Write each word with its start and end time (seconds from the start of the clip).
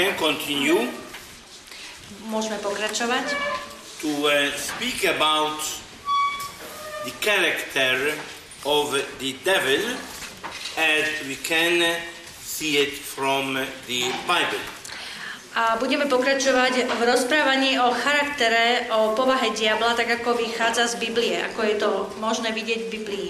can 0.00 0.16
continue 0.16 0.88
Môžeme 2.32 2.56
pokračovať. 2.64 3.36
to 4.00 4.08
uh, 4.24 4.48
speak 4.56 5.04
about 5.04 5.60
the 7.04 7.12
character 7.20 8.16
of 8.64 8.96
the 9.20 9.36
devil 9.44 9.82
as 10.80 11.04
we 11.28 11.36
can 11.36 11.84
see 12.40 12.80
it 12.80 12.96
from 12.96 13.60
the 13.84 14.08
Bible. 14.24 14.64
A 15.52 15.76
budeme 15.76 16.06
pokračovať 16.08 16.86
v 16.88 17.00
rozprávaní 17.04 17.76
o 17.76 17.90
charaktere, 17.92 18.88
o 18.94 19.12
povahe 19.12 19.52
diabla, 19.52 19.98
tak 19.98 20.22
ako 20.22 20.38
vychádza 20.38 20.86
z 20.86 20.94
Biblie, 20.96 21.36
ako 21.42 21.60
je 21.66 21.74
to 21.76 21.90
možné 22.22 22.54
vidieť 22.54 22.80
v 22.86 22.92
Biblii. 22.94 23.28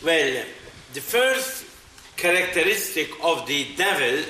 Well, 0.00 0.46
the 0.94 1.02
first 1.02 1.66
characteristic 2.16 3.10
of 3.20 3.44
the 3.50 3.74
devil 3.74 4.22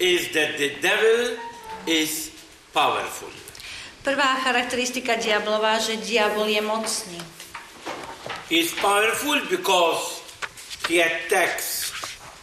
is 0.00 0.32
that 0.32 0.56
the 0.56 0.76
devil 0.80 1.36
is 1.84 2.30
powerful. 2.72 3.28
Prvá 4.02 4.40
charakteristika 4.42 5.14
diablova, 5.14 5.78
že 5.78 6.02
diabol 6.02 6.50
je 6.50 6.62
mocný. 6.62 7.20
He 8.50 8.66
is 8.66 8.74
powerful 8.76 9.38
because 9.46 10.20
he 10.90 10.98
attacks, 10.98 11.94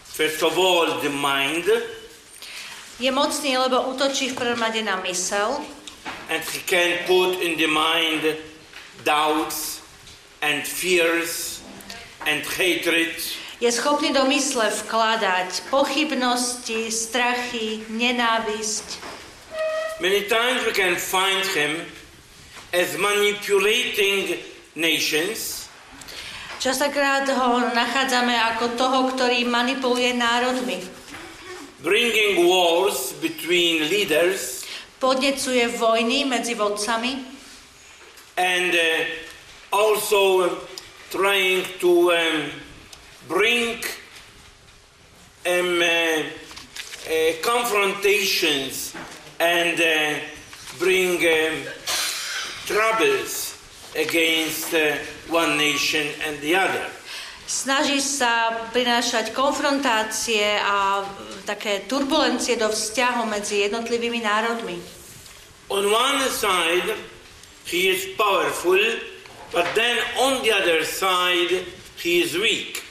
first 0.07 0.39
of 0.41 0.55
all, 0.55 0.99
the 1.03 1.11
mind, 1.11 1.67
Je 2.99 3.07
mocný, 3.15 3.55
lebo 3.55 3.95
útočí 3.95 4.27
v 4.27 4.35
prvom 4.35 4.59
rade 4.59 4.83
na 4.83 4.99
mysel 5.07 5.63
and 6.29 6.43
he 6.43 6.59
can 6.59 6.99
put 7.07 7.39
in 7.41 7.57
the 7.57 7.67
mind 7.67 8.37
doubts 9.03 9.81
and 10.41 10.67
fears 10.67 11.63
and 12.27 12.43
hatred. 12.43 13.15
Je 13.59 13.67
schopný 13.71 14.15
do 14.15 14.23
mysle 14.31 14.71
vkladať 14.71 15.67
pochybnosti, 15.67 16.87
strachy, 16.87 17.83
nenávisť. 17.91 19.03
Many 19.99 20.31
times 20.31 20.63
we 20.63 20.71
can 20.71 20.95
find 20.95 21.43
him 21.51 21.83
as 22.71 22.95
manipulating 22.95 24.39
nations, 24.79 25.59
Častokrát 26.59 27.23
ho 27.23 27.71
nachádzame 27.71 28.35
ako 28.35 28.75
toho, 28.75 28.99
ktorý 29.15 29.47
manipuluje 29.47 30.11
národmi. 30.11 30.79
bringing 31.79 32.43
wars 32.43 33.15
between 33.23 33.87
leaders 33.87 34.67
Podnecuje 34.99 35.79
vojny 35.79 36.27
medzi 36.27 36.59
vodcami 36.59 37.23
and 38.35 38.75
uh, 38.75 39.07
also 39.71 40.19
uh, 40.43 40.47
trying 41.07 41.63
to 41.79 42.11
um, 42.11 42.51
bring 43.29 43.77
um, 45.45 45.81
uh, 45.81 45.85
uh, 45.85 47.33
confrontations 47.45 48.95
and 49.39 49.79
uh, 49.79 50.19
bring 50.79 51.21
um, 51.21 51.61
troubles 52.65 53.55
against 53.95 54.73
uh, 54.73 54.97
one 55.29 55.57
nation 55.57 56.07
and 56.25 56.41
the 56.41 56.57
other. 56.57 56.89
Snaží 57.49 57.97
sa 57.97 58.69
prinášať 58.69 59.33
konfrontácie 59.33 60.61
a 60.61 61.01
také 61.49 61.85
turbulencie 61.89 62.53
do 62.57 62.69
vzťahu 62.69 63.25
medzi 63.25 63.65
jednotlivými 63.65 64.21
národmi. 64.21 64.77
On 65.69 65.81
one 65.85 66.21
side, 66.29 66.93
he 67.65 67.89
is 67.89 68.13
powerful, 68.17 68.77
but 69.49 69.65
then 69.73 69.97
on 70.17 70.45
the 70.45 70.53
other 70.53 70.85
side, 70.85 71.65
he 71.97 72.21
is 72.21 72.37
weak. 72.37 72.88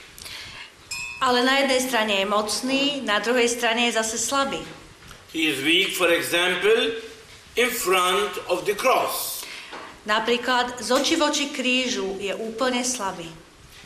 Ale 1.19 1.43
na 1.43 1.59
jednej 1.59 1.81
strane 1.83 2.13
je 2.23 2.25
mocný, 2.25 2.83
na 3.03 3.19
druhej 3.19 3.51
strane 3.51 3.91
je 3.91 3.99
zase 3.99 4.15
slabý. 4.15 4.63
He 5.35 5.51
is 5.51 5.59
weak, 5.59 5.93
for 5.99 6.07
example, 6.07 6.95
in 7.59 7.69
front 7.69 8.39
of 8.47 8.63
the 8.63 8.73
cross. 8.73 9.43
Napríklad 10.07 10.79
z 10.79 10.89
oči 10.95 11.15
voči 11.19 11.51
krížu 11.51 12.15
je 12.23 12.31
úplne 12.31 12.81
slabý. 12.87 13.27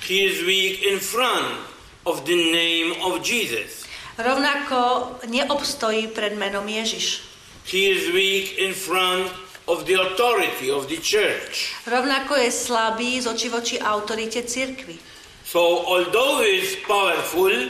He 0.05 0.29
is 0.29 0.45
weak 0.45 0.85
in 0.85 1.01
front 1.01 1.57
of 2.05 2.21
the 2.29 2.37
name 2.37 2.93
of 3.01 3.25
Jesus. 3.25 3.89
Rovnako 4.13 5.09
neobstojí 5.25 6.13
pred 6.13 6.37
menom 6.37 6.69
Ježiš. 6.69 7.25
He 7.65 7.89
is 7.89 8.13
weak 8.13 8.61
in 8.61 8.77
front 8.77 9.33
of 9.65 9.89
the 9.89 9.97
authority 9.97 10.69
of 10.69 10.85
the 10.85 11.01
church. 11.01 11.73
Rovnako 11.89 12.35
je 12.35 12.49
slabý 12.51 13.17
z 13.17 13.25
oči 13.27 13.47
voči 13.49 13.75
autorite 13.81 14.45
cirkvy. 14.45 15.12
So, 15.45 15.85
although 15.85 16.41
he 16.41 16.63
is 16.63 16.77
powerful, 16.87 17.69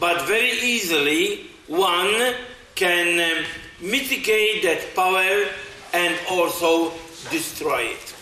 but 0.00 0.26
very 0.26 0.58
easily 0.60 1.50
one 1.68 2.34
can 2.74 3.20
um, 3.20 3.44
mitigate 3.80 4.62
that 4.62 4.94
power 4.94 5.46
and 5.92 6.14
also 6.30 6.92
destroy 7.30 7.92
it. 7.92 8.12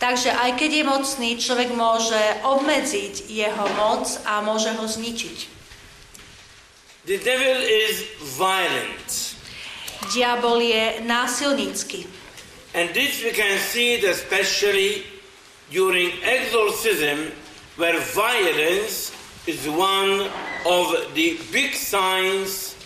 Takže 0.00 0.32
aj 0.32 0.56
keď 0.56 0.70
je 0.80 0.84
mocný, 0.88 1.30
človek 1.36 1.76
môže 1.76 2.16
obmedziť 2.40 3.28
jeho 3.28 3.66
moc 3.76 4.08
a 4.24 4.40
môže 4.40 4.72
ho 4.72 4.88
zničiť. 4.88 5.38
The 7.04 7.20
devil 7.20 7.60
is 7.60 8.08
violent. 8.40 9.36
Diabol 10.08 10.64
je 10.64 11.04
násilnícky. 11.04 12.08
And 12.72 12.88
this 12.96 13.20
we 13.20 13.36
can 13.36 13.60
see 13.60 14.00
it 14.00 14.04
especially 14.08 15.04
during 15.68 16.16
exorcism, 16.24 17.36
where 17.80 17.96
violence 18.12 19.08
is 19.48 19.64
one 19.64 20.28
of 20.68 20.86
the 21.16 21.40
big 21.48 21.72
signs 21.72 22.76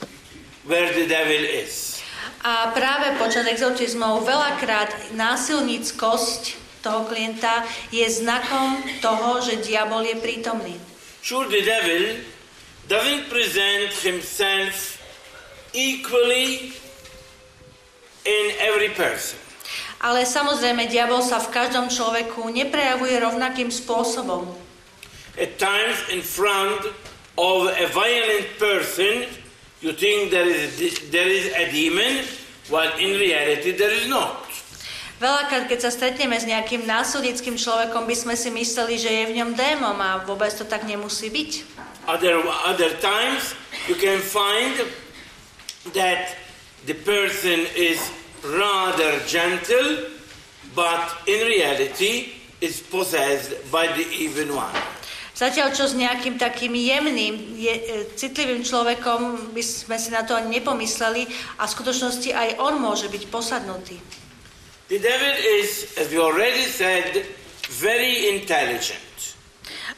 where 0.63 0.87
the 0.95 1.11
devil 1.11 1.43
is. 1.43 1.99
A 2.47 2.71
práve 2.71 3.19
počas 3.19 3.43
exorcizmov 3.51 4.23
veľakrát 4.23 5.17
násilníckosť 5.19 6.43
toho 6.85 7.09
klienta 7.11 7.67
je 7.91 8.07
znakom 8.07 8.79
toho, 9.03 9.43
že 9.43 9.65
diabol 9.65 10.05
je 10.07 10.15
prítomný. 10.21 10.77
Sure, 11.25 11.49
the 11.49 11.65
devil 11.65 12.21
doesn't 12.87 13.33
present 13.33 13.91
himself 14.05 15.01
equally 15.73 16.77
in 18.23 18.45
every 18.61 18.93
person. 18.95 19.41
Ale 20.05 20.29
samozrejme, 20.29 20.85
diabol 20.85 21.25
sa 21.25 21.41
v 21.41 21.49
každom 21.49 21.89
človeku 21.89 22.45
neprejavuje 22.53 23.17
rovnakým 23.25 23.73
spôsobom. 23.73 24.64
At 25.35 25.59
times, 25.59 25.99
in 26.15 26.23
front 26.23 26.87
of 27.35 27.67
a 27.67 27.87
violent 27.91 28.47
person, 28.59 29.27
you 29.83 29.93
think 29.93 30.31
there 30.31 30.47
is 30.47 30.79
a, 30.79 31.11
there 31.11 31.27
is 31.27 31.51
a 31.53 31.71
demon, 31.75 32.25
while 32.71 32.93
in 32.99 33.19
reality 33.19 33.73
there 33.75 33.91
is 33.91 34.07
not. 34.07 34.47
Veľakrát, 35.19 35.71
keď 35.71 35.79
sa 35.79 35.91
stretneme 35.95 36.35
s 36.35 36.47
nejakým 36.47 36.87
násilnickým 36.87 37.55
človekom, 37.55 38.07
by 38.07 38.17
sme 38.19 38.35
si 38.35 38.51
mysleli, 38.51 38.99
že 38.99 39.11
je 39.11 39.25
v 39.31 39.37
ňom 39.43 39.51
démon 39.55 39.95
a 39.99 40.23
vôbec 40.27 40.51
to 40.55 40.67
tak 40.67 40.87
nemusí 40.87 41.31
byť. 41.31 41.51
Other, 42.07 42.43
other 42.67 42.91
times, 42.99 43.55
you 43.89 43.97
can 43.97 44.19
find 44.21 44.75
that 45.95 46.35
the 46.85 46.95
person 46.95 47.65
is 47.75 47.99
rather 48.45 49.19
gentle, 49.25 50.13
but 50.77 51.03
in 51.25 51.47
reality 51.47 52.37
is 52.61 52.83
possessed 52.83 53.55
by 53.71 53.89
the 53.95 54.05
evil 54.13 54.61
one. 54.61 54.75
Zatiaľ, 55.35 55.75
čo 55.75 55.91
s 55.91 55.99
nejakým 55.99 56.39
takým 56.39 56.79
jemným, 56.79 57.59
je, 57.59 57.75
e, 57.75 57.83
citlivým 58.15 58.63
človekom 58.63 59.51
by 59.51 59.63
sme 59.67 59.99
si 59.99 60.15
na 60.15 60.23
to 60.23 60.39
ani 60.39 60.63
nepomysleli 60.63 61.27
a 61.59 61.67
v 61.67 61.75
skutočnosti 61.75 62.31
aj 62.31 62.49
on 62.63 62.79
môže 62.79 63.11
byť 63.11 63.23
posadnutý. 63.35 63.99
The 64.87 65.03
devil 65.03 65.35
is, 65.59 65.91
as 65.99 66.07
we 66.15 66.23
already 66.23 66.71
said, 66.71 67.27
very 67.83 68.31
intelligent. 68.31 69.03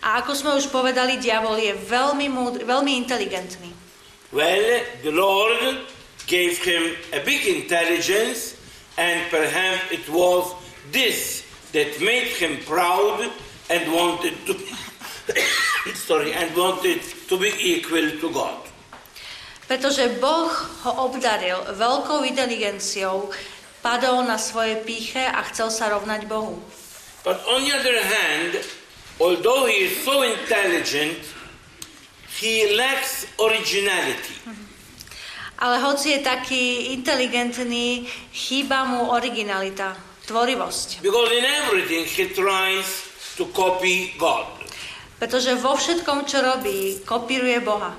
A 0.01 0.25
ako 0.25 0.33
sme 0.33 0.51
už 0.57 0.73
povedali, 0.73 1.21
diabol 1.21 1.61
je 1.61 1.77
veľmi, 1.85 2.33
múdry, 2.33 2.65
veľmi 2.65 2.97
inteligentný. 2.97 3.77
Well, 4.33 4.65
the 5.05 5.13
Lord 5.13 5.85
gave 6.25 6.57
him 6.65 6.97
a 7.13 7.21
big 7.21 7.45
intelligence, 7.45 8.57
and 8.97 9.21
perhaps 9.29 9.85
it 9.93 10.09
was 10.09 10.49
this 10.97 11.45
that 11.77 12.01
made 12.01 12.33
him 12.41 12.57
proud 12.65 13.29
and 13.69 13.83
wanted 13.93 14.33
to 14.49 14.57
sorry, 15.95 16.33
and 16.33 16.55
wanted 16.57 17.03
to 17.29 17.35
be 17.39 17.51
equal 17.59 18.11
to 18.21 18.29
God. 18.31 18.59
Pretože 19.67 20.23
Boh 20.23 20.47
ho 20.87 20.93
obdaril 21.11 21.59
veľkou 21.75 22.23
inteligenciou, 22.23 23.35
padol 23.83 24.23
na 24.23 24.39
svoje 24.39 24.79
píche 24.87 25.23
a 25.23 25.43
chcel 25.51 25.75
sa 25.75 25.91
rovnať 25.91 26.31
Bohu. 26.31 26.63
But 27.27 27.43
on 27.51 27.67
the 27.67 27.75
other 27.75 27.99
hand, 27.99 28.63
although 29.19 29.67
he 29.67 29.91
is 29.91 30.07
so 30.07 30.23
intelligent, 30.23 31.19
he 32.39 32.79
lacks 32.79 33.27
originality. 33.43 34.39
Ale 35.57 35.81
hoci 35.83 36.15
je 36.15 36.21
taký 36.21 36.95
inteligentný, 36.95 38.07
chýba 38.31 38.87
mu 38.87 39.11
originalita, 39.11 39.99
tvorivosť. 40.29 41.03
Because 41.03 41.31
in 41.33 41.43
everything 41.67 42.07
he 42.07 42.31
tries 42.31 42.87
to 43.35 43.51
copy 43.51 44.15
God. 44.21 44.56
Pretože 45.17 45.57
vo 45.57 45.73
všetkom, 45.73 46.29
čo 46.29 46.45
robí, 46.45 47.01
kopíruje 47.05 47.65
Boha. 47.65 47.97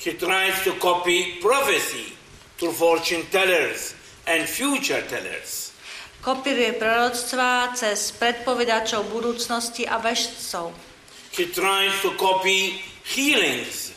He 0.00 0.16
tries 0.16 0.56
to 0.64 0.76
copy 0.80 1.40
prophecy 1.40 2.12
through 2.56 2.76
fortune 2.76 3.24
tellers 3.32 3.96
and 4.28 4.44
future 4.44 5.00
tellers. 5.08 5.72
Kopíruje 6.20 6.76
proroctvá 6.76 7.72
cez 7.72 8.12
predpovedačov 8.16 9.08
budúcnosti 9.08 9.88
a 9.88 9.96
vešcov. 9.96 10.72
He 11.32 11.48
tries 11.48 11.96
to 12.04 12.12
copy 12.20 12.76
healings. 13.08 13.96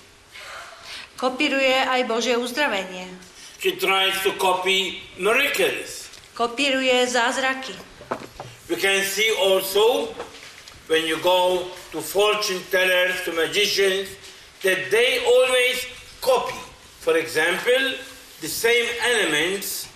Kopíruje 1.19 1.83
aj 1.83 2.07
Božie 2.07 2.39
uzdravenie. 2.39 3.11
He 3.59 3.75
tries 3.75 4.15
to 4.23 4.35
copy 4.39 5.03
miracles. 5.19 6.07
Kopíruje 6.35 6.95
zázraky. 7.07 7.75
We 8.71 8.79
can 8.79 9.03
see 9.03 9.27
also 9.35 10.15
when 10.87 11.05
you 11.05 11.17
go 11.21 11.67
to 11.91 12.01
fortune 12.01 12.59
tellers, 12.71 13.21
to 13.23 13.31
magicians, 13.31 14.09
that 14.63 14.91
they 14.91 15.23
always 15.23 15.85
copy. 16.21 16.59
For 16.99 17.17
example, 17.17 17.99
the 18.41 18.47
same 18.47 18.87
elements 19.03 19.87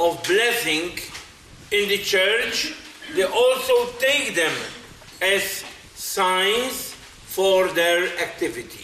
of 0.00 0.22
blessing 0.24 0.98
in 1.70 1.88
the 1.88 1.98
church, 1.98 2.72
they 3.14 3.24
also 3.24 3.92
take 3.98 4.34
them 4.34 4.52
as 5.20 5.64
signs 5.94 6.92
for 7.28 7.68
their 7.72 8.08
activity. 8.20 8.82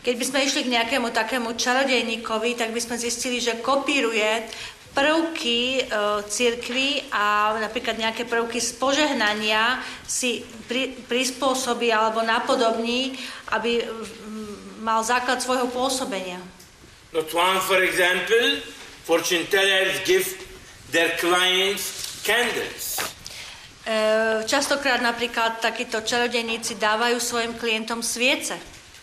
Keď 0.00 0.14
by 0.16 0.24
sme 0.24 0.38
išli 0.48 0.60
k 0.64 0.72
nejakému 0.80 1.12
takému 1.12 1.52
čarodejníkovi, 1.60 2.56
tak 2.56 2.72
by 2.72 2.80
sme 2.80 2.96
zistili, 2.96 3.36
že 3.36 3.60
kopíruje 3.60 4.48
prvky 4.90 5.80
e, 5.80 5.82
církvy 6.26 7.10
a 7.14 7.54
napríklad 7.62 7.96
nejaké 7.98 8.26
prvky 8.26 8.58
z 8.58 8.74
požehnania 8.76 9.78
si 10.02 10.42
pri, 10.66 10.98
prispôsobí 11.06 11.90
alebo 11.94 12.22
napodobní, 12.26 13.14
aby 13.54 13.86
mal 14.82 15.02
základ 15.06 15.38
svojho 15.38 15.70
pôsobenia. 15.70 16.42
Not 17.14 17.30
one, 17.34 17.58
for 17.62 17.82
example, 17.82 18.62
fortune 19.06 19.46
tellers 19.50 20.02
give 20.06 20.26
their 20.90 21.14
clients 21.18 22.18
candles. 22.26 22.98
E, 23.86 23.96
častokrát 24.46 25.02
napríklad 25.02 25.62
takíto 25.62 26.02
čarodejníci 26.02 26.78
dávajú 26.78 27.18
svojim 27.18 27.54
klientom 27.58 28.02
sviece. 28.02 28.58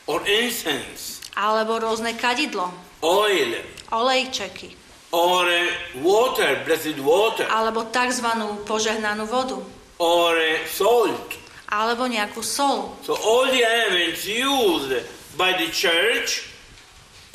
Or 0.07 0.23
incense, 0.23 1.19
alebo 1.35 1.75
rôzne 1.79 2.15
kadidlo, 2.15 2.71
oil, 3.03 3.59
olejčeky 3.91 4.86
or 5.11 5.47
uh, 5.47 6.03
water, 6.03 6.59
blessed 6.67 6.99
water, 6.99 7.47
alebo 7.47 7.87
tzv. 7.87 8.27
požehnanú 8.67 9.23
vodu 9.27 9.59
or 9.97 10.35
uh, 10.35 10.61
salt. 10.67 11.47
alebo 11.67 12.07
nejakú 12.07 12.39
sol. 12.39 12.95
So 13.03 13.19
all 13.19 13.51
the 13.51 13.59
elements 13.59 14.23
used 14.23 15.03
by 15.35 15.51
the 15.59 15.67
church, 15.67 16.47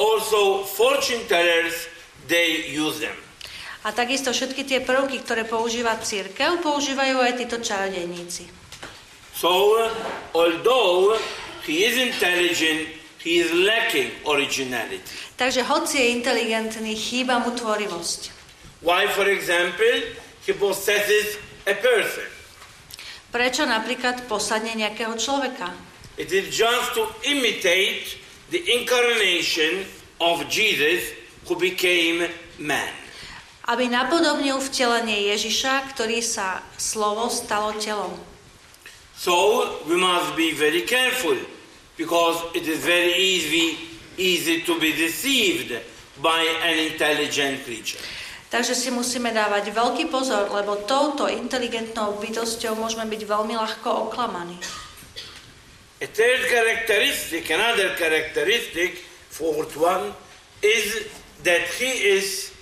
also 0.00 0.64
fortune 0.64 1.20
tellers, 1.28 1.88
they 2.28 2.64
use 2.72 2.96
them. 3.04 3.14
A 3.82 3.90
takisto 3.90 4.30
všetky 4.30 4.62
tie 4.62 4.80
prvky, 4.80 5.20
ktoré 5.26 5.42
používa 5.44 5.98
církev, 5.98 6.62
používajú 6.62 7.18
aj 7.18 7.32
títo 7.44 7.58
čarodejníci. 7.60 8.46
So 9.34 9.74
although 10.32 11.18
he 11.66 11.82
is 11.82 11.98
intelligent, 11.98 12.88
he 13.18 13.42
is 13.42 13.50
lacking 13.50 14.14
originality. 14.22 15.02
Takže 15.42 15.66
hoci 15.66 15.98
je 15.98 16.14
inteligentný, 16.22 16.94
chýba 16.94 17.42
mu 17.42 17.50
tvorivosť. 17.50 18.30
Why, 18.78 19.10
for 19.10 19.26
example, 19.26 20.14
he 20.46 20.54
possesses 20.54 21.34
a 21.66 21.74
person? 21.74 22.30
Prečo 23.34 23.66
napríklad 23.66 24.30
posadne 24.30 24.70
nejakého 24.78 25.18
človeka? 25.18 25.74
It 26.14 26.30
is 26.30 26.46
just 26.54 26.94
to 26.94 27.10
imitate 27.26 28.22
the 28.54 28.62
incarnation 28.70 29.82
of 30.22 30.46
Jesus 30.46 31.10
who 31.50 31.58
became 31.58 32.30
man. 32.62 32.94
Aby 33.66 33.90
napodobnil 33.90 34.62
vtelenie 34.62 35.26
Ježiša, 35.34 35.90
ktorý 35.90 36.22
sa 36.22 36.62
slovo 36.78 37.26
stalo 37.26 37.74
telom. 37.82 38.14
So 39.18 39.66
we 39.90 39.98
must 39.98 40.38
be 40.38 40.54
very 40.54 40.86
careful 40.86 41.34
because 41.98 42.38
it 42.54 42.62
is 42.70 42.78
very 42.78 43.18
easy, 43.18 43.91
easy 44.18 44.62
to 44.62 44.78
be 44.78 44.92
deceived 44.92 45.72
by 46.20 46.40
an 46.64 46.76
intelligent 46.92 47.64
creature. 47.64 48.00
Takže 48.52 48.76
si 48.76 48.92
musíme 48.92 49.32
dávať 49.32 49.72
veľký 49.72 50.12
pozor, 50.12 50.52
lebo 50.52 50.84
touto 50.84 51.24
inteligentnou 51.24 52.20
bytosťou 52.20 52.76
môžeme 52.76 53.08
byť 53.08 53.22
veľmi 53.24 53.56
ľahko 53.56 54.12
oklamaní. 54.12 54.60
A 56.02 56.06
third 56.10 56.44
characteristic, 56.52 57.48
another 57.48 57.96
characteristic, 57.96 59.00
fourth 59.32 59.72
one, 59.80 60.12
is 60.60 61.08
that 61.48 61.64
he 61.80 62.12
is 62.12 62.52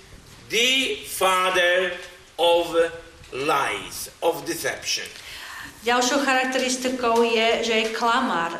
the 0.47 1.03
father 1.11 1.91
of 2.39 2.71
lies, 3.35 4.07
of 4.23 4.47
deception. 4.47 5.03
Ďalšou 5.81 6.21
charakteristikou 6.21 7.25
je, 7.25 7.65
že 7.65 7.73
je 7.73 7.85
klamár, 7.97 8.53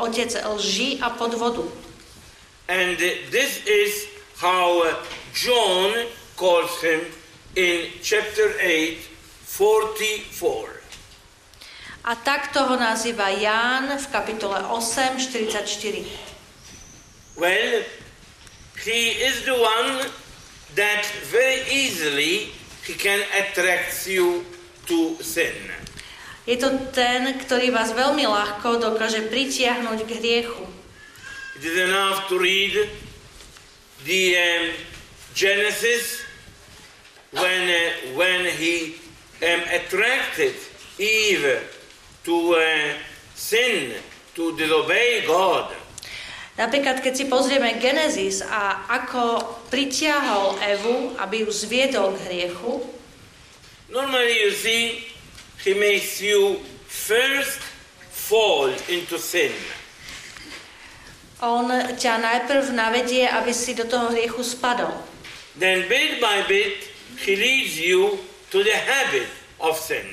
otec, 0.00 0.32
lži 0.32 0.96
a 1.04 1.12
podvodu. 1.12 1.68
And 2.68 2.96
this 3.28 3.60
is 3.66 4.08
how 4.40 4.80
John 5.36 6.08
calls 6.36 6.80
him 6.80 7.00
in 7.56 7.92
chapter 8.00 8.56
8, 8.60 8.98
44. 9.44 10.80
A 12.04 12.16
takto 12.20 12.64
ho 12.68 12.76
nazýva 12.76 13.32
Ján 13.36 13.88
v 13.96 14.06
kapitole 14.12 14.60
8, 14.60 15.20
44. 15.20 16.04
Well, 17.36 17.84
he 18.80 19.00
is 19.24 19.44
the 19.44 19.56
one 19.56 20.08
that 20.76 21.04
very 21.32 21.64
easily 21.68 22.52
he 22.84 22.94
can 22.96 23.20
attract 23.32 24.08
you 24.08 24.44
to 24.88 25.16
sin. 25.20 25.52
Je 26.44 26.60
to 26.60 26.68
ten, 26.92 27.40
ktorý 27.40 27.72
vás 27.72 27.96
veľmi 27.96 28.28
ľahko 28.28 28.76
dokáže 28.76 29.32
pritiahnuť 29.32 29.98
k 30.04 30.10
hriechu. 30.20 30.64
It 31.54 31.64
is 31.64 31.78
enough 31.88 32.28
to 32.28 32.38
read 32.38 32.88
the 34.04 34.36
um, 34.36 34.64
Genesis 35.34 36.22
when, 37.30 37.70
uh, 37.70 38.18
when 38.18 38.46
he 38.46 38.96
um, 39.38 39.62
attracted 39.70 40.54
Eve 40.98 41.62
to 42.24 42.54
uh, 42.54 42.94
sin, 43.34 43.94
to 44.34 44.56
disobey 44.56 45.22
God. 45.26 45.70
Napríklad, 46.54 47.02
keď 47.02 47.12
si 47.18 47.24
pozrieme 47.26 47.82
Genesis 47.82 48.42
a 48.42 48.86
ako 48.86 49.58
pritiahol 49.70 50.54
Evu, 50.62 51.18
aby 51.18 51.42
ju 51.42 51.50
zviedol 51.50 52.14
k 52.14 52.30
hriechu, 52.30 52.94
Normally, 53.94 54.42
you 54.42 54.50
see, 54.50 55.04
he 55.62 55.74
makes 55.74 56.18
you 56.18 56.58
first 56.90 57.60
fall 58.10 58.66
into 58.88 59.18
sin. 59.22 59.52
On 61.44 61.68
ťa 62.00 62.24
najprv 62.24 62.72
navedie, 62.72 63.28
aby 63.28 63.52
si 63.52 63.76
do 63.76 63.84
toho 63.84 64.08
hriechu 64.16 64.40
spadol. 64.40 64.96
Then, 65.60 65.84
bit 65.86 66.18
by 66.18 66.48
bit, 66.48 66.88
he 67.20 67.36
leads 67.36 67.76
you 67.76 68.16
to 68.48 68.64
the 68.64 68.74
habit 68.74 69.28
of 69.60 69.76
sin. 69.76 70.08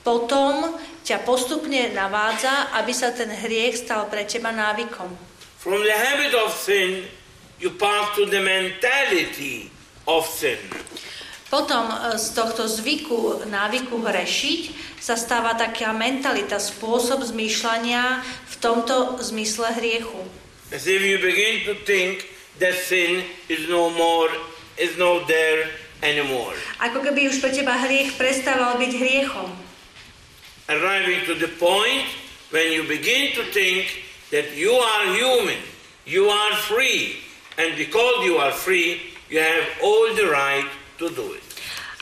Potom 0.00 0.78
ťa 1.04 1.26
postupne 1.26 1.92
navádza, 1.92 2.72
aby 2.78 2.94
sa 2.94 3.12
ten 3.12 3.28
hriech 3.28 3.84
stal 3.84 4.08
pre 4.08 4.24
teba 4.24 4.54
návykom. 4.54 5.12
From 5.60 5.84
the 5.84 5.92
habit 5.92 6.32
of 6.32 6.56
sin, 6.56 7.04
you 7.60 7.76
pass 7.76 8.16
to 8.16 8.24
the 8.24 8.40
mentality 8.40 9.68
of 10.08 10.24
sin. 10.24 10.56
Potom 11.52 11.90
e, 11.90 12.16
z 12.16 12.32
tohto 12.32 12.64
zvyku, 12.64 13.44
návyku 13.50 14.00
hrešiť 14.00 14.60
sa 15.02 15.18
stáva 15.18 15.58
taká 15.58 15.92
mentalita, 15.92 16.56
spôsob 16.56 17.26
zmýšľania 17.26 18.22
v 18.24 18.54
tomto 18.62 19.20
zmysle 19.20 19.68
hriechu. 19.76 20.22
As 20.70 20.86
if 20.86 21.02
you 21.02 21.18
begin 21.18 21.66
to 21.66 21.74
think 21.82 22.30
that 22.62 22.74
sin 22.74 23.24
is 23.48 23.68
no 23.68 23.90
more, 23.90 24.28
is 24.78 24.96
not 24.98 25.26
there 25.26 25.66
anymore. 26.02 26.54
Ako 26.78 27.02
keby 27.02 27.26
už 27.26 27.42
pre 27.42 27.50
teba 27.50 27.74
hriech 27.74 28.14
prestával 28.14 28.78
byť 28.78 28.92
hriechom. 28.94 29.50
Arriving 30.70 31.26
to 31.26 31.34
the 31.34 31.50
point 31.58 32.06
when 32.54 32.70
you 32.70 32.86
begin 32.86 33.34
to 33.34 33.42
think 33.50 33.90
that 34.30 34.54
you 34.54 34.70
are 34.70 35.04
human, 35.10 35.58
you 36.06 36.30
are 36.30 36.54
free, 36.70 37.18
and 37.58 37.74
because 37.74 38.22
you 38.22 38.38
are 38.38 38.54
free, 38.54 39.02
you 39.26 39.42
have 39.42 39.66
all 39.82 40.14
the 40.14 40.30
right 40.30 40.70
to 41.02 41.10
do 41.10 41.34
it. 41.34 41.49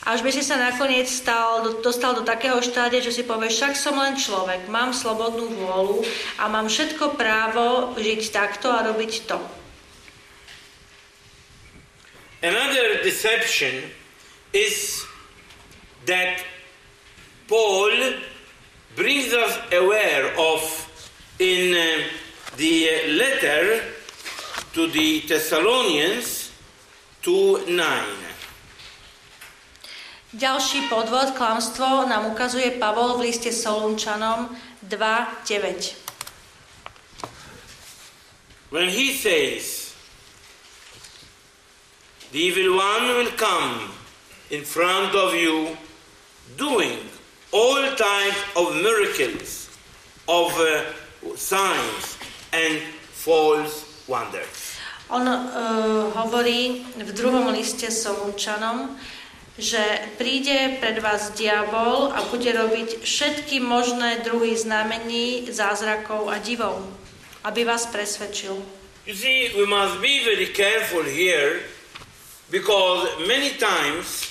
Až 0.08 0.24
by 0.24 0.32
si 0.32 0.40
sa 0.40 0.56
nakoniec 0.56 1.04
stal, 1.04 1.68
dostal 1.84 2.16
do 2.16 2.24
takého 2.24 2.56
štádia, 2.64 3.04
že 3.04 3.12
si 3.12 3.28
povieš, 3.28 3.60
však 3.60 3.74
som 3.76 3.92
len 4.00 4.16
človek, 4.16 4.64
mám 4.72 4.96
slobodnú 4.96 5.52
vôľu 5.52 6.00
a 6.40 6.48
mám 6.48 6.64
všetko 6.64 7.12
právo 7.12 7.92
žiť 7.92 8.32
takto 8.32 8.72
a 8.72 8.88
robiť 8.88 9.28
to. 9.28 9.36
Another 12.40 13.04
deception 13.04 13.84
is 14.56 15.04
that 16.08 16.40
Paul 17.44 17.92
brings 18.96 19.36
us 19.36 19.60
aware 19.76 20.32
of 20.40 20.64
in 21.36 21.76
uh, 21.76 22.08
the 22.56 23.12
letter 23.12 23.84
to 24.72 24.88
the 24.88 25.20
Thessalonians 25.28 26.48
2 27.20 27.68
9. 27.68 28.27
Ďalší 30.32 30.92
podvod, 30.92 31.32
klamstvo 31.40 32.04
nám 32.04 32.26
ukazuje 32.26 32.76
Pavol 32.76 33.16
v 33.16 33.32
liste 33.32 33.48
Solunčanom 33.48 34.52
2.9. 34.84 35.96
When 38.68 38.92
he 38.92 39.16
says, 39.16 39.96
The 42.28 42.44
evil 42.44 42.76
one 42.76 43.08
will 43.16 43.32
come 43.40 43.88
in 44.52 44.68
front 44.68 45.16
of 45.16 45.32
you, 45.32 45.72
doing 46.60 47.08
all 47.48 47.80
types 47.96 48.36
of 48.52 48.76
miracles, 48.84 49.72
of 50.28 50.52
uh, 50.60 50.84
signs, 51.40 52.20
and 52.52 52.84
false 53.16 54.04
wonders. 54.04 54.76
On 55.08 55.24
uh, 55.24 56.12
hovorí 56.20 56.84
v 57.00 57.10
druhom 57.16 57.48
liste 57.48 57.88
Solunčanom, 57.88 58.92
že 59.58 59.82
príde 60.14 60.78
pred 60.78 61.02
vás 61.02 61.34
diabol 61.34 62.14
a 62.14 62.22
bude 62.30 62.46
robiť 62.46 63.02
všetky 63.02 63.58
možné 63.58 64.22
druhy 64.22 64.54
znamení, 64.54 65.50
zázrakov 65.50 66.30
a 66.30 66.38
divov, 66.38 66.86
aby 67.42 67.66
vás 67.66 67.90
presvedčil. 67.90 68.54
You 69.02 69.18
see, 69.18 69.50
we 69.58 69.66
must 69.66 69.98
be 69.98 70.22
very 70.22 70.54
careful 70.54 71.02
here 71.02 71.66
because 72.54 73.08
many 73.26 73.58
times, 73.58 74.30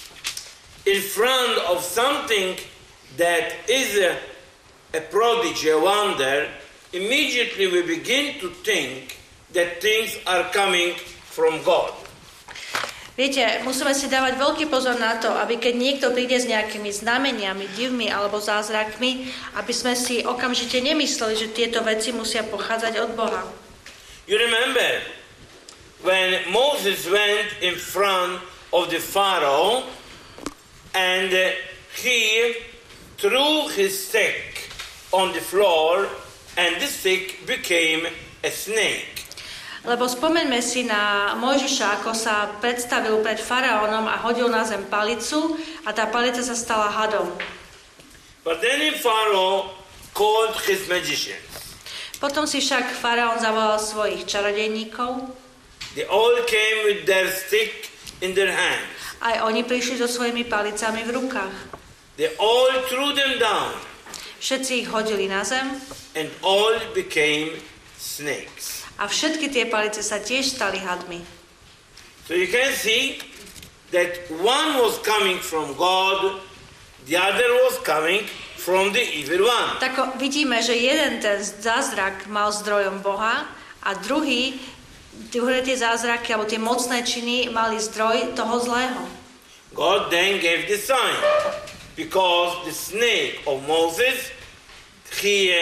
in 0.88 1.03
front 1.03 1.60
of 1.67 1.84
something 1.84 2.55
that 3.19 3.67
is 3.67 4.00
a, 4.00 4.15
a 4.96 5.01
prodigy, 5.01 5.75
a 5.75 5.79
wonder, 5.79 6.48
immediately 6.93 7.67
we 7.67 7.84
begin 7.84 8.39
to 8.39 8.48
think 8.63 9.17
that 9.51 9.81
things 9.81 10.15
are 10.24 10.48
coming 10.55 10.96
from 11.25 11.60
God. 11.67 11.91
Viete, 13.17 13.65
musíme 13.65 13.97
si 13.97 14.05
dávať 14.13 14.38
veľký 14.38 14.69
pozor 14.69 15.01
na 15.01 15.17
to, 15.17 15.33
aby 15.33 15.57
keď 15.57 15.74
niekto 15.74 16.13
príde 16.13 16.38
s 16.38 16.45
nejakými 16.45 16.93
znameniami, 16.93 17.65
divmi 17.74 18.13
alebo 18.13 18.38
zázrakmi, 18.38 19.25
aby 19.57 19.74
sme 19.74 19.97
si 19.97 20.21
okamžite 20.21 20.77
nemysleli, 20.77 21.33
že 21.33 21.50
tieto 21.50 21.81
veci 21.81 22.13
musia 22.13 22.45
pochádzať 22.45 22.93
od 23.01 23.12
Boha. 23.17 23.41
You 24.29 24.38
remember 24.38 25.01
when 26.05 26.45
Moses 26.53 27.09
went 27.09 27.57
in 27.65 27.74
front 27.74 28.38
of 28.69 28.93
the 28.93 29.01
Pharaoh 29.01 29.89
and 30.93 31.33
uh, 31.33 31.57
he 31.97 32.53
threw 33.17 33.65
his 33.74 33.97
stick 33.97 34.69
on 35.09 35.33
the 35.33 35.41
floor 35.41 36.05
and 36.53 36.77
the 36.77 36.86
stick 36.86 37.50
became 37.50 38.05
a 38.45 38.51
snake. 38.53 39.16
Lebo 39.88 40.03
spomeňme 40.03 40.60
si 40.60 40.84
na 40.84 41.32
Mojžiša, 41.39 42.03
ako 42.03 42.12
sa 42.12 42.51
predstavil 42.60 43.24
pred 43.24 43.39
faraónom 43.39 44.03
a 44.03 44.20
hodil 44.20 44.51
na 44.51 44.67
zem 44.67 44.84
palicu 44.91 45.56
a 45.88 45.96
tá 45.96 46.12
palica 46.12 46.44
sa 46.44 46.51
stala 46.51 46.91
hadom. 46.91 47.32
But 48.44 48.60
then 48.60 48.84
Pharaoh 49.00 49.72
called 50.12 50.60
his 50.67 50.91
magicians. 50.91 51.79
Potom 52.20 52.44
si 52.44 52.60
však 52.60 53.00
faraón 53.00 53.39
zavolal 53.39 53.79
svojich 53.79 54.27
čarodejníkov. 54.27 55.32
They 55.96 56.03
all 56.03 56.36
came 56.44 56.77
with 56.84 57.08
their 57.08 57.32
stick 57.32 57.88
in 58.20 58.36
their 58.36 58.51
hands. 58.51 58.91
Aj 59.24 59.48
oni 59.48 59.63
prišli 59.63 60.03
so 60.03 60.12
svojimi 60.12 60.44
palicami 60.51 61.08
v 61.08 61.15
rukách. 61.15 61.56
They 62.20 62.36
all 62.36 62.70
threw 62.91 63.15
them 63.15 63.39
down 63.39 63.72
Všetci 64.39 64.86
ich 64.86 64.89
hodili 64.89 65.25
na 65.27 65.41
zem 65.44 65.82
and 66.13 66.29
all 66.46 66.77
became 66.94 67.58
snakes. 67.98 68.76
A 68.98 69.06
všetky 69.06 69.54
tie 69.54 69.66
palice 69.70 70.01
sa 70.01 70.18
tiež 70.18 70.58
stali 70.58 70.82
hadmi. 70.82 71.22
So 72.27 72.36
you 72.36 72.50
can 72.51 72.74
see 72.74 73.24
that 73.96 74.27
one 74.30 74.82
was 74.82 75.00
coming 75.06 75.39
from 75.39 75.72
God, 75.80 76.42
the 77.08 77.16
other 77.16 77.48
was 77.63 77.80
coming 77.86 78.27
from 78.58 78.92
the 78.92 79.00
evil 79.00 79.48
one. 79.48 79.80
Tak 79.80 80.20
vidíme, 80.20 80.60
že 80.60 80.75
jeden 80.75 81.24
ten 81.24 81.39
zázrak 81.39 82.27
mal 82.27 82.51
zdrojom 82.51 83.00
Boha 83.00 83.48
a 83.80 83.94
druhý, 83.96 84.60
druhé 85.32 85.62
tie 85.62 85.77
zázraky 85.77 86.36
alebo 86.36 86.50
tie 86.50 86.60
mocné 86.60 87.06
činy 87.08 87.48
mali 87.54 87.80
zdroj 87.80 88.36
toho 88.36 88.60
zlého. 88.60 89.01
God 89.72 90.10
then 90.12 90.42
gave 90.42 90.68
the 90.68 90.75
sign 90.75 91.16
because 91.96 92.66
the 92.66 92.74
snake 92.74 93.39
of 93.46 93.62
Moses, 93.68 94.36
he, 95.22 95.54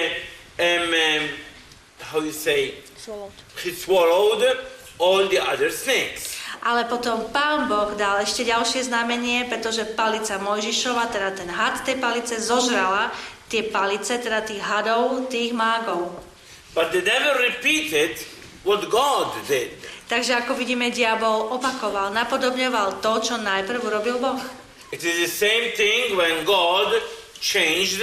um, 0.58 0.90
um, 0.90 1.24
how 2.00 2.20
you 2.24 2.32
say, 2.32 2.74
he 3.64 3.72
swallowed 3.72 4.44
all 5.00 5.28
the 5.28 5.40
other 5.40 5.72
snakes. 5.72 6.36
Ale 6.66 6.90
potom 6.90 7.30
pán 7.30 7.70
Boh 7.70 7.94
dal 7.94 8.26
ešte 8.26 8.42
ďalšie 8.42 8.90
znamenie, 8.90 9.46
pretože 9.46 9.86
palica 9.94 10.42
Mojžišova, 10.42 11.14
teda 11.14 11.30
ten 11.38 11.50
had 11.52 11.78
tej 11.86 12.02
palice, 12.02 12.42
zožrala 12.42 13.14
tie 13.54 13.70
palice, 13.70 14.18
teda 14.18 14.42
tých 14.42 14.66
hadov, 14.66 15.30
tých 15.30 15.54
mágov. 15.54 16.10
But 16.74 16.90
the 16.90 17.06
devil 17.06 17.38
repeated 17.38 18.18
what 18.66 18.82
God 18.90 19.30
did. 19.46 19.78
Takže 20.10 20.42
ako 20.42 20.58
vidíme, 20.58 20.90
diabol 20.90 21.54
opakoval, 21.54 22.14
napodobňoval 22.14 23.02
to, 23.02 23.14
čo 23.22 23.36
najprv 23.38 23.82
urobil 23.86 24.18
Boh. 24.18 24.42
It 24.90 25.06
is 25.06 25.22
the 25.22 25.30
same 25.30 25.74
thing 25.78 26.18
when 26.18 26.46
God 26.46 26.98
changed 27.42 28.02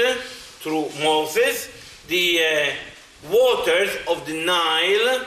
through 0.62 0.86
Moses 1.02 1.66
the 2.06 2.38
uh, 2.38 2.91
waters 3.30 3.90
of 4.08 4.26
the 4.26 4.42
Nile 4.42 5.22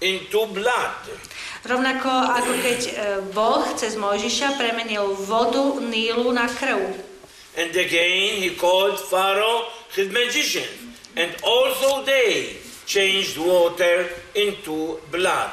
into 0.00 0.46
blood. 0.52 1.00
Rovnako 1.60 2.08
ako 2.08 2.52
keď 2.64 2.80
e, 2.88 2.92
Boh 3.36 3.64
cez 3.76 3.96
Mojžiša 4.00 4.56
premenil 4.56 5.12
vodu 5.12 5.76
Nílu 5.80 6.32
na 6.32 6.48
krv. 6.48 6.96
And 7.60 7.72
again 7.76 8.40
he 8.40 8.56
called 8.56 8.96
Pharaoh 8.96 9.68
his 9.92 10.08
magician. 10.08 10.68
And 11.16 11.28
also 11.44 12.00
they 12.06 12.56
changed 12.88 13.36
water 13.36 14.08
into 14.32 15.04
blood. 15.12 15.52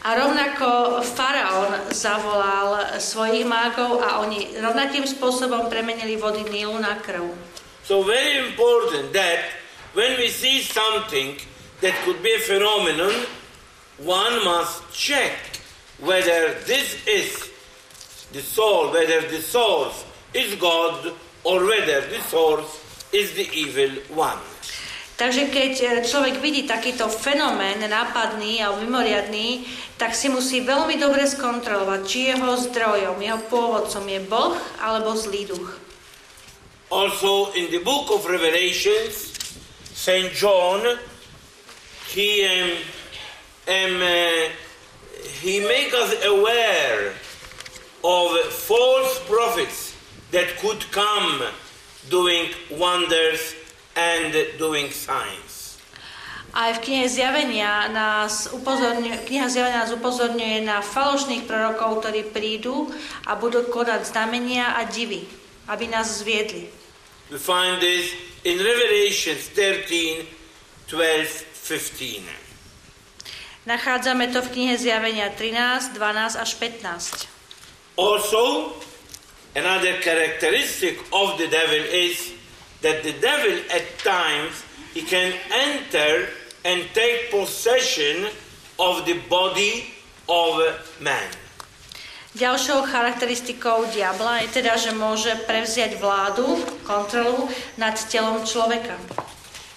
A 0.00 0.16
rovnako 0.16 1.04
faraón 1.04 1.92
zavolal 1.92 2.96
svojich 2.96 3.44
mágov 3.44 4.00
a 4.00 4.24
oni 4.24 4.56
rovnakým 4.56 5.04
spôsobom 5.04 5.68
premenili 5.68 6.16
vody 6.16 6.44
Nílu 6.48 6.80
na 6.80 6.96
krv. 7.00 7.32
So 7.84 8.04
very 8.04 8.44
important 8.48 9.12
that 9.12 9.59
when 9.94 10.18
we 10.18 10.28
see 10.28 10.62
something 10.62 11.36
that 11.80 11.94
could 12.04 12.22
be 12.22 12.34
a 12.34 12.38
phenomenon, 12.38 13.26
one 13.98 14.44
must 14.44 14.82
check 14.92 15.36
whether 16.00 16.54
this 16.64 16.96
is 17.06 17.50
the 18.32 18.40
soul, 18.40 18.92
whether 18.92 19.20
the 19.28 19.42
source 19.42 20.04
is 20.32 20.54
God 20.54 21.12
or 21.44 21.64
whether 21.64 22.00
the 22.06 22.20
source 22.28 22.80
is 23.12 23.34
the 23.34 23.48
evil 23.52 23.90
one. 24.14 24.38
Takže 25.20 25.52
keď 25.52 25.72
e, 25.76 25.88
človek 26.00 26.40
vidí 26.40 26.64
takýto 26.64 27.04
fenomén 27.12 27.76
nápadný 27.76 28.64
a 28.64 28.72
mimoriadný, 28.72 29.68
tak 30.00 30.16
si 30.16 30.32
musí 30.32 30.64
veľmi 30.64 30.96
dobre 30.96 31.28
skontrolovať, 31.28 32.00
či 32.08 32.32
jeho 32.32 32.56
zdrojom, 32.56 33.20
jeho 33.20 33.40
pôvodcom 33.52 34.00
je 34.08 34.20
Boh 34.24 34.56
alebo 34.80 35.12
zlý 35.12 35.44
duch. 35.44 35.76
Also 36.88 37.52
in 37.52 37.68
the 37.68 37.84
book 37.84 38.08
of 38.08 38.24
Revelations, 38.24 39.29
Saint 40.00 40.32
John, 40.32 40.96
he 42.08 42.48
um, 42.48 42.70
um, 43.68 44.00
uh, 44.00 44.48
he 45.44 45.60
make 45.60 45.92
us 45.92 46.16
aware 46.24 47.12
of 48.02 48.32
false 48.48 49.20
prophets 49.28 49.92
that 50.30 50.56
could 50.56 50.80
come 50.90 51.44
doing 52.08 52.48
wonders 52.72 53.52
and 53.92 54.32
doing 54.56 54.88
signs. 54.88 55.76
Aj 56.56 56.72
v 56.72 56.80
knihe 56.80 57.04
Zjavenia 57.04 57.92
nás 57.92 58.48
upozorňuje, 58.56 59.28
kniha 59.28 59.52
Zjavenia 59.52 59.84
nás 59.84 59.92
upozorňuje 59.92 60.64
na 60.64 60.80
falošných 60.80 61.44
prorokov, 61.44 62.00
ktorí 62.00 62.24
prídu 62.32 62.88
a 63.28 63.36
budú 63.36 63.68
konať 63.68 64.08
znamenia 64.08 64.80
a 64.80 64.88
divy, 64.88 65.28
aby 65.68 65.92
nás 65.92 66.24
zviedli. 66.24 66.72
We 67.28 67.36
find 67.36 67.78
this 67.84 68.29
in 68.44 68.58
Revelation 68.58 69.36
13, 69.36 70.26
12, 70.88 71.28
15. 71.28 72.22
Nachádzame 73.66 74.32
to 74.32 74.40
v 74.42 74.48
knihe 74.48 74.74
Zjavenia 74.78 75.28
13, 75.36 75.94
12 75.94 76.36
až 76.36 76.50
15. 76.54 77.28
Also, 77.96 78.72
another 79.54 80.00
characteristic 80.00 80.96
of 81.12 81.36
the 81.36 81.46
devil 81.46 81.84
is 81.92 82.32
that 82.80 83.04
the 83.04 83.12
devil 83.20 83.60
at 83.68 83.84
times 84.00 84.64
he 84.96 85.02
can 85.04 85.36
enter 85.52 86.32
and 86.64 86.88
take 86.96 87.30
possession 87.30 88.32
of 88.80 89.04
the 89.04 89.20
body 89.28 89.92
of 90.28 90.64
man. 91.00 91.28
Ďalšou 92.30 92.86
charakteristikou 92.86 93.90
diabla 93.90 94.46
je 94.46 94.62
teda, 94.62 94.78
že 94.78 94.94
môže 94.94 95.34
prevziať 95.50 95.98
vládu, 95.98 96.46
kontrolu 96.86 97.50
nad 97.74 97.98
telom 98.06 98.46
človeka. 98.46 98.94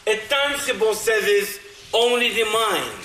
At 0.06 0.30
times 0.30 0.62
he 0.70 0.78
possesses 0.78 1.58
only 1.90 2.30
the 2.30 2.46
mind. 2.46 3.04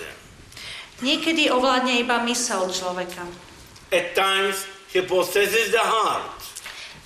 Niekedy 0.99 1.47
ovládne 1.49 2.03
iba 2.03 2.19
mysel 2.27 2.67
človeka. 2.75 3.23
At 3.95 4.19
times, 4.19 4.67
he 4.91 5.01
possesses 5.01 5.71
the 5.71 5.81
heart. 5.81 6.43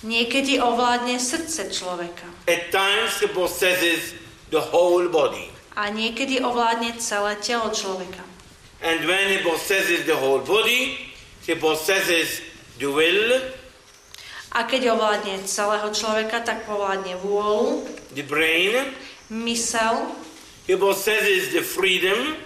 Niekedy 0.01 0.57
ovládne 0.57 1.21
srdce 1.21 1.69
človeka. 1.69 2.25
At 2.49 2.73
times, 2.73 3.21
he 3.21 3.29
possesses 3.29 4.17
the 4.49 4.59
whole 4.59 5.07
body. 5.07 5.47
A 5.77 5.93
niekedy 5.93 6.41
ovládne 6.41 6.97
celé 6.97 7.37
telo 7.39 7.69
človeka. 7.69 8.25
And 8.81 9.05
when 9.05 9.29
he 9.29 9.39
possesses 9.45 10.09
the 10.09 10.17
whole 10.17 10.41
body, 10.41 11.12
he 11.45 11.55
possesses 11.55 12.41
the 12.79 12.87
will, 12.87 13.41
A 14.53 14.69
keď 14.69 14.93
ovládne 14.93 15.49
celého 15.49 15.89
človeka, 15.89 16.45
tak 16.45 16.69
ovládne 16.69 17.17
vôľu, 17.25 17.89
the 18.13 18.21
brain, 18.21 18.93
mysel, 19.33 20.13
he 20.69 20.77
possesses 20.77 21.49
the 21.57 21.65
freedom, 21.65 22.37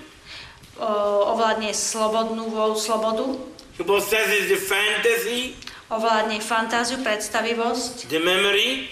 o, 0.79 0.87
ovládne 1.35 1.75
slobodnú 1.75 2.47
vôľu, 2.47 2.79
slobodu, 2.79 3.27
he 3.75 3.83
possesses 3.83 4.47
the 4.47 4.55
fantasy, 4.55 5.59
ovládne 5.91 6.39
fantáziu, 6.39 7.03
predstavivosť, 7.03 8.07
the 8.07 8.23
memory, 8.23 8.87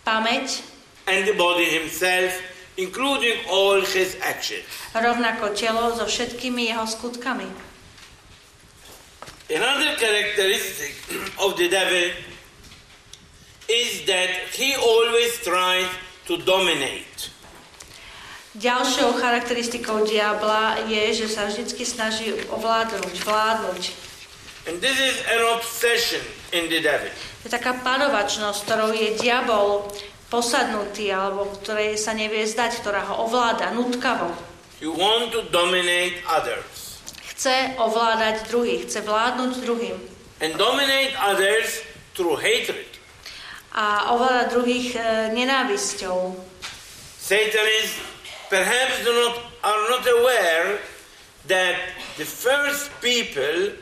pamäť, 0.00 0.64
and 1.12 1.28
the 1.28 1.36
body 1.36 1.68
himself, 1.68 2.32
including 2.80 3.36
all 3.52 3.84
his 3.84 4.16
actions. 4.24 4.64
rovnako 4.96 5.52
telo 5.52 5.92
so 5.92 6.08
všetkými 6.08 6.72
jeho 6.72 6.88
skutkami. 6.88 7.65
Another 9.46 9.94
characteristic 9.94 10.94
of 11.38 11.56
the 11.56 11.68
devil 11.70 12.10
is 13.70 14.02
that 14.06 14.30
he 14.50 14.74
always 14.74 15.38
tries 15.46 15.86
to 16.26 16.34
dominate. 16.42 17.30
Ďalšou 18.58 19.20
charakteristikou 19.20 20.02
diabla 20.02 20.90
je, 20.90 21.22
že 21.22 21.26
sa 21.30 21.46
vždy 21.46 21.78
snaží 21.86 22.32
ovládnuť, 22.50 23.14
vládnuť. 23.22 23.82
And 24.66 24.82
this 24.82 24.98
is 24.98 25.22
an 25.30 25.44
obsession 25.54 26.24
in 26.50 26.66
the 26.66 26.82
devil. 26.82 27.12
Je 27.46 27.52
taká 27.52 27.78
panovačnosť, 27.86 28.58
ktorou 28.66 28.90
je 28.90 29.14
diabol 29.14 29.86
posadnutý, 30.26 31.14
alebo 31.14 31.54
ktorej 31.62 31.94
sa 31.94 32.18
nevie 32.18 32.42
zdať, 32.42 32.82
ktorá 32.82 33.06
ho 33.14 33.30
ovláda 33.30 33.70
nutkavo. 33.70 34.34
You 34.82 34.90
want 34.90 35.30
to 35.30 35.46
dominate 35.54 36.18
others. 36.26 36.75
Chce 37.36 37.76
ovládať 37.76 38.48
druhých, 38.48 38.88
chce 38.88 39.04
vládnuť 39.04 39.52
druhým. 39.60 39.96
And 40.40 40.56
dominate 40.56 41.12
others 41.20 41.84
through 42.16 42.40
hatred. 42.40 42.88
A 43.76 44.16
ovláda 44.16 44.48
druhých 44.48 44.96
e, 44.96 45.00
nenávisťou. 45.36 46.32
Satanists 47.20 48.00
perhaps 48.48 49.04
do 49.04 49.12
not, 49.12 49.36
are 49.60 49.82
not 49.92 50.04
aware 50.08 50.80
that 51.44 51.76
the 52.16 52.24
first 52.24 52.88
people 53.04 53.76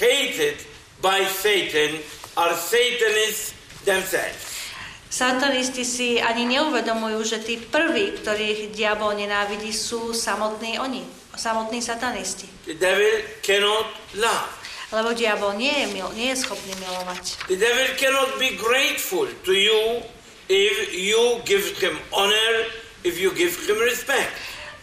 hated 0.00 0.64
by 1.04 1.28
Satan 1.28 2.00
are 2.40 2.56
Satanists 2.56 3.52
themselves. 3.84 4.72
Satanisti 5.12 5.86
si 5.86 6.18
ani 6.18 6.42
neuvedomujú, 6.58 7.20
že 7.22 7.38
tí 7.38 7.60
prví, 7.60 8.18
ktorých 8.18 8.74
diabol 8.74 9.14
nenávidí, 9.14 9.70
sú 9.70 10.10
samotní 10.10 10.80
oni, 10.80 11.06
samotní 11.36 11.82
satanisti. 11.82 12.48
The 12.64 12.74
devil 12.74 13.22
cannot 13.42 13.86
love. 14.14 14.50
Lebo 14.92 15.10
diabol 15.10 15.58
nie 15.58 15.74
je, 15.74 15.86
mil, 15.90 16.08
nie 16.14 16.30
je 16.30 16.36
schopný 16.46 16.70
milovať. 16.78 17.50
The 17.50 17.58
devil 17.58 17.88
cannot 17.98 18.38
be 18.38 18.54
grateful 18.54 19.26
to 19.42 19.52
you 19.52 20.06
if 20.46 20.94
you 20.94 21.42
give 21.42 21.66
him 21.82 21.98
honor, 22.14 22.70
if 23.02 23.18
you 23.18 23.34
give 23.34 23.56
him 23.66 23.78
respect. 23.82 24.30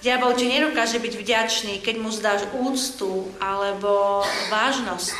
Diabol 0.01 0.33
ti 0.33 0.49
nedokáže 0.49 0.97
byť 0.97 1.13
vďačný, 1.13 1.73
keď 1.85 1.95
mu 2.01 2.09
zdáš 2.09 2.49
úctu 2.57 3.29
alebo 3.37 4.25
vážnosť. 4.49 5.13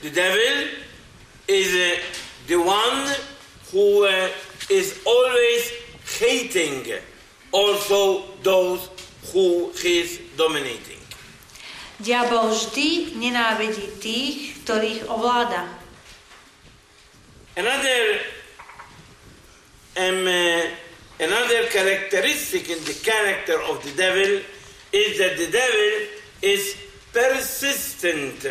The 0.00 0.10
devil 0.10 0.56
is 1.44 1.68
uh, 1.76 2.00
the 2.48 2.56
one 2.56 3.04
who 3.70 4.08
uh, 4.08 4.32
is 4.72 4.96
always 5.04 5.62
hating 6.18 6.88
also 7.52 8.24
those 8.42 8.88
who 9.32 9.72
is 9.84 10.20
dominating. 10.36 11.00
Diabol 11.98 12.54
vždy 12.54 13.18
nenávidí 13.18 13.98
tých, 13.98 14.62
ktorých 14.62 15.10
ovláda. 15.10 15.66
Another, 17.58 18.22
um, 19.98 20.22
uh, 20.22 20.62
another 21.18 21.66
characteristic 21.74 22.70
in 22.70 22.78
the 22.86 22.94
character 23.02 23.58
of 23.66 23.82
the 23.82 23.90
devil 23.98 24.38
is 24.94 25.18
that 25.18 25.34
the 25.34 25.50
devil 25.50 25.92
is 26.38 26.78
persistent 27.10 28.46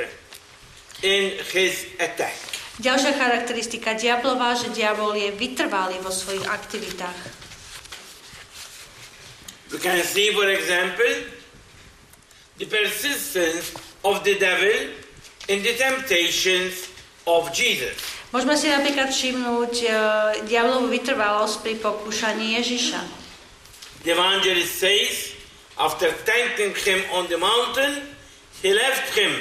in 1.00 1.40
his 1.56 1.88
attack. 2.04 2.36
Ďalšia 2.84 3.16
charakteristika 3.16 3.96
diablova, 3.96 4.54
že 4.54 4.70
diabol 4.76 5.16
je 5.16 5.34
vytrvalý 5.34 6.04
vo 6.04 6.12
svojich 6.12 6.46
aktivitách. 6.46 7.47
We 9.72 9.80
can 9.80 10.04
see, 10.04 10.32
for 10.32 10.48
example, 10.48 11.28
the 12.58 12.66
persistence 12.66 13.76
of 14.04 14.24
the 14.24 14.40
devil 14.40 14.94
in 15.50 15.64
the 15.64 15.76
temptations 15.76 16.90
of 17.28 17.52
Jesus. 17.52 17.96
Môžeme 18.32 18.60
si 18.60 18.68
napríklad 18.68 19.08
všimnúť 19.08 19.74
uh, 19.88 19.96
diablovú 20.48 20.92
vytrvalosť 20.92 21.64
pri 21.64 21.74
pokúšaní 21.80 22.60
Ježiša. 22.60 23.00
The 24.04 24.12
evangelist 24.16 24.76
says, 24.80 25.36
after 25.80 26.12
thanking 26.28 26.76
him 26.76 27.04
on 27.16 27.28
the 27.32 27.40
mountain, 27.40 28.04
he 28.64 28.72
left 28.76 29.16
him, 29.16 29.32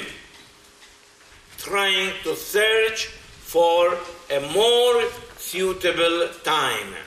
trying 1.59 2.15
to 2.23 2.35
search 2.35 3.11
for 3.43 3.95
a 4.31 4.39
more 4.51 5.03
suitable 5.39 6.31
time. 6.43 7.06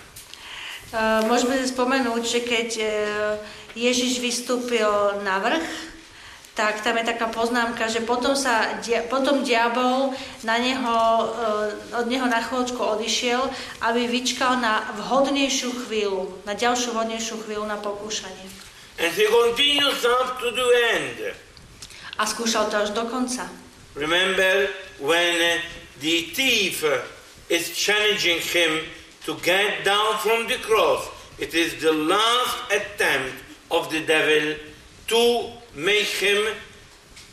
Uh, 0.91 1.23
môžeme 1.31 1.55
spomenúť, 1.63 2.23
že 2.27 2.41
keď 2.43 2.69
uh, 2.83 2.89
Ježiš 3.79 4.19
vystúpil 4.19 4.91
na 5.23 5.39
vrch, 5.39 5.63
tak 6.59 6.83
tam 6.83 6.99
je 6.99 7.07
taká 7.07 7.31
poznámka, 7.31 7.87
že 7.87 8.03
potom, 8.03 8.35
sa, 8.35 8.75
potom 9.07 9.47
diabol 9.47 10.11
na 10.43 10.59
neho, 10.59 10.99
uh, 11.31 11.95
od 11.95 12.11
neho 12.11 12.27
na 12.27 12.43
chvíľočku 12.43 12.83
odišiel, 12.83 13.39
aby 13.87 14.11
vyčkal 14.11 14.59
na 14.59 14.83
vhodnejšiu 14.99 15.71
chvíľu, 15.87 16.27
na 16.43 16.59
ďalšiu 16.59 16.91
vhodnejšiu 16.91 17.39
chvíľu 17.47 17.71
na 17.71 17.79
pokúšanie. 17.79 18.51
And 18.99 19.15
he 19.15 19.31
continues 19.31 20.03
up 20.03 20.43
to 20.43 20.51
the 20.51 20.69
end. 20.99 21.19
A 22.19 22.27
skúšal 22.27 22.67
to 22.67 22.83
až 22.83 22.91
do 22.93 23.07
konca. 23.07 23.47
Remember 23.95 24.69
when 24.99 25.63
the 26.03 26.35
thief 26.35 26.83
is 27.47 27.71
challenging 27.79 28.43
him 28.43 28.85
to 29.25 29.37
get 29.45 29.85
down 29.85 30.17
from 30.19 30.49
the 30.49 30.57
cross. 30.65 31.09
It 31.39 31.55
is 31.55 31.81
the 31.81 31.93
last 31.93 32.57
attempt 32.73 33.37
of 33.71 33.91
the 33.91 34.05
devil 34.05 34.57
to 35.09 35.23
make 35.75 36.09
him 36.21 36.55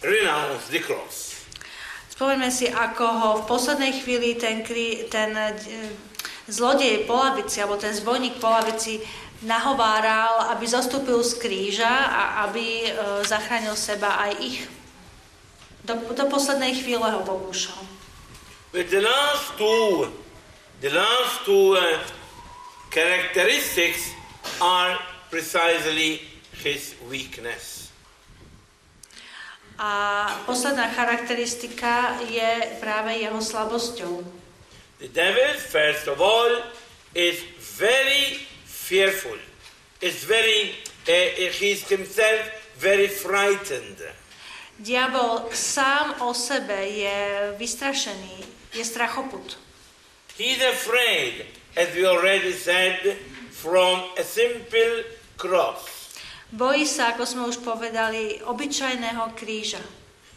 renounce 0.04 0.68
the 0.70 0.80
cross. 0.80 1.28
Spomeňme 2.18 2.50
si, 2.50 2.66
ako 2.66 3.06
ho 3.06 3.30
v 3.44 3.44
poslednej 3.46 3.94
chvíli 4.02 4.42
ten, 4.42 4.66
kri, 4.66 5.06
ten 5.06 5.38
e, 5.38 5.54
zlodej 6.50 7.06
po 7.06 7.14
lavici, 7.14 7.62
alebo 7.62 7.78
ten 7.78 7.94
zbojník 7.94 8.42
po 8.42 8.50
lavici 8.50 8.98
nahováral, 9.46 10.50
aby 10.50 10.66
zostúpil 10.66 11.22
z 11.22 11.38
kríža 11.38 11.94
a 12.10 12.50
aby 12.50 12.90
e, 12.90 12.92
zachránil 13.22 13.78
seba 13.78 14.18
aj 14.18 14.34
ich. 14.42 14.66
Do, 15.86 15.94
do 16.18 16.26
poslednej 16.26 16.74
chvíle 16.74 17.06
ho 17.06 17.22
pokúšal. 17.22 17.86
But 18.74 18.90
the 18.90 19.06
last 19.06 19.54
two, 19.62 20.10
the 20.82 20.90
last 20.90 21.46
two 21.46 21.74
uh, 21.74 22.00
characteristics 22.90 24.14
are 24.62 24.98
precisely 25.30 26.22
his 26.64 26.96
weakness. 27.10 27.92
A 29.78 30.42
posledná 30.46 30.90
charakteristika 30.90 32.18
je 32.26 32.82
práve 32.82 33.14
jeho 33.14 33.38
slabosťou. 33.42 34.26
The 34.98 35.08
devil, 35.14 35.54
first 35.70 36.10
of 36.10 36.18
all, 36.18 36.66
is 37.14 37.46
very 37.78 38.42
fearful. 38.66 39.38
Is 40.02 40.26
very, 40.26 40.74
uh, 41.06 41.54
he's 41.62 41.86
himself 41.86 42.50
very 42.78 43.06
frightened. 43.06 44.02
Diabol 44.82 45.50
sám 45.54 46.22
o 46.22 46.34
sebe 46.34 46.86
je 46.86 47.18
vystrašený, 47.58 48.46
je 48.74 48.86
strachoput. 48.86 49.58
He's 50.38 50.62
afraid, 50.62 51.50
as 51.76 51.90
we 51.96 52.06
already 52.06 52.54
said, 52.54 53.18
from 53.50 54.06
a 54.18 54.24
simple 54.24 55.02
cross. 55.34 56.14
Bojí 56.54 56.86
sa, 56.86 57.18
ako 57.18 57.26
sme 57.26 57.44
už 57.50 57.58
povedali, 57.66 58.38
obyčajného 58.46 59.34
kríža. 59.34 59.82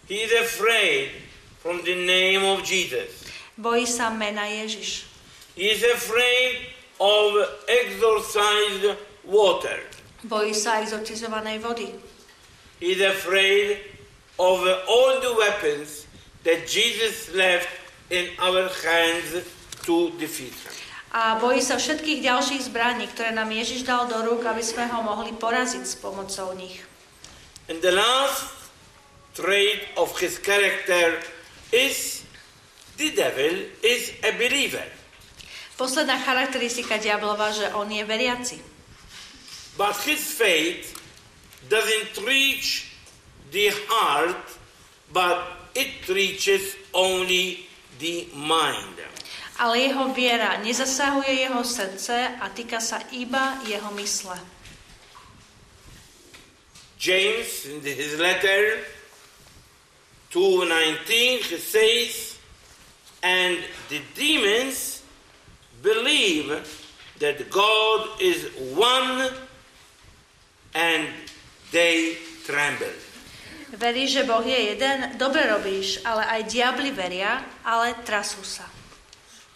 He's 0.08 0.32
afraid 0.32 1.12
from 1.60 1.84
the 1.84 1.92
name 1.92 2.40
of 2.48 2.64
Jesus. 2.64 3.28
Bojí 3.60 3.84
sa 3.84 4.08
mena 4.08 4.48
Ježiš. 4.48 5.04
He's 5.52 5.84
afraid 5.84 6.72
of 6.96 7.36
exorcised 7.68 8.96
water. 9.28 9.84
Bojí 10.24 10.56
sa 10.56 10.80
exotizovanej 10.80 11.60
vody. 11.60 11.92
He's 12.80 13.04
afraid 13.04 13.84
of 14.40 14.64
all 14.88 15.20
the 15.20 15.36
weapons 15.36 16.08
that 16.48 16.64
Jesus 16.64 17.28
left 17.36 17.68
in 18.08 18.32
our 18.40 18.72
hands 18.80 19.59
to 19.90 20.14
defeat 20.22 20.54
him. 20.54 20.74
A 21.10 21.42
bojí 21.42 21.58
sa 21.58 21.74
všetkých 21.74 22.22
ďalších 22.22 22.70
zbraní, 22.70 23.10
ktoré 23.10 23.34
nám 23.34 23.50
Ježiš 23.50 23.82
dal 23.82 24.06
do 24.06 24.22
rúk, 24.22 24.46
aby 24.46 24.62
sme 24.62 24.86
ho 24.86 25.02
mohli 25.02 25.34
poraziť 25.34 25.82
s 25.82 25.98
pomocou 25.98 26.54
nich. 26.54 26.86
And 27.66 27.82
the 27.82 27.90
last 27.90 28.70
trait 29.34 29.90
of 29.98 30.14
his 30.22 30.38
character 30.38 31.18
is 31.74 32.22
the 32.94 33.10
devil 33.10 33.66
is 33.82 34.14
a 34.22 34.30
believer. 34.38 34.86
Posledná 35.74 36.22
charakteristika 36.22 37.02
diablova, 37.02 37.50
že 37.50 37.74
on 37.74 37.90
je 37.90 38.06
veriaci. 38.06 38.62
But 39.74 39.98
his 40.06 40.22
faith 40.22 40.94
doesn't 41.66 42.22
reach 42.22 42.86
the 43.50 43.74
heart, 43.90 44.46
but 45.10 45.42
it 45.74 46.06
reaches 46.06 46.78
only 46.94 47.66
the 47.98 48.30
mind. 48.30 49.10
Ale 49.60 49.92
jeho 49.92 50.08
viera 50.16 50.56
nezasahuje 50.64 51.44
jeho 51.44 51.60
srdce 51.60 52.40
a 52.40 52.48
týka 52.48 52.80
sa 52.80 53.04
iba 53.12 53.60
jeho 53.68 53.92
mysle. 53.92 54.40
James, 57.00 57.68
in 57.68 57.80
his 57.80 58.16
letter 58.20 58.80
2.19, 60.32 61.44
he 61.48 61.56
says, 61.56 62.36
And 63.22 63.60
the 63.88 64.00
demons 64.16 65.02
believe 65.82 66.48
that 67.20 67.50
God 67.50 68.20
is 68.20 68.48
one 68.76 69.28
and 70.74 71.08
they 71.72 72.16
tremble. 72.44 72.92
Verí, 73.70 74.10
že 74.10 74.26
Boh 74.26 74.42
je 74.42 74.74
jeden, 74.74 75.14
dobre 75.14 75.46
robíš, 75.46 76.02
ale 76.02 76.26
aj 76.26 76.40
diabli 76.50 76.90
veria, 76.90 77.38
ale 77.62 77.94
trasú 78.02 78.42
sa. 78.42 78.66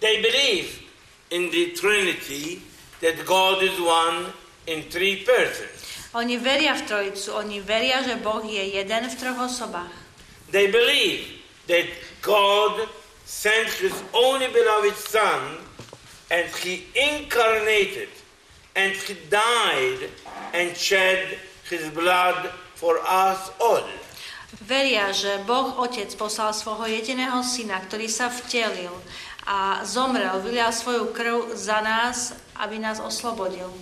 They 0.05 0.21
believe 0.21 0.85
in 1.31 1.51
the 1.51 1.73
Trinity 1.73 2.61
that 3.01 3.25
God 3.25 3.63
is 3.63 3.81
one 3.81 4.27
in 4.67 4.83
three 4.93 5.25
persons. 5.25 5.81
Oni 6.13 6.37
veria 6.37 6.77
v 6.77 6.85
Trojicu, 6.85 7.33
oni 7.33 7.65
veria, 7.65 8.05
že 8.05 8.21
Boh 8.21 8.45
je 8.45 8.61
jeden 8.61 9.09
v 9.09 9.15
troch 9.17 9.49
osobách. 9.49 9.89
They 10.53 10.69
believe 10.69 11.41
that 11.73 11.89
God 12.21 12.85
sent 13.25 13.73
his 13.81 13.97
only 14.13 14.53
beloved 14.53 14.93
Son 14.93 15.57
and 16.29 16.53
he 16.61 16.85
incarnated 16.93 18.13
and 18.77 18.93
he 18.93 19.17
died 19.33 20.13
and 20.53 20.77
shed 20.77 21.41
his 21.73 21.89
blood 21.97 22.53
for 22.77 23.01
us 23.01 23.49
all. 23.57 23.89
Veria, 24.61 25.11
že 25.17 25.43
Boh 25.49 25.81
Otec 25.81 26.13
poslal 26.15 26.53
svojho 26.55 26.87
jediného 26.87 27.41
syna, 27.43 27.81
ktorý 27.83 28.07
sa 28.07 28.29
vtelil 28.31 28.93
a 29.47 29.85
zomrel, 29.85 30.41
vylial 30.41 30.73
svoju 30.73 31.13
krv 31.13 31.53
za 31.53 31.81
nás, 31.81 32.33
aby 32.57 32.79
nás 32.79 33.01
oslobodil. 33.01 33.73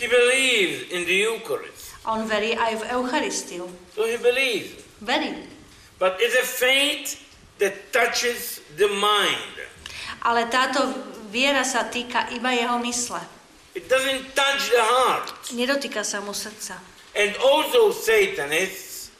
He 0.00 0.08
believes 0.08 0.92
in 0.92 1.04
the 1.04 1.16
Eucharist. 1.24 1.96
On 2.04 2.24
verí 2.28 2.52
aj 2.56 2.80
v 2.80 2.84
Eucharistiu. 2.92 3.64
So 3.96 4.04
he 4.04 4.16
believes. 4.20 4.84
Verí. 5.00 5.48
But 5.96 6.20
it's 6.20 6.36
a 6.36 6.44
faith 6.44 7.16
that 7.58 7.92
touches 7.92 8.60
the 8.76 8.88
mind. 8.88 9.56
Ale 10.20 10.48
táto 10.52 10.84
viera 11.32 11.64
sa 11.64 11.88
týka 11.88 12.28
iba 12.36 12.52
jeho 12.52 12.76
mysle. 12.84 13.20
It 13.76 13.88
doesn't 13.88 14.32
touch 14.32 14.72
the 14.72 14.84
heart. 14.84 15.32
Nedotýka 15.52 16.04
sa 16.04 16.20
mu 16.24 16.32
srdca. 16.32 16.80
And 17.16 17.32
also 17.40 17.92
Satanists 17.92 19.12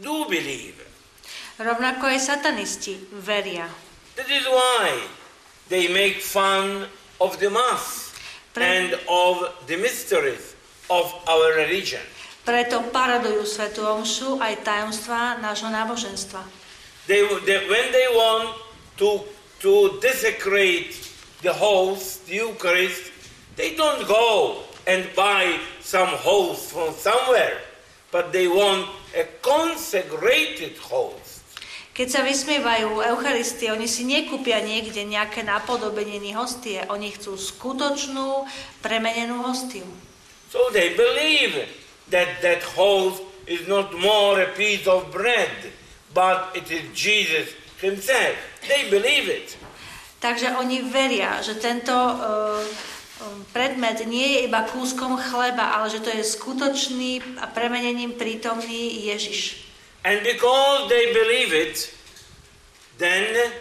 do 0.00 0.24
believe. 0.28 0.76
Rovnako 1.60 2.08
aj 2.08 2.20
satanisti 2.20 2.96
veria. 3.12 3.68
That 4.16 4.28
is 4.28 4.44
why 4.48 5.21
they 5.72 5.88
make 5.88 6.20
fun 6.20 6.84
of 7.18 7.40
the 7.40 7.48
Mass 7.48 8.12
and 8.60 8.92
of 9.08 9.48
the 9.66 9.80
mysteries 9.80 10.54
of 10.92 11.08
our 11.24 11.56
religion. 11.56 12.04
Preto 12.44 12.84
paradujú 12.92 13.48
Svetú 13.48 13.80
Omšu 13.80 14.36
aj 14.36 14.60
tajomstvá 14.68 15.40
nášho 15.40 15.72
náboženstva. 15.72 16.44
They, 17.08 17.24
they, 17.48 17.64
when 17.72 17.88
they 17.88 18.08
want 18.12 18.52
to, 19.00 19.24
to 19.64 19.96
desecrate 20.04 20.92
the 21.40 21.56
host, 21.56 22.28
the 22.28 22.44
Eucharist, 22.44 23.08
they 23.56 23.72
don't 23.72 24.04
go 24.04 24.60
and 24.84 25.08
buy 25.16 25.56
some 25.80 26.12
host 26.20 26.76
from 26.76 26.92
somewhere, 26.92 27.64
but 28.12 28.34
they 28.34 28.44
want 28.44 28.92
a 29.16 29.24
consecrated 29.40 30.76
host. 30.76 31.21
Keď 31.92 32.08
sa 32.08 32.24
vysmievajú 32.24 33.04
Eucharistie, 33.04 33.68
oni 33.68 33.84
si 33.84 34.08
nekúpia 34.08 34.64
niekde 34.64 35.04
nejaké 35.04 35.44
napodobeniny 35.44 36.32
hostie, 36.32 36.80
oni 36.88 37.12
chcú 37.12 37.36
skutočnú 37.36 38.48
premenenú 38.80 39.44
hostiu. 39.44 39.84
So 40.48 40.72
they 40.72 40.96
believe 40.96 41.68
that 42.08 42.40
that 42.40 42.64
host 42.72 43.20
is 43.44 43.68
not 43.68 43.92
more 44.00 44.40
a 44.40 44.48
piece 44.56 44.88
of 44.88 45.12
bread, 45.12 45.52
but 46.16 46.56
it 46.56 46.72
is 46.72 46.88
Jesus 46.96 47.52
himself. 47.84 48.40
They 48.64 48.88
believe 48.88 49.28
it. 49.28 49.60
Takže 50.22 50.56
oni 50.56 50.86
veria, 50.86 51.44
že 51.44 51.58
tento 51.60 51.92
uh, 51.92 52.62
predmet 53.52 54.00
nie 54.06 54.38
je 54.38 54.38
iba 54.46 54.64
kúskom 54.64 55.18
chleba, 55.18 55.76
ale 55.76 55.90
že 55.90 56.00
to 56.00 56.08
je 56.08 56.24
skutočný 56.24 57.42
a 57.42 57.50
premenením 57.50 58.14
prítomný 58.14 59.12
Ježiš. 59.12 59.71
And 60.04 60.22
because 60.26 60.88
they 60.90 61.12
believe 61.14 61.54
it, 61.54 61.94
then 62.98 63.52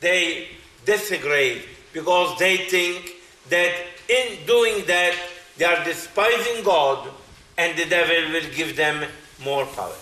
they 0.00 0.48
desecrate 0.84 1.68
because 1.92 2.38
they 2.38 2.56
think 2.68 3.12
that 3.48 3.72
in 4.08 4.46
doing 4.46 4.84
that 4.86 5.14
they 5.56 5.64
are 5.64 5.84
despising 5.84 6.64
God 6.64 7.08
and 7.58 7.76
the 7.76 7.84
devil 7.84 8.32
will 8.32 8.48
give 8.56 8.76
them 8.76 9.04
more 9.44 9.66
power. 9.66 9.94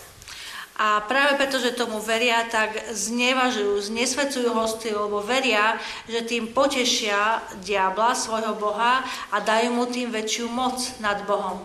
A 0.81 0.97
práve 1.05 1.37
preto, 1.37 1.61
že 1.61 1.77
tomu 1.77 2.01
veria, 2.01 2.41
tak 2.49 2.73
znevažujú, 2.89 3.85
znesvedcujú 3.85 4.49
hostiu, 4.49 5.05
lebo 5.05 5.21
veria, 5.21 5.77
že 6.09 6.25
tým 6.25 6.49
potešia 6.49 7.37
diabla, 7.61 8.17
svojho 8.17 8.57
Boha 8.57 9.05
a 9.29 9.37
dajú 9.37 9.77
mu 9.77 9.85
tým 9.85 10.09
väčšiu 10.09 10.49
moc 10.49 10.81
nad 10.97 11.21
Bohom. 11.29 11.61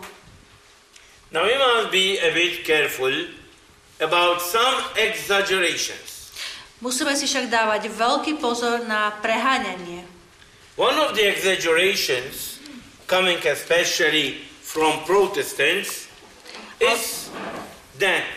Now 1.33 1.49
we 1.49 1.57
must 1.57 1.89
be 1.89 2.21
a 2.21 2.29
bit 2.29 2.61
careful 2.61 3.09
about 3.99 4.41
some 4.41 4.83
exaggerations. 4.97 6.29
Musíme 6.77 7.17
si 7.17 7.25
však 7.25 7.49
dávať 7.49 7.89
veľký 7.89 8.37
pozor 8.37 8.85
na 8.85 9.09
preháňanie. 9.17 10.05
One 10.77 10.93
of 11.01 11.17
the 11.17 11.25
exaggerations, 11.25 12.61
coming 13.09 13.41
especially 13.41 14.45
from 14.61 15.01
Protestants, 15.09 16.05
is 16.77 17.33
that 17.97 18.29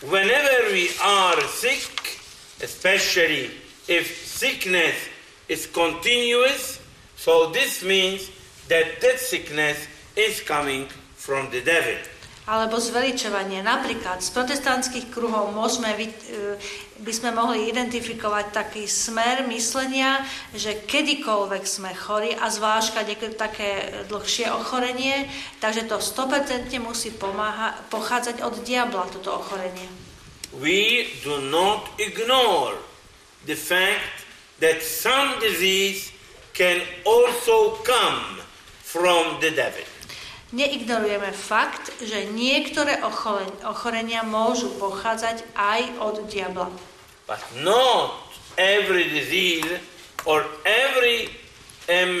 whenever 0.00 0.72
we 0.72 0.88
are 1.04 1.36
sick, 1.52 2.24
especially 2.64 3.52
if 3.84 4.08
sickness 4.24 4.96
is 5.52 5.68
continuous, 5.68 6.80
so 7.20 7.52
this 7.52 7.84
means 7.84 8.32
that 8.72 9.04
that 9.04 9.20
sickness 9.20 9.76
is 10.16 10.40
coming 10.40 10.88
from 11.20 11.52
the 11.52 11.60
devil. 11.60 12.00
Alebo 12.48 12.80
zveličovanie. 12.80 13.60
Napríklad 13.60 14.24
z 14.24 14.32
protestantských 14.32 15.12
kruhov 15.12 15.52
môžeme, 15.52 15.92
e, 15.92 16.08
by 17.04 17.12
sme 17.12 17.36
mohli 17.36 17.68
identifikovať 17.68 18.56
taký 18.56 18.88
smer 18.88 19.44
myslenia, 19.52 20.24
že 20.56 20.80
kedykoľvek 20.88 21.64
sme 21.68 21.92
chorí 21.92 22.32
a 22.32 22.48
zvlášť, 22.48 23.04
je 23.04 23.28
také 23.36 23.70
dlhšie 24.08 24.48
ochorenie, 24.48 25.28
takže 25.60 25.84
to 25.84 26.00
100% 26.00 26.72
musí 26.80 27.12
pomáha, 27.12 27.76
pochádzať 27.92 28.40
od 28.40 28.64
diabla, 28.64 29.12
toto 29.12 29.44
ochorenie. 29.44 29.84
We 30.56 31.12
do 31.20 31.44
not 31.52 31.92
ignore 32.00 32.80
the 33.44 33.60
fact 33.60 34.24
that 34.64 34.80
some 34.80 35.36
disease 35.44 36.16
can 36.56 36.80
also 37.04 37.76
come 37.84 38.40
from 38.80 39.36
the 39.44 39.52
devil. 39.52 39.97
Neignorujeme 40.48 41.28
fakt, 41.36 41.92
že 42.00 42.24
niektoré 42.32 43.04
ochoren- 43.04 43.52
ochorenia 43.68 44.24
môžu 44.24 44.72
pochádzať 44.80 45.44
aj 45.52 45.82
od 46.00 46.24
diabla. 46.24 46.72
But 47.28 47.44
not 47.60 48.16
every 48.56 49.12
disease 49.12 49.68
or 50.24 50.48
every 50.64 51.28
um, 51.92 52.16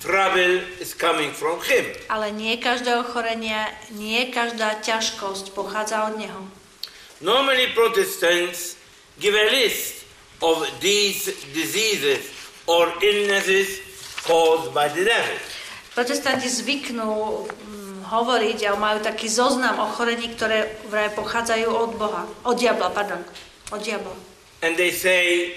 trouble 0.00 0.64
is 0.80 0.96
coming 0.96 1.36
from 1.36 1.60
him. 1.60 1.92
Ale 2.08 2.32
nie 2.32 2.56
každé 2.56 2.96
ochorenie, 2.96 3.68
nie 3.92 4.32
každá 4.32 4.80
ťažkosť 4.80 5.52
pochádza 5.52 6.08
od 6.08 6.16
neho. 6.16 6.40
Normally, 7.20 7.70
Protestants 7.76 8.80
give 9.20 9.36
a 9.36 9.46
list 9.52 10.08
of 10.40 10.64
these 10.80 11.30
diseases 11.52 12.32
or 12.66 12.90
illnesses 13.04 13.78
caused 14.24 14.72
by 14.74 14.88
the 14.88 15.04
devil. 15.04 15.38
Protestanti 15.92 16.48
zvyknú 16.48 17.44
mm, 17.44 18.08
hovoriť 18.08 18.58
a 18.64 18.80
majú 18.80 19.04
taký 19.04 19.28
zoznam 19.28 19.76
ochorení, 19.76 20.32
ktoré 20.32 20.72
vraj 20.88 21.12
pochádzajú 21.12 21.68
od 21.68 21.92
Boha, 22.00 22.24
od 22.48 22.56
diabla, 22.56 22.88
pardon, 22.88 23.20
od 23.68 23.80
diabla. 23.80 24.16
And 24.64 24.78
they 24.80 24.88
say 24.88 25.52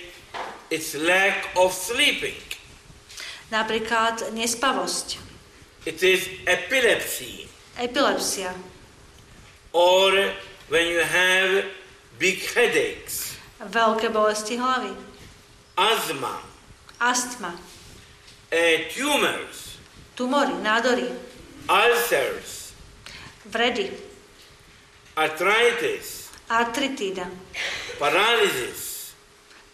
it's 0.67 0.91
lack 0.97 1.55
of 1.55 1.71
sleeping. 1.71 2.35
Napríklad 3.47 4.33
nespavosť, 4.33 5.21
It 5.85 6.01
is 6.01 6.25
epilepsy. 6.49 7.45
epilepsia, 7.77 8.51
Or 9.71 10.09
when 10.67 10.87
you 10.89 11.03
have 11.03 11.69
big 12.17 12.41
headaches, 12.55 13.37
veľké 13.61 14.09
bolesti 14.09 14.57
hlavy, 14.57 14.91
asthma, 15.77 16.41
astma, 16.97 17.53
uh, 18.49 18.77
tumors, 18.89 19.64
tumory, 20.15 20.53
nádory, 20.63 21.09
ulcers, 21.69 22.73
vredy, 23.45 23.91
arthritis, 25.15 26.29
artritída, 26.49 27.27
paralysis, 27.99 29.13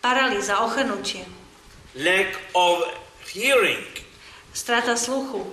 paralýza, 0.02 0.60
ochrnutie, 0.60 1.26
lack 1.96 2.40
of 2.56 2.84
hearing, 3.34 3.86
strata 4.54 4.96
sluchu, 4.98 5.46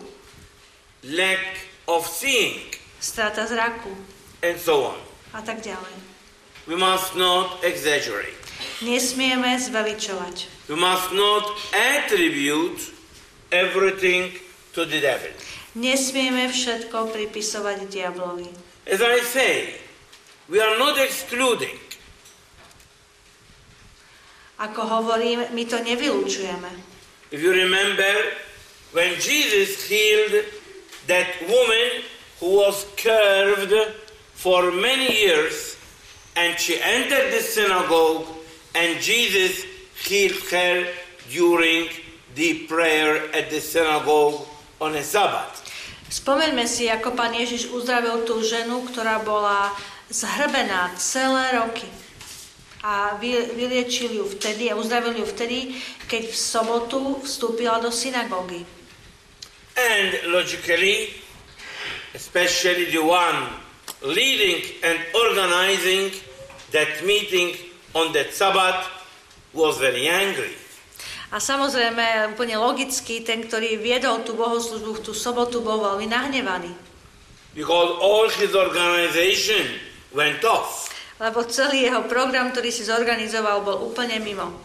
lack 1.04 1.68
of 1.86 2.06
seeing, 2.06 2.74
strata 3.00 3.46
zraku. 3.46 3.94
And 4.42 4.58
so 4.58 4.84
on. 4.84 4.98
a 5.34 5.42
tak 5.42 5.60
ďalej. 5.60 5.94
We 6.68 6.76
must 6.76 7.16
not 7.16 7.64
exaggerate. 7.64 8.36
Nesmieme 8.82 9.56
zveličovať. 9.58 10.68
We 10.68 10.76
must 10.76 11.12
not 11.12 11.44
attribute 11.72 12.92
everything 13.50 14.36
to 14.78 14.86
the 14.86 15.02
devil. 15.02 15.34
Nesmieme 15.74 16.46
všetko 16.46 17.10
pripisovať 17.10 17.90
diablovi. 17.90 18.46
As 18.86 19.02
I 19.02 19.18
say, 19.26 19.74
we 20.46 20.62
are 20.62 20.78
not 20.78 20.94
excluding. 21.02 21.74
Ako 24.62 24.80
hovorím, 24.86 25.50
my 25.50 25.64
to 25.66 25.82
nevylučujeme. 25.82 26.70
If 27.34 27.42
you 27.42 27.50
remember, 27.50 28.14
when 28.94 29.18
Jesus 29.18 29.86
healed 29.86 30.46
that 31.10 31.26
woman 31.46 32.06
who 32.38 32.62
was 32.62 32.86
curved 32.94 33.74
for 34.34 34.70
many 34.70 35.10
years, 35.10 35.74
and 36.38 36.54
she 36.54 36.78
entered 36.78 37.34
the 37.34 37.42
synagogue, 37.42 38.30
and 38.78 39.02
Jesus 39.02 39.66
healed 40.06 40.42
her 40.54 40.86
during 41.30 41.90
the 42.38 42.66
prayer 42.70 43.26
at 43.34 43.50
the 43.50 43.58
synagogue 43.58 44.46
on 44.80 44.94
a 44.94 45.02
Sabbath. 45.02 45.62
Spomeňme 46.08 46.64
si, 46.64 46.88
ako 46.88 47.12
pán 47.12 47.36
Ježiš 47.36 47.68
uzdravil 47.68 48.24
tú 48.24 48.40
ženu, 48.40 48.80
ktorá 48.88 49.20
bola 49.20 49.76
zhrbená 50.08 50.96
celé 50.96 51.52
roky. 51.52 51.84
A 52.80 53.18
vy- 53.20 53.52
vyliečil 53.52 54.16
ju 54.16 54.24
vtedy 54.24 54.72
a 54.72 54.78
uzdravil 54.78 55.20
ju 55.20 55.26
vtedy, 55.28 55.76
keď 56.08 56.32
v 56.32 56.36
sobotu 56.36 57.20
vstúpila 57.20 57.82
do 57.82 57.92
synagógy. 57.92 58.64
And 59.76 60.32
logically, 60.32 61.12
especially 62.14 62.88
the 62.90 63.02
one 63.02 63.52
leading 64.02 64.64
and 64.80 64.98
organizing 65.12 66.10
that 66.72 67.04
meeting 67.04 67.52
on 67.92 68.16
that 68.16 68.32
Sabbath 68.32 68.88
was 69.52 69.76
very 69.78 70.08
angry. 70.08 70.54
A 71.28 71.36
samozrejme, 71.36 72.32
úplne 72.32 72.56
logicky, 72.56 73.20
ten, 73.20 73.44
ktorý 73.44 73.76
viedol 73.76 74.24
tú 74.24 74.32
bohoslužbu 74.32 74.96
v 74.96 75.04
tú 75.04 75.12
sobotu, 75.12 75.60
bol 75.60 75.84
veľmi 75.84 76.08
nahnevaný. 76.08 76.72
Because 77.52 77.90
all 78.00 78.32
his 78.32 78.56
organization 78.56 79.76
went 80.16 80.40
off. 80.48 80.88
Lebo 81.20 81.44
celý 81.44 81.84
jeho 81.84 82.06
program, 82.08 82.48
ktorý 82.54 82.72
si 82.72 82.88
zorganizoval, 82.88 83.60
bol 83.60 83.76
úplne 83.92 84.16
mimo. 84.24 84.56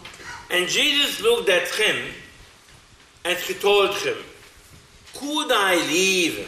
And 0.54 0.69
Jesus 0.71 1.19
looked 1.19 1.52
at 1.52 1.67
him 1.76 2.15
and 3.26 3.36
he 3.43 3.58
told 3.60 3.91
him, 3.99 4.15
Could 5.17 5.52
I 5.52 5.84
leave 5.89 6.47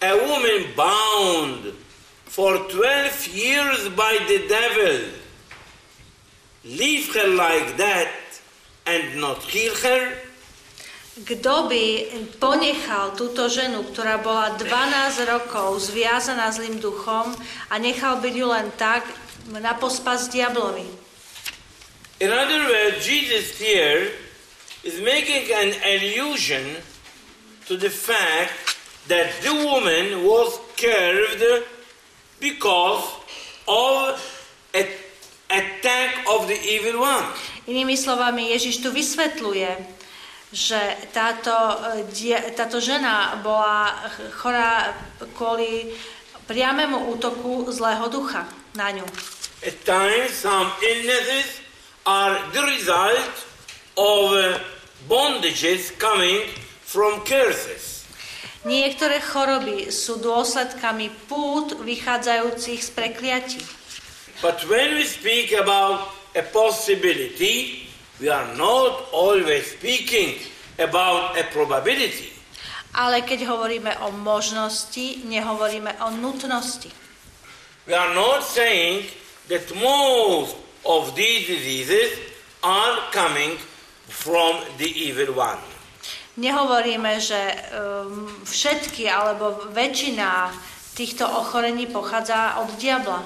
a 0.00 0.14
woman 0.24 0.72
bound 0.72 1.74
for 2.24 2.64
12 2.72 3.28
years 3.34 3.92
by 3.92 4.24
the 4.24 4.46
devil? 4.48 5.20
Leave 6.64 7.12
her 7.12 7.28
like 7.28 7.76
that 7.76 8.23
and 8.86 9.20
not 9.20 9.42
heal 9.48 9.74
her? 9.84 10.14
Kto 11.14 11.70
by 11.70 12.10
ponechal 12.42 13.14
túto 13.14 13.46
ženu, 13.46 13.86
ktorá 13.86 14.18
bola 14.18 14.58
12 14.58 15.22
rokov 15.30 15.78
zviazaná 15.86 16.50
zlým 16.50 16.82
duchom 16.82 17.30
a 17.70 17.74
nechal 17.78 18.18
byť 18.18 18.34
ju 18.34 18.46
len 18.50 18.68
tak 18.74 19.06
na 19.54 19.78
pospas 19.78 20.26
diablovi? 20.26 20.82
In 22.18 22.34
other 22.34 22.66
words, 22.66 23.06
Jesus 23.06 23.54
here 23.58 24.10
is 24.82 24.98
making 25.00 25.54
an 25.54 25.70
allusion 25.86 26.82
to 27.70 27.78
the 27.78 27.90
fact 27.90 28.74
that 29.06 29.30
the 29.42 29.54
woman 29.54 30.26
was 30.26 30.58
curved 30.76 31.64
because 32.40 33.06
of 33.68 34.18
an 34.74 34.86
attack 35.50 36.26
of 36.28 36.48
the 36.48 36.58
evil 36.58 37.00
one. 37.00 37.24
Inými 37.64 37.96
slovami, 37.96 38.52
Ježiš 38.52 38.84
tu 38.84 38.92
vysvetľuje, 38.92 39.70
že 40.52 40.78
táto, 41.10 41.50
e, 41.50 41.76
die- 42.12 42.44
táto 42.54 42.78
žena 42.78 43.40
bola 43.40 43.90
ch- 44.12 44.30
chorá 44.38 44.92
kvôli 45.34 45.90
priamému 46.46 47.08
útoku 47.10 47.66
zlého 47.72 48.06
ducha 48.12 48.44
na 48.76 48.92
ňu. 48.92 49.06
At 49.64 49.80
times, 49.82 50.44
some 50.44 50.68
illnesses 50.84 51.64
are 52.04 52.36
the 52.52 52.60
result 52.68 53.32
of 53.96 54.36
uh, 54.36 54.60
bondages 55.08 55.88
coming 55.96 56.44
from 56.84 57.24
curses. 57.24 58.04
Niektoré 58.64 59.20
choroby 59.24 59.88
sú 59.88 60.20
dôsledkami 60.20 61.08
pút 61.28 61.80
vychádzajúcich 61.80 62.80
z 62.80 62.90
prekliatí. 62.92 63.60
But 64.44 64.68
when 64.68 64.96
we 65.00 65.08
speak 65.08 65.52
about 65.56 66.12
a 66.34 66.42
possibility, 66.42 67.86
we 68.20 68.28
are 68.28 68.54
not 68.54 69.08
always 69.12 69.70
speaking 69.78 70.38
about 70.78 71.38
a 71.38 71.44
probability. 71.54 72.34
Ale 72.94 73.26
keď 73.26 73.50
hovoríme 73.50 73.90
o 74.06 74.14
možnosti, 74.14 75.26
nehovoríme 75.26 75.98
o 76.06 76.14
nutnosti. 76.14 76.90
We 77.86 77.94
are 77.94 78.14
not 78.14 78.46
saying 78.46 79.10
that 79.50 79.66
most 79.74 80.54
of 80.86 81.12
these 81.18 81.50
diseases 81.50 82.16
are 82.62 82.96
coming 83.10 83.58
from 84.06 84.62
the 84.78 84.86
evil 84.86 85.34
one. 85.34 85.58
Nehovoríme, 86.34 87.22
že 87.22 87.38
um, 87.70 88.26
všetky 88.42 89.06
alebo 89.06 89.70
väčšina 89.70 90.50
týchto 90.94 91.26
ochorení 91.26 91.86
pochádza 91.86 92.62
od 92.62 92.74
diabla. 92.78 93.22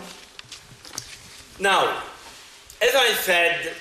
Now, 1.60 1.88
as 2.80 2.94
I 2.94 3.10
said, 3.26 3.74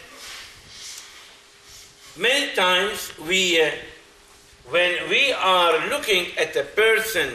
many 2.18 2.54
times 2.56 3.14
we, 3.28 3.62
uh, 3.62 3.70
when 4.70 5.10
we 5.10 5.34
are 5.34 5.90
looking 5.90 6.28
at 6.38 6.56
a 6.56 6.64
person 6.64 7.34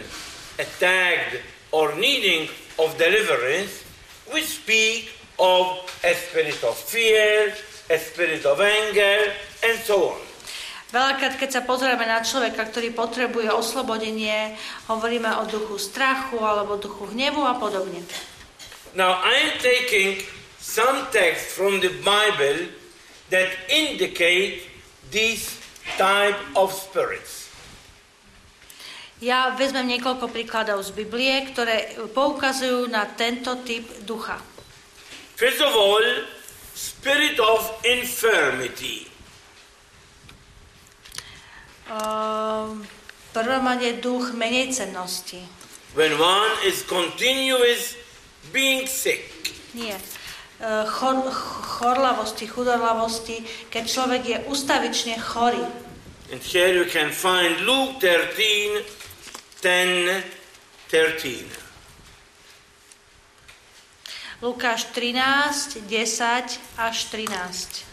attacked 0.59 1.39
or 1.71 1.95
needing 1.95 2.49
of 2.79 2.99
deliverance, 2.99 3.85
we 4.33 4.43
speak 4.43 5.11
of 5.39 5.87
a 6.05 6.15
spirit 6.15 6.63
of 6.65 6.77
fear, 6.77 7.55
a 7.91 7.99
spirit 7.99 8.45
of 8.45 8.61
anger, 8.61 9.33
and 9.65 9.79
so 9.81 10.19
on. 10.19 10.21
Veľakrát, 10.93 11.41
keď 11.41 11.51
sa 11.57 11.63
pozrieme 11.65 12.05
na 12.05 12.21
človeka, 12.21 12.69
ktorý 12.69 12.93
potrebuje 12.93 13.49
oslobodenie, 13.49 14.61
hovoríme 14.93 15.41
o 15.41 15.49
duchu 15.49 15.81
strachu 15.81 16.37
alebo 16.37 16.77
duchu 16.77 17.09
hnevu 17.17 17.41
a 17.49 17.57
podobne. 17.57 18.05
Now, 18.93 19.25
I 19.25 19.49
am 19.49 19.53
taking 19.57 20.21
some 20.63 21.11
texts 21.11 21.59
from 21.59 21.83
the 21.83 21.91
Bible 22.07 22.71
that 23.35 23.51
indicate 23.67 24.63
this 25.11 25.59
type 25.99 26.39
of 26.55 26.71
spirits. 26.71 27.51
Ja 29.23 29.55
vezmem 29.55 29.87
niekoľko 29.87 30.35
príkladov 30.35 30.83
z 30.83 30.91
Biblie, 30.99 31.31
ktoré 31.51 31.95
poukazujú 32.11 32.91
na 32.91 33.07
tento 33.07 33.55
typ 33.63 33.87
ducha. 34.03 34.39
First 35.39 35.63
of 35.63 35.75
all, 35.75 36.03
spirit 36.75 37.39
of 37.39 37.63
infirmity. 37.87 39.07
Um, 41.87 42.83
prvom 43.31 43.63
rade 43.63 44.03
duch 44.03 44.35
menej 44.35 44.75
cennosti. 44.75 45.43
When 45.95 46.19
one 46.19 46.51
is 46.67 46.83
continuous 46.83 47.95
being 48.51 48.91
sick. 48.91 49.23
Nie. 49.75 49.99
Chor, 50.63 51.27
chorlavosti, 51.83 52.47
chudorlavosti, 52.47 53.43
keď 53.67 53.83
človek 53.83 54.23
je 54.23 54.39
ustavične 54.47 55.19
chorý. 55.19 55.67
And 56.31 56.39
here 56.39 56.71
you 56.71 56.87
can 56.87 57.11
find 57.11 57.67
Luke 57.67 57.99
13, 57.99 58.87
10, 59.59 60.23
13. 60.89 61.51
Lukáš 64.43 64.85
13, 64.95 65.83
10 65.83 66.61
až 66.79 66.97
13. 67.11 67.85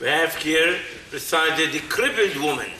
We 0.00 0.08
have 0.08 0.32
here 0.36 0.80
recited 1.12 1.72
the 1.72 1.80
crippled 1.90 2.36
woman, 2.42 2.70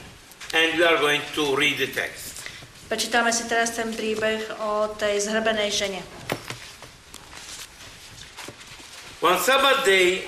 and 0.54 0.78
we 0.78 0.84
are 0.84 0.98
going 0.98 1.20
to 1.34 1.56
read 1.56 1.78
the 1.78 1.90
text. 1.90 2.46
Prečítame 2.90 3.30
si 3.30 3.46
teraz 3.46 3.74
ten 3.74 3.94
príbeh 3.94 4.50
o 4.66 4.90
tej 4.98 5.22
zhrbenej 5.22 5.70
žene. 5.70 6.02
One 9.22 9.38
Sabbath 9.38 9.84
day, 9.84 10.26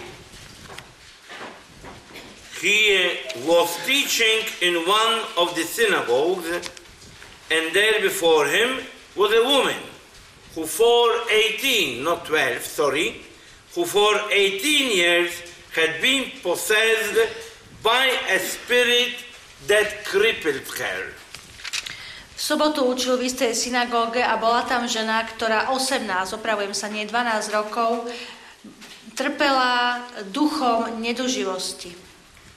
he 2.63 2.77
uh, 2.95 3.49
was 3.49 3.73
teaching 3.83 4.47
in 4.63 4.79
one 4.87 5.15
of 5.39 5.55
the 5.59 5.67
synagogues, 5.67 6.71
and 7.51 7.75
there 7.75 7.99
before 7.99 8.47
him 8.47 8.79
was 9.19 9.35
a 9.35 9.43
woman 9.43 9.81
who 10.55 10.67
for 10.67 11.11
18, 11.59 12.05
not 12.05 12.27
12, 12.27 12.63
sorry, 12.63 13.23
who 13.75 13.85
for 13.87 14.15
18 14.31 14.95
years 14.95 15.33
had 15.75 15.99
been 16.03 16.31
possessed 16.43 17.17
by 17.83 18.07
a 18.31 18.39
spirit 18.39 19.19
that 19.67 20.07
crippled 20.07 20.63
her. 20.79 21.13
V 22.39 22.41
sobotu 22.41 22.83
učil 22.87 23.19
v 23.19 23.31
istej 23.31 23.55
synagóge 23.55 24.19
a 24.19 24.35
bola 24.35 24.67
tam 24.67 24.87
žena, 24.91 25.23
ktorá 25.23 25.71
18, 25.71 26.07
opravujem 26.35 26.75
sa, 26.75 26.91
nie 26.91 27.07
12 27.07 27.55
rokov, 27.55 28.11
trpela 29.15 30.03
duchom 30.35 30.99
nedoživosti. 30.99 31.95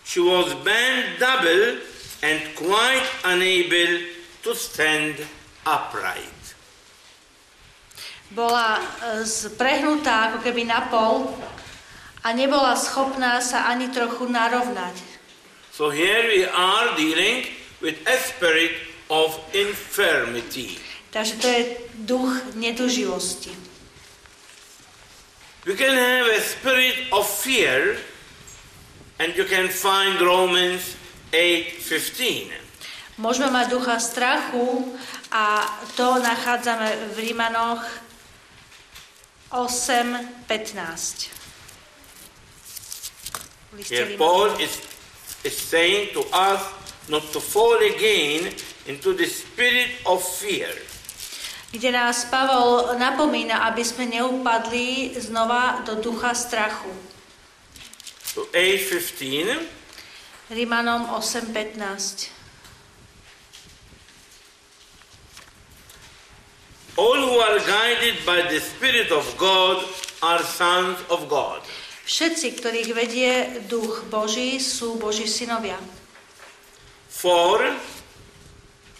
She 0.05 0.21
was 0.21 0.53
bent 0.65 1.17
double 1.17 1.81
and 2.21 2.41
quite 2.57 3.05
unable 3.25 4.05
to 4.45 4.53
stand 4.53 5.21
upright. 5.65 6.33
Bola 8.33 8.81
e, 8.81 9.25
prehnutá 9.53 10.33
ako 10.33 10.41
keby 10.41 10.65
na 10.65 10.89
pol 10.89 11.29
a 12.25 12.33
nebola 12.33 12.73
schopná 12.73 13.37
sa 13.41 13.69
ani 13.69 13.93
trochu 13.93 14.25
narovnať. 14.25 15.14
So 15.75 15.91
here 15.91 16.23
we 16.31 16.47
are 16.47 16.95
dealing 16.95 17.51
with 17.83 17.99
a 18.07 18.15
spirit 18.15 18.71
of 19.11 19.35
infirmity. 19.51 20.79
Takže 21.11 21.35
to 21.35 21.47
je 21.51 21.61
duch 22.07 22.55
nedoživosti. 22.55 23.51
You 25.67 25.75
can 25.75 25.91
have 25.91 26.31
a 26.31 26.39
spirit 26.39 27.11
of 27.11 27.27
fear 27.27 27.99
and 29.19 29.35
you 29.35 29.43
can 29.43 29.67
find 29.67 30.15
Romans 30.23 30.95
8:15. 31.35 32.55
Môžeme 33.19 33.51
mať 33.51 33.75
ducha 33.75 33.99
strachu 33.99 34.95
a 35.27 35.59
to 35.99 36.23
nachádzame 36.23 37.15
v 37.19 37.35
Rímanoch 37.35 37.83
8.15. 39.51 41.35
Here 43.75 44.15
Paul 44.15 44.55
is, 44.55 44.94
is 45.45 45.53
saying 45.53 46.11
to 46.17 46.25
us 46.33 46.59
not 47.07 47.21
to 47.31 47.39
fall 47.39 47.77
again 47.77 48.49
into 48.89 49.13
the 49.13 49.29
spirit 49.29 50.01
of 50.09 50.19
fear. 50.19 50.73
Kde 51.69 51.91
nás 51.93 52.25
Pavol 52.31 52.97
napomína, 52.97 53.69
aby 53.69 53.83
sme 53.85 54.09
neupadli 54.09 55.13
znova 55.19 55.85
do 55.85 56.01
ducha 56.01 56.33
strachu. 56.33 56.89
So 58.25 58.49
8.15 58.51 59.85
Rímanom 60.49 61.09
8.15. 61.09 62.29
All 66.95 67.19
who 67.19 67.35
are 67.43 67.59
guided 67.59 68.23
by 68.23 68.45
the 68.47 68.59
Spirit 68.61 69.11
of 69.11 69.25
God 69.35 69.83
are 70.23 70.39
sons 70.45 70.95
of 71.09 71.27
God. 71.27 71.59
Všetci, 72.05 72.47
ktorých 72.61 72.89
vedie 72.93 73.31
duch 73.65 74.05
Boží, 74.13 74.61
sú 74.61 75.01
Boží 75.01 75.25
synovia. 75.25 75.81
For 77.09 77.57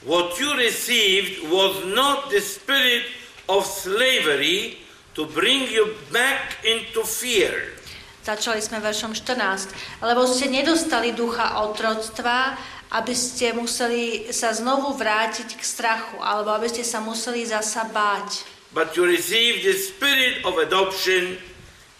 what 0.09 0.33
you 0.41 0.49
received 0.57 1.45
was 1.53 1.85
not 1.93 2.33
the 2.33 2.41
spirit 2.41 3.05
of 3.45 3.61
slavery 3.69 4.81
to 5.13 5.29
bring 5.29 5.69
you 5.69 5.93
back 6.09 6.57
into 6.65 7.05
fear. 7.05 7.77
Začali 8.25 8.57
sme 8.57 8.81
veršom 8.81 9.13
14. 9.13 10.01
Lebo 10.01 10.25
ste 10.25 10.49
nedostali 10.49 11.13
ducha 11.13 11.61
otroctva, 11.61 12.57
aby 12.97 13.13
ste 13.13 13.53
museli 13.53 14.33
sa 14.33 14.49
znovu 14.49 14.97
vrátiť 14.97 15.53
k 15.53 15.61
strachu, 15.61 16.17
alebo 16.17 16.57
aby 16.57 16.65
ste 16.65 16.81
sa 16.81 17.05
museli 17.05 17.45
zasa 17.45 17.85
báť. 17.85 18.49
But 18.73 18.97
you 18.97 19.05
received 19.05 19.61
the 19.61 19.77
spirit 19.77 20.41
of 20.41 20.57
adoption, 20.57 21.37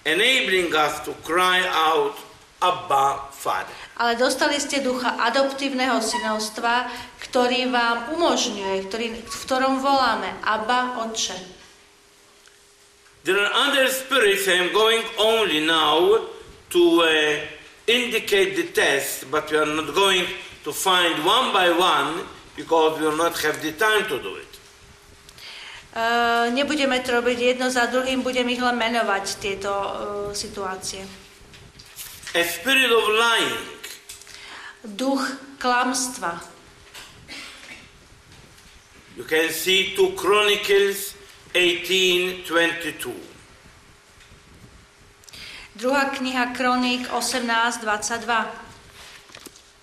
enabling 0.06 0.74
us 0.74 1.02
to 1.04 1.12
cry 1.26 1.66
out, 1.66 2.16
Abba, 2.62 3.34
Father. 3.34 3.74
Ale 3.98 4.16
dostali 4.16 4.62
ste 4.62 4.80
ducha 4.86 5.18
adoptívneho 5.20 6.00
synovstva, 6.00 6.88
ktorý 7.20 7.68
vám 7.74 8.16
umožňuje, 8.16 8.88
ktorý, 8.88 9.08
v 9.26 9.38
ktorom 9.50 9.82
voláme 9.82 10.30
Abba, 10.46 11.02
Otče. 11.04 11.36
There 13.26 13.42
are 13.42 13.50
other 13.50 13.90
spirits, 13.90 14.46
I 14.46 14.62
am 14.62 14.70
going 14.70 15.02
only 15.18 15.66
now 15.66 16.30
to 16.70 16.82
uh, 17.02 17.42
indicate 17.90 18.54
the 18.56 18.70
test, 18.70 19.26
but 19.32 19.50
we 19.50 19.58
are 19.58 19.66
not 19.66 19.96
going 19.96 20.30
to 20.64 20.72
find 20.72 21.26
one 21.26 21.50
by 21.50 21.74
one 21.74 22.22
because 22.56 23.00
we 23.00 23.10
will 23.10 23.18
not 23.18 23.34
have 23.42 23.62
the 23.62 23.74
time 23.74 24.06
to 24.10 24.22
do 24.22 24.36
it. 24.36 24.55
Uh, 25.96 26.52
nebudeme 26.52 27.00
to 27.00 27.16
robiť 27.24 27.56
jedno 27.56 27.72
za 27.72 27.88
druhým, 27.88 28.20
budem 28.20 28.52
ich 28.52 28.60
len 28.60 28.76
menovať, 28.76 29.40
tieto 29.40 29.72
uh, 29.72 29.90
situácie. 30.36 31.08
A 32.36 32.44
spirit 32.44 32.92
of 32.92 33.08
lying, 33.16 33.80
Duch 34.84 35.24
klamstva. 35.56 36.44
you 39.16 39.24
can 39.24 39.50
see 39.50 39.96
2 39.96 40.20
Chronicles 40.20 41.16
18:22. 41.54 43.16
Druhá 45.76 46.06
kniha 46.06 46.46
Kroník 46.56 47.08
18.22. 47.12 48.52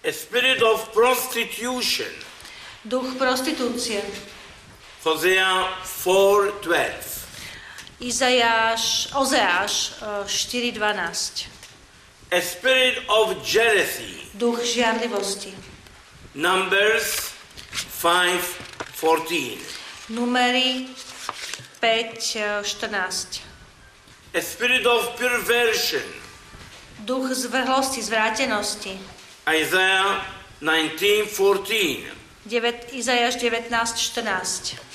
A 0.04 0.12
spirit 0.12 0.62
of 0.62 0.88
prostitution, 0.92 2.08
Duch 2.84 3.16
prostitúcie. 3.16 4.04
Hosea 5.04 5.68
4:12. 6.04 7.12
Izajáš, 8.00 9.08
Ozeáš 9.14 9.90
e, 9.90 10.24
4.12. 10.26 11.46
A 12.30 12.40
spirit 12.40 12.98
of 13.08 13.36
jealousy, 13.52 14.14
Duch 14.34 14.64
žiarlivosti. 14.64 15.54
Numbers 16.34 17.32
5:14. 18.02 19.58
Numery 20.08 20.86
5.14. 21.80 23.40
A 24.34 24.40
spirit 24.40 24.86
of 24.86 25.18
perversion, 25.18 26.02
Duch 26.98 27.32
zvrhlosti, 27.32 28.02
zvrátenosti. 28.02 28.98
Isaiah 29.62 30.22
19:14. 30.60 32.22
9, 32.44 32.74
Izajáš 32.92 33.34
19.14. 33.34 34.91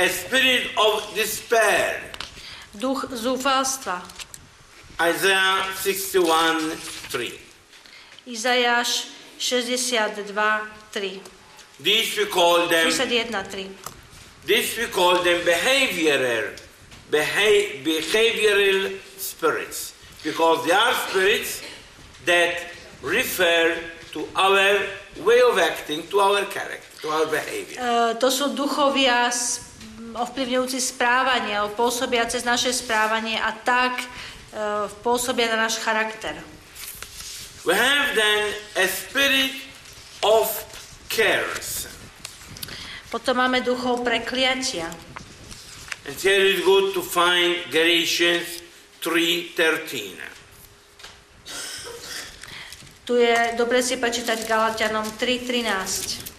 A 0.00 0.08
spirit 0.08 0.64
of 0.80 1.12
despair, 1.14 2.00
Duch 2.72 3.04
zúfalstva. 3.12 4.00
Isaiah 4.96 5.68
61:3. 5.76 7.36
Izajáš 8.26 8.90
62.3. 9.38 11.20
These 11.80 12.16
we 12.16 12.26
call 12.26 12.68
them 12.68 12.86
61.3. 12.88 13.68
this 14.46 14.76
we 14.78 14.86
call 14.88 15.20
them 15.22 15.40
behavioral 15.44 16.48
beha- 17.10 17.80
behavioral 17.84 18.96
spirits 19.18 19.92
because 20.22 20.64
they 20.66 20.72
are 20.72 20.94
spirits 21.08 21.60
that 22.24 22.54
refer 23.02 23.76
to 24.12 24.28
our 24.36 24.76
way 25.24 25.40
of 25.50 25.58
acting, 25.58 26.02
to 26.08 26.20
our 26.20 26.44
character, 26.46 26.88
to 27.02 27.08
our 27.08 27.26
behavior. 27.26 27.76
E, 27.80 28.14
to 28.20 28.28
sú 28.28 28.52
duchovia 28.54 29.28
ovplyvňujúci 30.14 30.78
správanie, 30.80 31.54
alebo 31.54 31.76
pôsobia 31.76 32.26
cez 32.26 32.46
naše 32.46 32.70
správanie 32.72 33.36
a 33.38 33.50
tak 33.52 34.00
e, 34.00 34.06
pôsobia 35.02 35.50
na 35.52 35.66
náš 35.66 35.82
charakter. 35.82 36.38
We 37.66 37.76
have 37.76 38.16
then 38.16 38.56
a 38.80 38.88
spirit 38.88 39.52
of 40.24 40.48
cares. 41.12 41.90
Potom 43.10 43.42
máme 43.42 43.60
duchov 43.60 44.06
prekliatia. 44.06 44.86
And 46.06 46.16
here 46.16 46.40
it's 46.40 46.64
good 46.64 46.94
to 46.96 47.02
find 47.04 47.60
Galatians 47.68 48.64
3.13. 49.02 50.16
Tu 53.04 53.18
je 53.18 53.36
dobre 53.58 53.82
si 53.82 53.98
prečítať 53.98 54.46
Galatianom 54.46 55.02
3.13. 55.18 56.29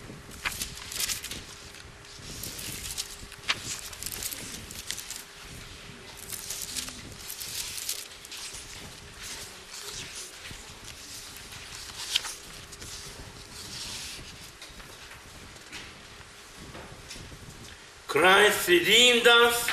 Christ 18.12 18.68
redeemed 18.68 19.24
us 19.24 19.72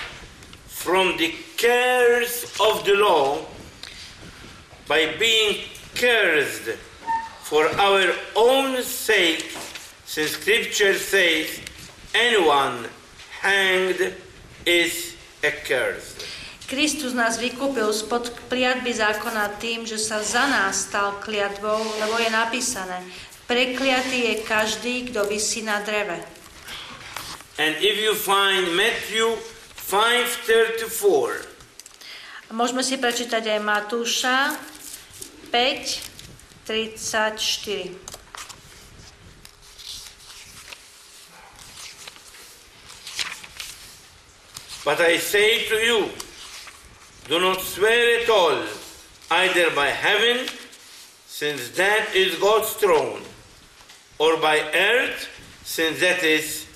from 0.70 1.18
the 1.18 1.34
cares 1.58 2.46
of 2.62 2.86
the 2.86 2.94
law 2.94 3.42
by 4.86 5.10
being 5.18 5.66
cursed 5.98 6.78
for 7.42 7.66
our 7.74 8.14
own 8.38 8.78
sake, 8.86 9.42
since 10.06 10.38
Scripture 10.38 10.94
says, 10.94 11.58
anyone 12.14 12.86
hanged 13.42 14.14
is 14.62 15.18
accursed. 15.42 16.22
Kristus 16.70 17.18
nás 17.18 17.42
vykúpil 17.42 17.90
spod 17.90 18.30
kliatby 18.46 18.94
zákona 18.94 19.58
tým, 19.58 19.82
že 19.82 19.98
sa 19.98 20.22
za 20.22 20.46
nás 20.46 20.86
stal 20.86 21.18
kliatbou, 21.18 21.82
lebo 22.06 22.22
je 22.22 22.30
napísané, 22.30 23.02
prekliatý 23.50 24.30
je 24.30 24.34
každý, 24.46 25.10
kto 25.10 25.26
vysí 25.26 25.66
na 25.66 25.82
dreve. 25.82 26.37
And 27.58 27.74
if 27.82 27.98
you 27.98 28.14
find 28.14 28.70
Matthew 28.78 29.34
5:34, 29.90 31.42
A 32.48 32.54
môžeme 32.54 32.86
si 32.86 32.96
prečítať 32.96 33.44
aj 33.44 33.60
Matúša 33.60 34.54
5, 35.50 36.00
34. 36.64 37.98
But 44.86 45.02
I 45.02 45.18
say 45.18 45.66
to 45.68 45.76
you, 45.82 46.08
do 47.26 47.42
not 47.42 47.60
swear 47.60 48.22
at 48.22 48.30
all, 48.30 48.62
either 49.44 49.74
by 49.74 49.90
heaven, 49.92 50.46
since 51.26 51.74
that 51.74 52.14
is 52.14 52.38
God's 52.38 52.72
throne, 52.78 53.20
or 54.16 54.38
by 54.38 54.62
earth, 54.72 55.26
since 55.66 56.00
that 56.00 56.22
is 56.22 56.67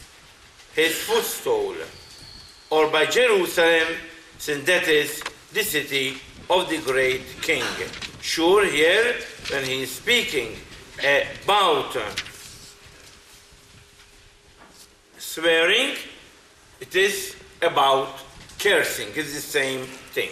his 0.75 0.97
footstool, 1.03 1.75
or 2.71 2.89
by 2.89 3.07
Jerusalem, 3.07 3.89
since 4.39 4.65
that 4.67 4.89
is 4.89 5.23
the 5.53 5.63
city 5.63 6.17
of 6.49 6.69
the 6.69 6.79
great 6.79 7.23
king. 7.43 7.65
Sure, 8.21 8.65
here, 8.65 9.15
when 9.51 9.65
he 9.65 9.83
is 9.83 9.91
speaking 9.91 10.57
about 11.45 11.97
swearing, 15.19 15.97
it 16.81 16.95
is 16.97 17.37
about 17.61 18.09
cursing. 18.59 19.09
It's 19.15 19.35
the 19.35 19.41
same 19.41 19.85
thing. 19.87 20.31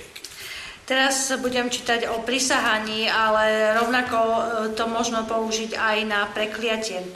Teraz 0.91 1.31
budem 1.39 1.71
čítať 1.71 2.11
o 2.11 2.27
prisahaní, 2.27 3.07
ale 3.07 3.79
rovnako 3.79 4.19
e, 4.19 4.43
to 4.75 4.91
možno 4.91 5.23
použiť 5.23 5.79
aj 5.79 5.97
na 6.03 6.27
prekliatie. 6.35 7.07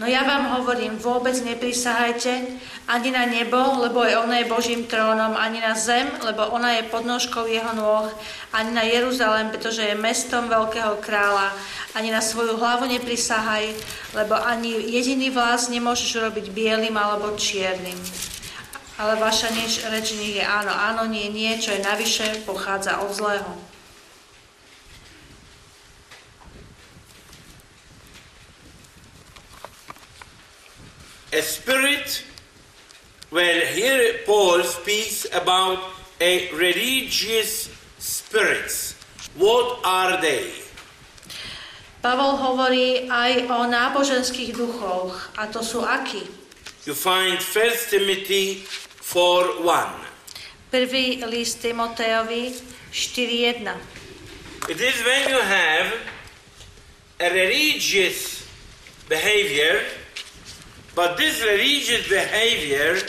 No 0.00 0.08
ja 0.08 0.24
vám 0.24 0.56
hovorím, 0.56 0.96
vôbec 0.96 1.36
neprisahajte 1.44 2.56
ani 2.88 3.12
na 3.12 3.28
nebo, 3.28 3.84
lebo 3.84 4.00
aj 4.00 4.24
ona 4.24 4.40
je 4.40 4.48
Božím 4.48 4.88
trónom, 4.88 5.36
ani 5.36 5.60
na 5.60 5.76
zem, 5.76 6.08
lebo 6.24 6.40
ona 6.48 6.80
je 6.80 6.88
podnožkou 6.88 7.44
jeho 7.44 7.76
nôh, 7.76 8.08
ani 8.56 8.72
na 8.72 8.88
Jeruzalém, 8.88 9.52
pretože 9.52 9.84
je 9.84 9.92
mestom 10.00 10.48
veľkého 10.48 10.96
kráľa, 11.04 11.52
ani 11.92 12.08
na 12.08 12.24
svoju 12.24 12.56
hlavu 12.56 12.88
neprisahaj, 12.88 13.76
lebo 14.16 14.40
ani 14.40 14.72
jediný 14.88 15.28
vlás 15.28 15.68
nemôžeš 15.68 16.16
urobiť 16.16 16.48
bielým 16.48 16.96
alebo 16.96 17.36
čiernym. 17.36 18.00
Ale 18.98 19.14
vaša 19.14 19.54
nieč, 19.54 19.86
reč 19.86 20.18
nie 20.18 20.42
je 20.42 20.42
áno, 20.42 20.74
áno, 20.74 21.06
nie, 21.06 21.30
nie, 21.30 21.54
čo 21.62 21.70
je 21.70 21.86
navyše, 21.86 22.42
pochádza 22.42 22.98
od 22.98 23.14
zlého. 23.14 23.52
A 31.30 31.38
spirit, 31.38 32.26
well, 33.30 33.60
here 33.70 34.26
Paul 34.26 34.66
speaks 34.66 35.30
about 35.30 35.78
a 36.18 36.50
religious 36.50 37.70
spirits. 38.02 38.98
What 39.38 39.78
are 39.86 40.18
they? 40.18 40.50
Pavol 42.02 42.34
hovorí 42.34 43.06
aj 43.06 43.46
o 43.46 43.70
náboženských 43.70 44.58
duchoch, 44.58 45.30
a 45.38 45.46
to 45.46 45.62
sú 45.62 45.86
akí? 45.86 46.26
You 46.86 46.98
find 46.98 47.38
1 47.38 47.92
Timothy 47.92 48.66
4 49.08 49.64
1. 49.64 50.68
Prvý 50.68 51.24
list 51.24 51.64
Timotejovi 51.64 52.52
4.1. 52.92 53.72
It 54.68 54.76
is 54.84 55.00
when 55.00 55.32
you 55.32 55.40
have 55.40 55.96
a 57.16 57.32
religious 57.32 58.44
behavior, 59.08 59.80
but 60.92 61.16
this 61.16 61.40
religious 61.40 62.04
behavior 62.04 63.00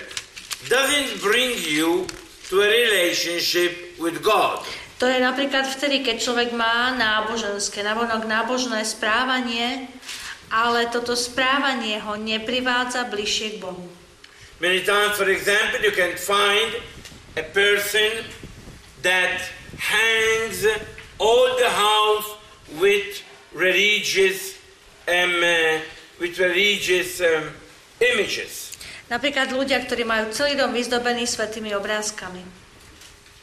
doesn't 0.71 1.19
bring 1.19 1.51
you 1.67 2.07
to 2.47 2.63
a 2.63 2.69
relationship 2.71 3.99
with 3.99 4.23
God. 4.23 4.63
To 5.03 5.07
je 5.07 5.19
napríklad 5.19 5.67
vtedy, 5.67 5.99
keď 5.99 6.15
človek 6.23 6.49
má 6.55 6.95
náboženské, 6.95 7.83
navonok 7.83 8.23
nábožné 8.23 8.87
správanie, 8.87 9.91
ale 10.47 10.87
toto 10.87 11.11
správanie 11.19 11.99
ho 11.99 12.15
neprivádza 12.15 13.03
bližšie 13.03 13.59
k 13.59 13.67
Bohu. 13.67 13.98
Many 14.59 14.83
times, 14.83 15.15
for 15.15 15.29
example, 15.29 15.79
you 15.79 15.91
can 15.91 16.17
find 16.19 16.75
a 17.39 17.43
person 17.43 18.27
that 19.01 19.39
hangs 19.79 20.67
all 21.17 21.55
the 21.55 21.69
house 21.69 22.27
with 22.75 23.23
religious, 23.55 24.59
um, 25.07 25.31
uh, 25.39 25.79
with 26.19 26.35
religious 26.39 27.23
um, 27.23 27.55
images. 28.03 28.75
Napríklad 29.09 29.49
ľudia, 29.49 29.79
ktorí 29.87 30.03
majú 30.05 30.29
celý 30.29 30.53
dom 30.53 30.69
vyzdobený 30.69 31.25
svetými 31.25 31.73
obrázkami. 31.73 32.43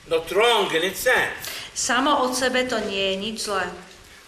Not 0.07 0.31
wrong 0.31 0.71
in 0.71 0.87
itself, 0.87 1.33
Samo 1.75 2.23
od 2.23 2.33
sebe 2.33 2.65
to 2.65 2.79
nie 2.87 3.03
je 3.13 3.15
nič 3.19 3.37
zlé. 3.51 3.67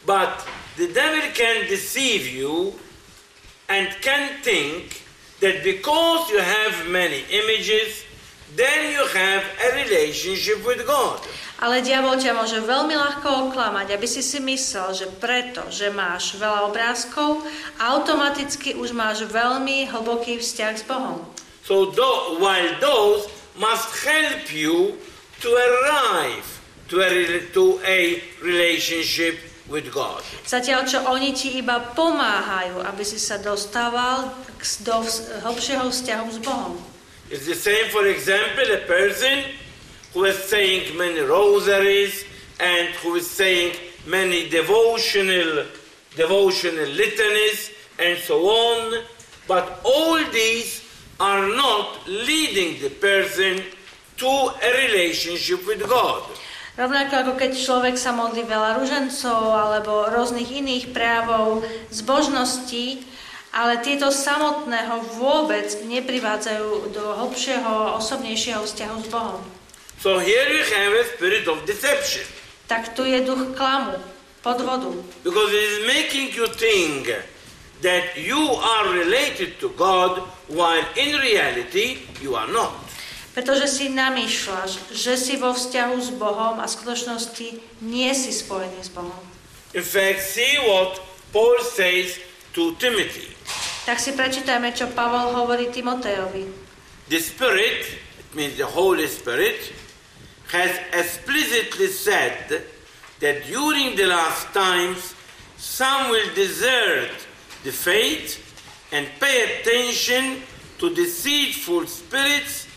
but 0.04 0.40
the 0.80 0.88
devil 0.90 1.22
can 1.36 1.68
deceive 1.68 2.24
you 2.26 2.74
and 3.68 3.92
can 4.00 4.40
think 4.42 5.04
that 5.40 5.62
because 5.62 6.30
you 6.30 6.40
have 6.40 6.88
many 6.90 7.22
images, 7.30 8.04
then 8.56 8.92
you 8.92 9.04
have 9.14 9.44
a 9.44 9.68
relationship 9.76 10.64
with 10.66 10.82
God. 10.86 11.22
Ale 11.58 11.82
diabol 11.82 12.14
ťa 12.14 12.38
môže 12.38 12.62
veľmi 12.62 12.94
ľahko 12.94 13.50
oklamať, 13.50 13.90
aby 13.90 14.06
si 14.06 14.22
si 14.22 14.38
myslel, 14.38 14.94
že 14.94 15.06
preto, 15.18 15.66
že 15.74 15.90
máš 15.90 16.38
veľa 16.38 16.70
obrázkov, 16.70 17.42
automaticky 17.82 18.78
už 18.78 18.94
máš 18.94 19.26
veľmi 19.26 19.90
hlboký 19.90 20.38
vzťah 20.38 20.74
s 20.78 20.86
Bohom. 20.86 21.18
So 21.66 21.90
tho- 21.90 22.38
while 22.38 22.78
those 22.78 23.26
must 23.58 23.90
help 24.06 24.54
you 24.54 24.94
to 25.42 25.50
arrive 25.50 26.46
to 26.88 27.02
a, 27.02 27.10
to 27.52 27.82
a 27.82 28.22
relationship 28.40 29.36
with 29.68 29.92
God. 29.92 30.24
Zatiaľ, 30.48 30.88
čo 30.88 31.04
oni 31.06 31.36
ti 31.36 31.60
iba 31.60 31.92
pomáhajú, 31.92 32.80
aby 32.82 33.04
si 33.04 33.20
sa 33.20 33.36
dostával 33.36 34.32
k, 34.56 34.64
do 34.84 35.04
hlbšieho 35.44 35.92
vzťahu 35.92 36.26
s 36.32 36.38
Bohom. 36.40 36.74
It's 37.28 37.44
the 37.44 37.54
same, 37.54 37.92
for 37.92 38.08
example, 38.08 38.64
a 38.72 38.82
person 38.88 39.44
who 40.16 40.24
is 40.24 40.40
saying 40.48 40.96
many 40.96 41.20
rosaries 41.20 42.24
and 42.56 42.88
who 43.04 43.20
is 43.20 43.28
saying 43.28 43.76
many 44.08 44.48
devotional, 44.48 45.68
devotional 46.16 46.88
litanies 46.88 47.70
and 48.00 48.16
so 48.24 48.40
on, 48.48 49.04
but 49.46 49.80
all 49.84 50.16
these 50.32 50.80
are 51.20 51.46
not 51.52 52.00
leading 52.08 52.80
the 52.80 52.88
person 52.96 53.60
to 54.16 54.26
a 54.26 54.88
relationship 54.88 55.66
with 55.66 55.84
God. 55.88 56.24
Rovnako 56.78 57.14
ako 57.18 57.32
keď 57.34 57.58
človek 57.58 57.98
sa 57.98 58.14
modlí 58.14 58.46
veľa 58.46 58.78
ružencov 58.78 59.50
alebo 59.50 60.06
rôznych 60.14 60.46
iných 60.46 60.94
prejavov 60.94 61.66
zbožnosti, 61.90 63.02
ale 63.50 63.82
tieto 63.82 64.14
samotné 64.14 64.86
ho 64.86 65.02
vôbec 65.18 65.66
neprivádzajú 65.82 66.94
do 66.94 67.04
hlbšieho, 67.18 67.98
osobnejšieho 67.98 68.62
vzťahu 68.62 68.96
s 69.02 69.08
Bohom. 69.10 69.42
So 69.98 70.22
here 70.22 70.46
you 70.46 70.62
have 70.62 70.94
a 70.94 71.04
spirit 71.18 71.50
of 71.50 71.66
deception 71.66 72.22
Tak 72.70 72.94
tu 72.94 73.02
je 73.02 73.26
duch 73.26 73.58
klamu, 73.58 73.98
podvodu. 74.46 74.94
because 75.26 75.50
it 75.50 75.64
is 75.66 75.78
making 75.82 76.30
you 76.30 76.46
think 76.54 77.10
that 77.82 78.14
you 78.14 78.38
are 78.54 78.86
related 78.94 79.58
to 79.58 79.74
God 79.74 80.22
while 80.46 80.86
in 80.94 81.18
reality 81.18 82.06
you 82.22 82.38
are 82.38 82.46
not. 82.46 82.87
Pretože 83.36 83.70
si 83.70 83.92
namýšľaš, 83.92 84.92
že 84.92 85.14
si 85.14 85.38
vo 85.38 85.54
vzťahu 85.54 85.96
s 86.00 86.10
Bohom 86.16 86.58
a 86.58 86.66
v 86.66 86.74
skutočnosti 86.74 87.48
nie 87.84 88.10
si 88.12 88.30
spojený 88.34 88.80
s 88.82 88.90
Bohom. 88.90 89.24
In 89.76 89.84
fact, 89.84 90.24
see 90.24 90.56
what 90.64 90.96
Paul 91.32 91.60
says 91.60 92.16
to 92.56 92.72
Timothy. 92.80 93.28
Tak 93.84 94.00
si 94.00 94.12
prečítajme, 94.12 94.72
čo 94.76 94.92
Pavol 94.92 95.32
hovorí 95.32 95.72
Timotejovi. 95.72 96.44
The 97.08 97.20
Spirit, 97.20 97.88
it 98.20 98.28
means 98.36 98.60
the 98.60 98.68
Holy 98.68 99.08
Spirit, 99.08 99.72
has 100.52 100.72
explicitly 100.92 101.88
said 101.88 102.64
that 103.20 103.36
during 103.48 103.96
the 103.96 104.08
last 104.08 104.48
times 104.52 105.16
some 105.56 106.12
will 106.12 106.28
desert 106.36 107.12
the 107.64 107.72
faith 107.72 108.40
and 108.92 109.08
pay 109.20 109.60
attention 109.60 110.44
to 110.78 110.92
deceitful 110.94 111.88
spirits 111.88 112.67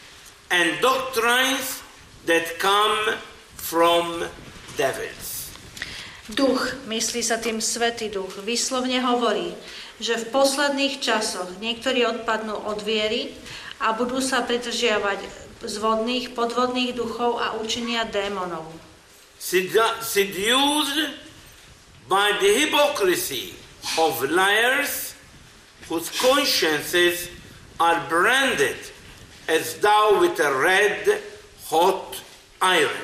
and 0.52 0.76
doctrines 0.84 1.80
that 2.28 2.60
come 2.60 3.16
from 3.56 4.28
devils. 4.76 5.50
Duch, 6.28 6.76
myslí 6.92 7.24
sa 7.24 7.40
tým 7.40 7.64
Svetý 7.64 8.12
Duch, 8.12 8.44
vyslovne 8.44 9.00
hovorí, 9.00 9.56
že 9.98 10.20
v 10.20 10.30
posledných 10.32 11.00
časoch 11.00 11.48
niektorí 11.64 12.04
odpadnú 12.04 12.56
od 12.68 12.84
viery 12.84 13.32
a 13.80 13.96
budú 13.96 14.20
sa 14.20 14.44
pridržiavať 14.44 15.24
zvodných, 15.64 16.36
podvodných 16.36 16.94
duchov 16.94 17.40
a 17.40 17.56
učenia 17.58 18.06
démonov. 18.06 18.68
Seduced 19.42 21.00
by 22.06 22.38
the 22.38 22.52
hypocrisy 22.68 23.58
of 23.98 24.22
liars 24.30 25.18
whose 25.90 26.12
consciences 26.22 27.32
are 27.82 27.98
branded 28.06 28.78
as 29.52 29.76
thou 29.84 30.24
with 30.24 30.40
a 30.40 30.52
red 30.56 31.20
hot 31.68 32.16
iron. 32.64 33.04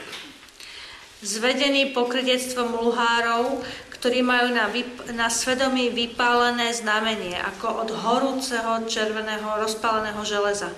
Zvedený 1.19 1.91
pokrytectvom 1.91 2.77
luhárov, 2.87 3.59
ktorí 3.91 4.23
majú 4.23 4.53
na, 4.53 4.71
vyp- 4.71 5.11
na 5.11 5.27
svedomí 5.27 5.91
vypálené 5.91 6.71
znamenie, 6.71 7.35
ako 7.35 7.83
od 7.83 7.89
horúceho 7.91 8.85
červeného 8.87 9.59
rozpáleného 9.59 10.21
železa. 10.23 10.71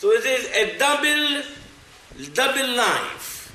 So 0.00 0.14
it 0.14 0.24
is 0.24 0.46
a 0.54 0.78
double, 0.80 1.44
double 2.32 2.70
life. 2.78 3.52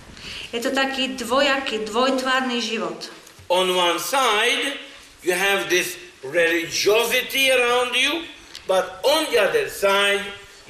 Je 0.52 0.60
to 0.60 0.76
taký 0.76 1.16
dvojaký, 1.16 1.88
dvojtvárny 1.88 2.60
život. 2.60 3.08
On 3.48 3.72
one 3.72 3.98
side, 3.98 4.78
you 5.24 5.32
have 5.32 5.72
this 5.72 5.96
religiosity 6.28 7.50
around 7.56 7.96
you, 7.96 8.28
but 8.68 9.00
on 9.08 9.32
the 9.32 9.39
other 9.39 9.72
side, 9.72 10.22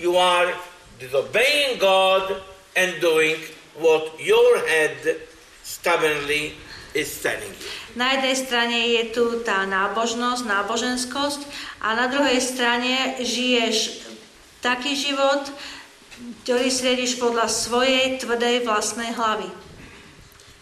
you 0.02 0.18
are 0.18 0.49
disobeying 0.99 1.78
God 1.78 2.41
and 2.76 2.97
doing 2.99 3.38
what 3.78 4.18
your 4.20 4.66
head 4.66 5.22
stubbornly 5.64 6.58
is 6.97 7.08
telling 7.22 7.54
you. 7.54 7.70
Na 7.95 8.18
jednej 8.18 8.36
strane 8.36 8.80
je 8.99 9.04
tu 9.14 9.45
tá 9.45 9.64
nábožnosť, 9.68 10.43
náboženskosť 10.47 11.41
a 11.84 11.95
na 11.95 12.08
druhej 12.10 12.39
strane 12.41 13.20
žiješ 13.22 14.08
taký 14.64 14.97
život, 14.97 15.47
ktorý 16.43 16.68
si 16.68 16.82
riadiš 16.88 17.20
podľa 17.20 17.47
svojej 17.52 18.20
tvrdej 18.20 18.64
vlastnej 18.64 19.12
hlavy. 19.16 19.49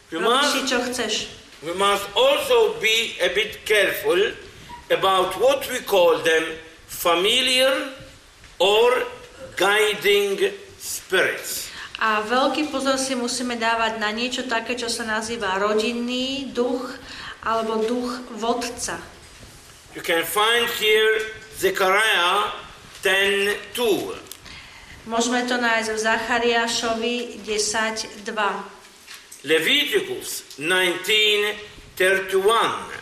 Robíš 0.10 0.46
si, 0.52 0.62
čo 0.66 0.78
chceš. 0.90 1.14
we 1.62 1.74
must 1.74 2.08
also 2.16 2.80
be 2.80 3.16
a 3.22 3.34
bit 3.34 3.66
careful 3.66 4.32
about 4.90 5.40
what 5.40 5.70
we 5.70 5.80
call 5.80 6.18
them 6.20 6.44
familiar 6.88 7.92
or 8.60 9.04
guiding 9.58 10.54
spirits. 10.78 11.70
A 12.00 12.24
veľký 12.24 12.72
pozor 12.72 12.96
si 12.96 13.12
musíme 13.12 13.60
dávať 13.60 14.00
na 14.00 14.08
niečo 14.16 14.48
také, 14.48 14.80
čo 14.80 14.88
sa 14.88 15.04
nazýva 15.04 15.60
rodinný 15.60 16.48
duch 16.56 16.96
alebo 17.44 17.84
duch 17.84 18.24
vodca. 18.40 18.96
You 19.96 20.02
can 20.06 20.24
find 20.24 20.70
here 20.80 21.28
Zechariah 21.60 22.56
10:2. 23.04 24.16
Môžeme 25.10 25.44
to 25.44 25.60
nájsť 25.60 25.90
v 25.92 26.00
Zachariášovi 26.00 27.16
10.2. 27.44 28.64
Leviticus 29.44 30.56
19:31. 30.56 32.96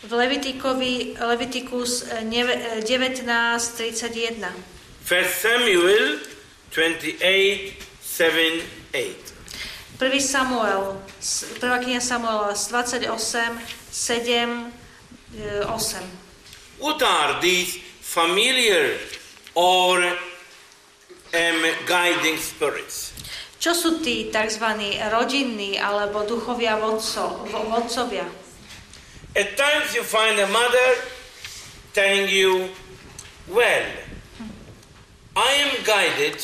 V 0.00 0.10
Levitikovi, 0.10 1.14
Levitikus 1.20 2.08
eh, 2.08 2.24
neve- 2.24 2.56
eh, 2.56 2.80
19.31. 2.82 4.79
1 5.10 5.26
Samuel 5.26 6.18
28 6.70 7.74
7 8.00 8.62
8. 8.94 9.34
1. 9.98 10.20
Samuel, 10.22 11.02
s- 11.20 11.44
prvá 11.58 11.78
kniha 11.82 12.00
Samuela 12.00 12.54
z 12.54 12.70
28, 12.70 13.58
7, 13.90 14.70
eh, 15.36 15.66
8. 15.66 16.06
What 16.78 17.02
are 17.02 17.40
these 17.42 17.76
familiar 18.00 18.96
or 19.54 19.98
um, 21.34 21.60
guiding 21.84 22.38
spirits? 22.38 23.10
Čo 23.60 23.74
sú 23.76 23.90
tí 24.00 24.32
tzv. 24.32 24.64
rodinní 25.12 25.76
alebo 25.76 26.24
duchovia 26.24 26.80
vodco, 26.80 27.44
vo- 27.50 27.66
vodcovia? 27.68 28.24
At 29.36 29.58
times 29.58 29.92
you 29.92 30.00
find 30.02 30.38
a 30.40 30.46
mother 30.48 30.88
telling 31.92 32.30
you, 32.30 32.70
Well, 33.50 33.82
I 35.36 35.50
am 35.62 35.84
guided 35.86 36.42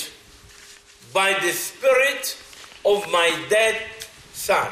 by 1.12 1.34
the 1.42 1.50
spirit 1.50 2.38
of 2.84 3.10
my 3.10 3.34
dead 3.50 3.76
son. 4.30 4.70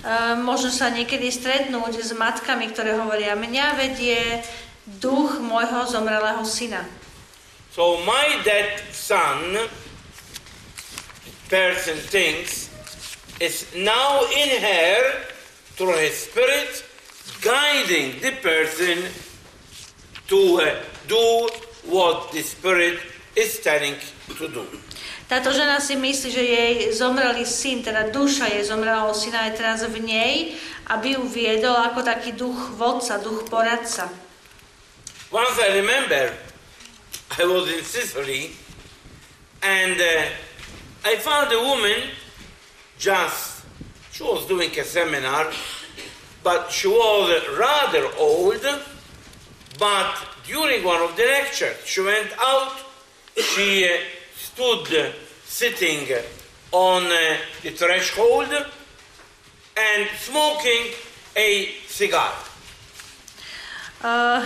E, 0.00 0.36
Možno 0.40 0.72
sa 0.72 0.88
niekedy 0.88 1.28
stretnúť 1.28 2.00
s 2.00 2.16
matkami, 2.16 2.72
ktoré 2.72 2.96
hovoria, 2.96 3.36
mňa 3.36 3.66
vedie 3.76 4.40
duch 4.88 5.36
môjho 5.40 5.84
zomrelého 5.88 6.40
syna. 6.48 6.84
So 7.76 8.00
my 8.08 8.40
dead 8.46 8.80
son, 8.94 9.68
person 11.50 11.98
thinks, 12.08 12.72
is 13.42 13.66
now 13.76 14.22
in 14.30 14.62
her 14.62 14.96
through 15.76 15.98
his 15.98 16.30
spirit, 16.30 16.86
guiding 17.42 18.22
the 18.22 18.32
person 18.40 19.10
to 20.30 20.40
uh, 20.62 20.80
do 21.10 21.50
what 21.86 22.32
the 22.32 22.42
spirit 22.42 23.00
is 23.36 23.60
telling 23.60 23.94
to 24.38 24.48
do. 24.48 24.64
Táto 25.24 25.50
žena 25.50 25.80
si 25.80 25.96
myslí, 25.96 26.28
že 26.30 26.44
jej 26.44 26.74
zomrelý 26.92 27.48
syn, 27.48 27.80
teda 27.80 28.12
duša 28.12 28.52
jej 28.52 28.60
zomrelého 28.60 29.08
syna 29.16 29.48
je 29.48 29.56
teraz 29.56 29.80
v 29.88 30.04
nej, 30.04 30.52
aby 30.92 31.16
ju 31.16 31.24
viedol 31.24 31.74
ako 31.80 32.04
taký 32.04 32.36
duch 32.36 32.76
vodca, 32.76 33.16
duch 33.16 33.48
poradca. 33.48 34.12
Once 35.32 35.56
I 35.58 35.80
remember, 35.80 36.30
I 37.40 37.44
was 37.48 37.66
in 37.72 37.82
Sicily, 37.82 38.52
and 39.64 39.96
uh, 39.96 41.08
I 41.08 41.16
found 41.18 41.50
a 41.50 41.58
woman 41.58 42.12
just, 43.00 43.64
she 44.12 44.22
was 44.22 44.46
doing 44.46 44.70
a 44.76 44.84
seminar, 44.84 45.50
but 46.44 46.70
she 46.70 46.86
was 46.86 47.32
rather 47.56 48.12
old, 48.20 48.62
but 49.80 50.33
during 50.46 50.84
one 50.84 51.00
of 51.00 51.16
the 51.16 51.24
lectures, 51.24 51.76
she 51.84 52.00
went 52.00 52.30
out, 52.38 52.76
she 53.36 53.88
uh, 53.88 53.96
stood 54.36 54.86
uh, 54.94 55.12
sitting 55.44 56.06
on 56.72 57.04
uh, 57.06 57.36
the 57.62 57.70
threshold 57.70 58.52
and 59.76 60.08
smoking 60.18 60.92
a 61.36 61.74
cigar. 61.88 62.32
Uh, 64.04 64.44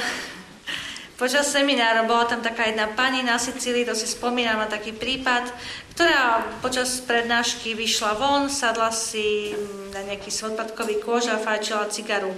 počas 1.19 1.51
seminára 1.51 2.07
bola 2.07 2.31
tam 2.31 2.41
taká 2.41 2.71
jedna 2.71 2.95
pani 2.95 3.27
na 3.27 3.43
Sicílii, 3.43 3.83
to 3.83 3.99
si 3.99 4.07
spomínam 4.07 4.63
na 4.63 4.71
taký 4.71 4.95
prípad, 4.95 5.51
ktorá 5.99 6.47
počas 6.63 7.03
prednášky 7.03 7.75
vyšla 7.75 8.15
von, 8.15 8.47
sadla 8.47 8.95
si 8.95 9.51
na 9.91 10.07
nejaký 10.07 10.31
svojpadkový 10.31 11.03
kôž 11.03 11.27
a 11.27 11.43
fajčila 11.43 11.91
cigaru. 11.91 12.31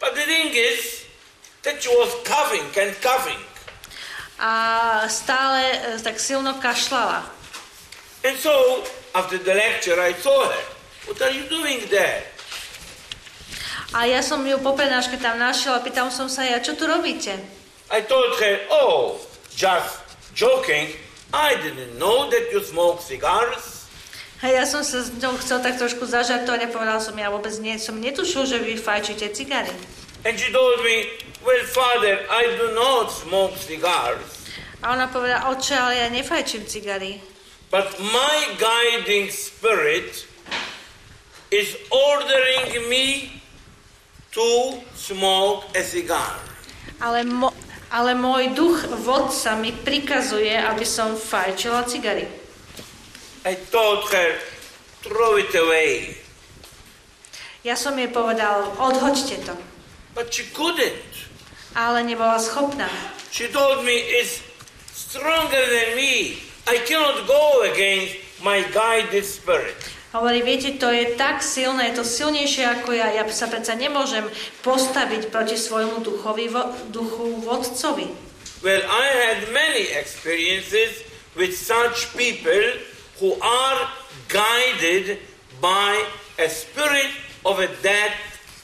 But 0.00 0.16
the 0.16 0.24
thing 0.24 0.56
is 0.56 0.99
that 1.62 1.82
she 1.82 1.88
was 1.88 2.10
coughing 2.24 2.66
and 2.76 2.94
coughing. 3.02 3.40
A 4.40 5.04
stále 5.08 5.60
e, 5.60 6.00
tak 6.00 6.16
silno 6.16 6.56
kašlala. 6.56 7.28
And 8.24 8.36
so, 8.36 8.84
after 9.14 9.38
the 9.38 9.54
lecture, 9.54 10.00
I 10.00 10.12
saw 10.12 10.48
her. 10.48 10.64
What 11.06 11.20
are 11.22 11.32
you 11.32 11.44
doing 11.48 11.84
there? 11.88 12.24
A 13.92 14.06
ja 14.06 14.22
som 14.22 14.46
ju 14.46 14.54
po 14.62 14.72
prednáške 14.78 15.18
tam 15.18 15.36
našiel 15.36 15.74
a 15.76 15.82
pýtal 15.82 16.14
som 16.14 16.30
sa 16.30 16.46
ja, 16.46 16.62
čo 16.62 16.78
tu 16.78 16.86
robíte? 16.86 17.34
I 17.90 18.00
told 18.06 18.38
her, 18.38 18.62
oh, 18.70 19.18
just 19.50 19.98
joking. 20.32 20.94
I 21.34 21.58
didn't 21.58 21.98
know 21.98 22.30
that 22.30 22.54
you 22.54 22.62
smoke 22.62 23.02
cigars. 23.02 23.90
A 24.40 24.48
ja 24.48 24.64
som 24.64 24.80
sa 24.80 25.04
s 25.04 25.12
ňou 25.20 25.36
chcel 25.36 25.60
tak 25.60 25.76
trošku 25.76 26.08
zažartovať 26.08 26.64
a 26.64 26.72
povedal 26.72 26.96
som, 27.02 27.12
ja 27.18 27.28
vôbec 27.28 27.52
nie, 27.60 27.76
som 27.76 27.98
netušil, 27.98 28.48
že 28.48 28.56
vy 28.62 28.80
fajčíte 28.80 29.36
cigary. 29.36 29.74
And 30.24 30.38
she 30.38 30.52
told 30.52 30.84
me, 30.84 31.08
well, 31.44 31.64
father, 31.72 32.20
I 32.28 32.56
do 32.60 32.74
not 32.74 33.08
smoke 33.08 33.56
cigars. 33.56 34.44
A 34.84 34.92
ona 34.92 35.08
povedala, 35.08 35.48
oče, 35.52 35.76
ale 35.76 35.96
ja 35.96 36.08
nefajčím 36.08 36.64
cigary. 36.68 37.20
But 37.70 38.00
my 38.00 38.36
guiding 38.60 39.30
spirit 39.30 40.26
is 41.50 41.76
ordering 41.88 42.88
me 42.88 43.32
to 44.32 44.80
smoke 44.94 45.68
a 45.76 45.82
cigar. 45.84 46.36
Ale, 47.00 47.24
mo, 47.24 47.52
ale 47.88 48.12
môj 48.12 48.52
duch 48.52 48.88
vodca 49.00 49.56
mi 49.56 49.72
prikazuje, 49.72 50.52
aby 50.52 50.84
som 50.84 51.16
fajčila 51.16 51.88
cigary. 51.88 52.28
I 53.48 53.56
told 53.72 54.04
her, 54.12 54.36
throw 55.00 55.40
it 55.40 55.52
away. 55.56 56.16
Ja 57.64 57.76
som 57.76 57.96
jej 57.96 58.08
povedal, 58.08 58.68
odhoďte 58.76 59.36
to. 59.44 59.69
But 60.20 60.36
she 60.36 60.44
couldn't. 60.52 61.00
Ale 61.72 62.04
nebola 62.04 62.36
schopná. 62.36 62.92
She 63.32 63.48
told 63.48 63.88
me, 63.88 63.96
it's 64.20 64.44
stronger 64.92 65.64
than 65.64 65.96
me. 65.96 66.36
I 66.68 66.76
cannot 66.84 67.24
go 67.24 67.64
against 67.64 68.20
my 68.44 68.60
guided 68.68 69.24
spirit. 69.24 69.80
Hovorí, 70.12 70.44
viete, 70.44 70.76
to 70.76 70.92
je 70.92 71.16
tak 71.16 71.40
silné, 71.40 71.88
je 71.88 72.02
to 72.02 72.04
silnejšie 72.04 72.68
ako 72.68 72.92
ja. 72.92 73.16
Ja 73.16 73.24
sa 73.32 73.48
predsa 73.48 73.72
nemôžem 73.72 74.28
postaviť 74.60 75.32
proti 75.32 75.56
svojmu 75.56 76.04
duchovi, 76.04 76.52
vo, 76.52 76.68
duchu 76.92 77.40
vodcovi. 77.40 78.12
Well, 78.60 78.84
I 78.84 79.04
had 79.24 79.48
many 79.56 79.88
experiences 79.96 81.00
with 81.32 81.56
such 81.56 82.12
people 82.12 82.76
who 83.24 83.40
are 83.40 83.88
guided 84.28 85.16
by 85.64 85.96
a 86.36 86.52
spirit 86.52 87.08
of 87.48 87.56
a 87.56 87.72
dead 87.80 88.12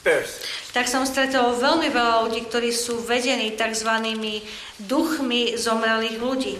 person. 0.05 0.45
Tak 0.77 0.85
som 0.85 1.09
stretol 1.09 1.57
veľmi 1.57 1.89
veľa 1.89 2.29
ľudí, 2.29 2.45
ktorí 2.53 2.69
sú 2.69 3.01
vedení 3.01 3.57
tzv. 3.57 3.89
duchmi 4.77 5.57
zomrelých 5.57 6.21
ľudí. 6.21 6.53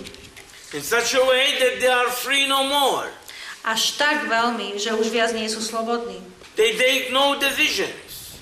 In 0.74 0.82
such 0.82 1.14
a 1.14 1.22
way 1.22 1.54
that 1.62 1.78
they 1.78 1.86
are 1.86 2.10
free 2.10 2.50
no 2.50 2.66
more. 2.66 3.06
Až 3.62 4.02
tak 4.02 4.26
veľmi, 4.26 4.82
že 4.82 4.98
už 4.98 5.14
viac 5.14 5.38
nie 5.38 5.46
sú 5.46 5.62
slobodní. 5.62 6.18
They 6.58 6.74
take 6.74 7.14
no 7.14 7.38
decisions. 7.38 8.42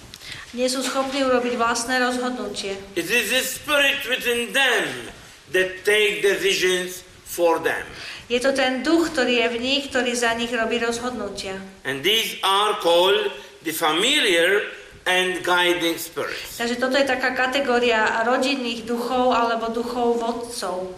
Nie 0.56 0.72
sú 0.72 0.80
schopní 0.80 1.28
urobiť 1.28 1.60
vlastné 1.60 2.00
rozhodnutie. 2.00 2.80
It 2.96 3.12
is 3.12 3.36
the 3.36 3.44
spirit 3.44 4.00
within 4.08 4.56
them 4.56 5.12
that 5.52 5.84
take 5.84 6.24
decisions 6.24 7.04
for 7.28 7.60
them. 7.60 7.84
Je 8.32 8.40
to 8.40 8.56
ten 8.56 8.80
duch, 8.80 9.12
ktorý 9.12 9.44
je 9.44 9.48
v 9.52 9.58
nich, 9.60 9.84
ktorý 9.92 10.16
za 10.16 10.32
nich 10.40 10.56
robí 10.56 10.80
rozhodnutia. 10.80 11.60
And 11.84 12.00
these 12.00 12.40
are 12.48 12.80
called 12.80 13.28
the 13.68 13.76
familiar 13.76 14.64
and 15.06 15.46
guiding 15.46 15.98
spirits. 16.02 16.58
Takže 16.58 16.82
toto 16.82 16.98
je 16.98 17.06
taká 17.06 17.38
kategória 17.38 18.26
rodinných 18.26 18.90
duchov 18.90 19.34
alebo 19.34 19.70
duchov 19.70 20.18
vodcov. 20.18 20.98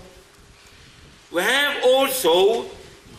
We 1.32 1.44
have 1.44 1.84
also 1.84 2.66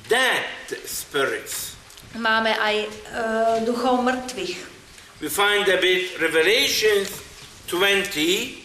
dead 0.08 0.48
spirits. 0.88 1.76
Máme 2.16 2.56
aj 2.56 2.76
e, 2.80 2.88
duchov 3.68 4.00
mŕtvych. 4.00 4.56
We 5.20 5.28
find 5.28 5.68
a 5.68 5.76
bit 5.76 6.16
Revelations 6.16 7.12
20, 7.68 8.64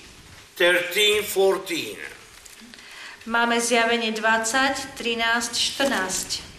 13, 0.56 1.20
14. 1.28 2.00
Máme 3.26 3.60
zjavenie 3.62 4.12
20, 4.12 4.96
13, 4.96 5.60
14. 5.60 6.53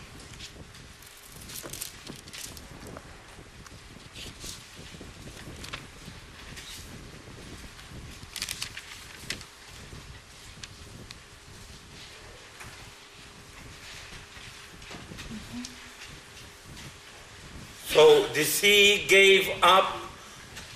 Sea 18.45 19.05
gave 19.09 19.51
up 19.62 19.97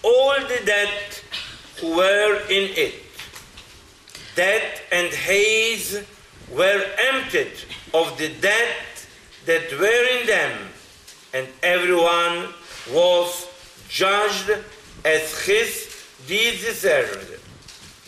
all 0.02 0.34
the 0.40 0.60
dead 0.64 0.90
who 1.80 1.96
were 1.96 2.40
in 2.48 2.70
it. 2.76 2.94
Death 4.34 4.82
and 4.92 5.08
haze 5.08 6.04
were 6.50 6.84
emptied 7.12 7.52
of 7.92 8.16
the 8.18 8.28
dead 8.40 8.76
that 9.46 9.70
were 9.78 10.20
in 10.20 10.26
them, 10.26 10.68
and 11.34 11.48
everyone 11.62 12.54
was 12.92 13.48
judged 13.88 14.50
as 15.04 15.44
his 15.44 16.04
deeds 16.26 16.64
deserved. 16.64 17.40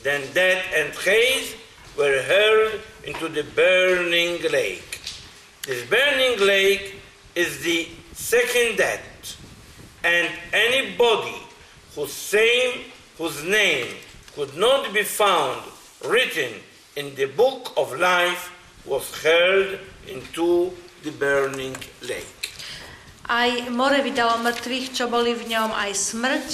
Then 0.03 0.23
death 0.33 0.65
and 0.75 0.95
haze 0.95 1.55
were 1.97 2.23
hurled 2.23 2.81
into 3.05 3.29
the 3.29 3.45
burning 3.55 4.41
lake. 4.51 5.01
This 5.67 5.89
burning 5.89 6.47
lake 6.47 6.95
is 7.35 7.63
the 7.63 7.89
second 8.13 8.79
death, 8.79 9.03
and 10.05 10.29
anybody 10.53 11.37
whose 11.95 12.13
same, 12.13 12.89
whose 13.19 13.45
name 13.45 13.89
could 14.35 14.57
not 14.57 14.93
be 14.95 15.03
found 15.03 15.61
written 16.07 16.53
in 16.97 17.15
the 17.15 17.27
book 17.27 17.73
of 17.77 17.93
life 17.99 18.51
was 18.87 19.05
hurled 19.23 19.79
into 20.09 20.73
the 21.03 21.13
burning 21.13 21.77
lake. 22.03 22.51
Aj 23.31 23.71
more 23.71 24.03
vydalo 24.03 24.43
mŕtvych, 24.43 24.87
čo 24.91 25.07
boli 25.07 25.39
v 25.39 25.55
ňom, 25.55 25.71
aj 25.71 25.93
smrť, 25.95 26.51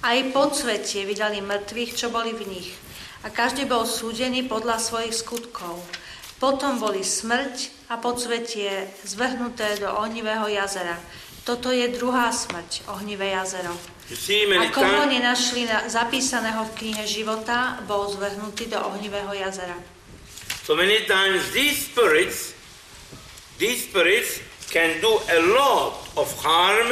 aj 0.00 0.18
podsvetie 0.32 1.04
vydali 1.04 1.44
mŕtvych, 1.44 1.92
čo 1.92 2.08
boli 2.08 2.32
v 2.32 2.48
nich. 2.48 2.70
A 3.24 3.28
každý 3.28 3.68
bol 3.68 3.84
súdený 3.84 4.48
podľa 4.48 4.80
svojich 4.80 5.12
skutkov. 5.12 5.80
Potom 6.40 6.80
boli 6.80 7.04
smrť 7.04 7.88
a 7.92 8.00
podsvetie 8.00 8.88
zvrhnuté 9.04 9.80
do 9.80 9.88
ohnivého 9.92 10.48
jazera. 10.48 10.96
Toto 11.44 11.68
je 11.68 11.84
druhá 11.92 12.32
smrť, 12.32 12.88
ohnivé 12.88 13.36
jazero. 13.36 13.76
You 14.08 14.16
see, 14.16 14.48
many 14.48 14.68
A 14.68 14.72
koho 14.72 15.04
times, 15.04 15.12
nenašli 15.12 15.68
na, 15.68 15.88
zapísaného 15.88 16.64
v 16.68 16.72
knihe 16.76 17.04
života, 17.04 17.80
bol 17.84 18.08
zvrhnutý 18.08 18.68
do 18.68 18.80
ohnivého 18.80 19.32
jazera. 19.32 19.76
so 20.64 20.74
many 20.74 21.04
times 21.04 21.52
these 21.52 21.92
spirits, 21.92 22.54
these 23.58 23.84
spirits 23.84 24.40
can 24.70 24.98
do 25.02 25.12
a 25.12 25.40
lot 25.52 25.92
of 26.16 26.32
harm, 26.40 26.88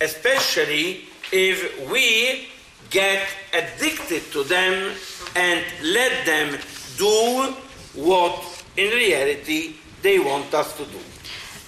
especially 0.00 1.06
if 1.30 1.62
we 1.90 2.48
get 2.90 3.22
addicted 3.54 4.22
to 4.32 4.42
them 4.42 4.92
and 5.36 5.62
let 5.94 6.26
them 6.26 6.58
do 6.96 7.54
what 7.94 8.34
in 8.76 8.90
reality 8.90 9.74
they 10.02 10.18
want 10.18 10.52
us 10.54 10.76
to 10.76 10.84
do. 10.86 10.98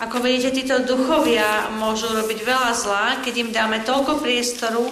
Ako 0.00 0.24
vidíte, 0.24 0.64
títo 0.64 0.80
duchovia 0.80 1.68
môžu 1.76 2.08
robiť 2.08 2.40
veľa 2.40 2.72
zla, 2.72 3.06
keď 3.20 3.34
im 3.36 3.50
dáme 3.52 3.84
toľko 3.84 4.24
priestoru, 4.24 4.88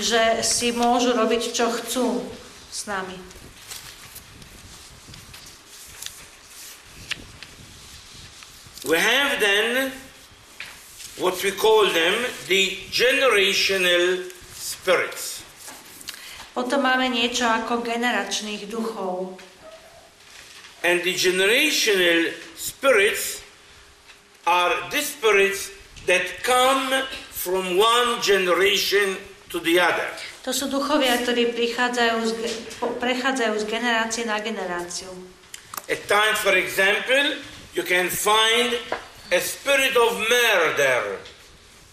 že 0.00 0.40
si 0.40 0.72
môžu 0.72 1.12
robiť, 1.12 1.52
čo 1.52 1.68
chcú 1.68 2.24
s 2.72 2.88
nami. 2.88 3.20
We 8.88 8.96
have 8.96 9.36
then 9.44 9.92
what 11.20 11.36
we 11.44 11.52
call 11.52 11.84
them 11.84 12.24
the 12.48 12.80
generational 12.88 14.24
spirits. 14.56 15.44
Potom 16.56 16.88
máme 16.88 17.12
niečo 17.12 17.44
ako 17.44 17.84
generačných 17.84 18.72
duchov. 18.72 19.36
And 20.80 21.04
the 21.04 21.12
generational 21.12 22.32
spirits 22.56 23.39
are 24.50 24.74
spirits 24.98 25.70
that 26.10 26.26
come 26.42 27.06
from 27.30 27.78
one 27.78 28.18
generation 28.18 29.14
to 29.46 29.62
the 29.62 29.78
other. 29.78 30.10
To 30.42 30.50
sú 30.50 30.66
duchovia, 30.66 31.14
ktorí 31.22 31.54
prichádzajú 31.54 32.18
z, 32.26 32.32
prechádzajú 32.98 33.54
z 33.62 33.64
generácie 33.70 34.24
na 34.26 34.42
generáciu. 34.42 35.06
At 35.86 36.02
times, 36.10 36.42
for 36.42 36.56
example, 36.58 37.38
you 37.78 37.86
can 37.86 38.10
find 38.10 38.74
a 39.30 39.38
spirit 39.38 39.94
of 39.94 40.18
murder 40.18 41.22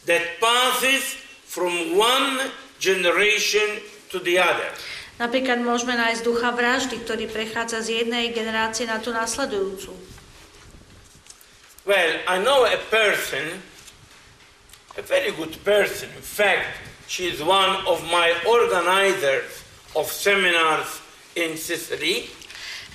that 0.10 0.42
passes 0.42 1.22
from 1.46 1.94
one 1.94 2.50
generation 2.82 3.84
to 4.10 4.18
the 4.24 4.42
other. 4.42 4.74
Napríklad 5.18 5.62
môžeme 5.62 5.98
nájsť 5.98 6.22
ducha 6.22 6.54
vraždy, 6.54 7.02
ktorý 7.02 7.26
prechádza 7.26 7.82
z 7.82 8.06
jednej 8.06 8.30
generácie 8.34 8.86
na 8.86 9.02
tú 9.02 9.10
nasledujúcu. 9.14 10.07
Well, 11.88 12.20
I 12.28 12.44
know 12.44 12.68
a 12.68 12.76
person, 12.92 13.64
a 14.98 15.02
very 15.02 15.32
good 15.32 15.56
person. 15.64 16.10
In 16.12 16.22
fact, 16.22 16.84
she 17.08 17.32
is 17.32 17.40
one 17.40 17.88
of 17.88 18.04
my 18.12 18.36
organizers 18.44 19.64
of 19.96 20.12
seminars 20.12 21.00
in 21.40 21.56
Sicily. 21.56 22.28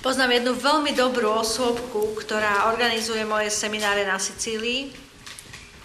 Poznám 0.05 0.37
jednu 0.37 0.53
veľmi 0.53 0.93
dobrú 0.93 1.25
osôbku, 1.41 2.13
ktorá 2.21 2.69
organizuje 2.69 3.25
moje 3.25 3.49
semináre 3.49 4.05
na 4.05 4.21
Sicílii, 4.21 4.93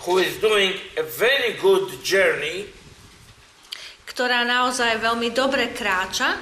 who 0.04 0.20
is 0.20 0.36
doing 0.44 0.76
a 1.00 1.04
very 1.16 1.56
good 1.64 1.88
journey, 2.04 2.68
ktorá 4.04 4.44
naozaj 4.44 5.00
veľmi 5.00 5.32
dobre 5.32 5.72
kráča, 5.72 6.36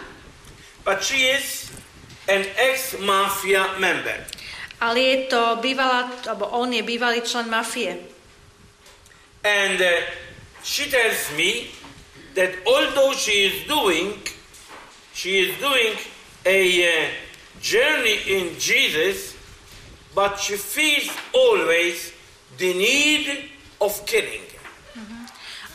but 0.82 0.98
she 0.98 1.30
is 1.30 1.70
an 2.26 2.42
ex-mafia 2.58 3.78
member. 3.78 4.18
Ale 4.80 5.00
je 5.00 5.16
to 5.32 5.56
bývalá, 5.62 6.12
alebo 6.28 6.46
on 6.52 6.72
je 6.72 6.82
bývalý 6.82 7.20
člen 7.24 7.48
mafie. 7.48 7.96
And 9.44 9.80
uh, 9.80 10.02
she 10.62 10.90
tells 10.90 11.30
me 11.36 11.70
that 12.34 12.50
although 12.66 13.14
she 13.14 13.46
is 13.46 13.56
doing, 13.68 14.18
she 15.14 15.48
is 15.48 15.50
doing 15.62 15.94
a 16.44 16.60
uh, 16.60 17.08
journey 17.62 18.18
in 18.26 18.58
Jesus, 18.58 19.34
but 20.14 20.38
she 20.38 20.56
feels 20.56 21.08
always 21.32 22.12
the 22.58 22.74
need 22.74 23.50
of 23.80 24.04
killing. 24.04 24.44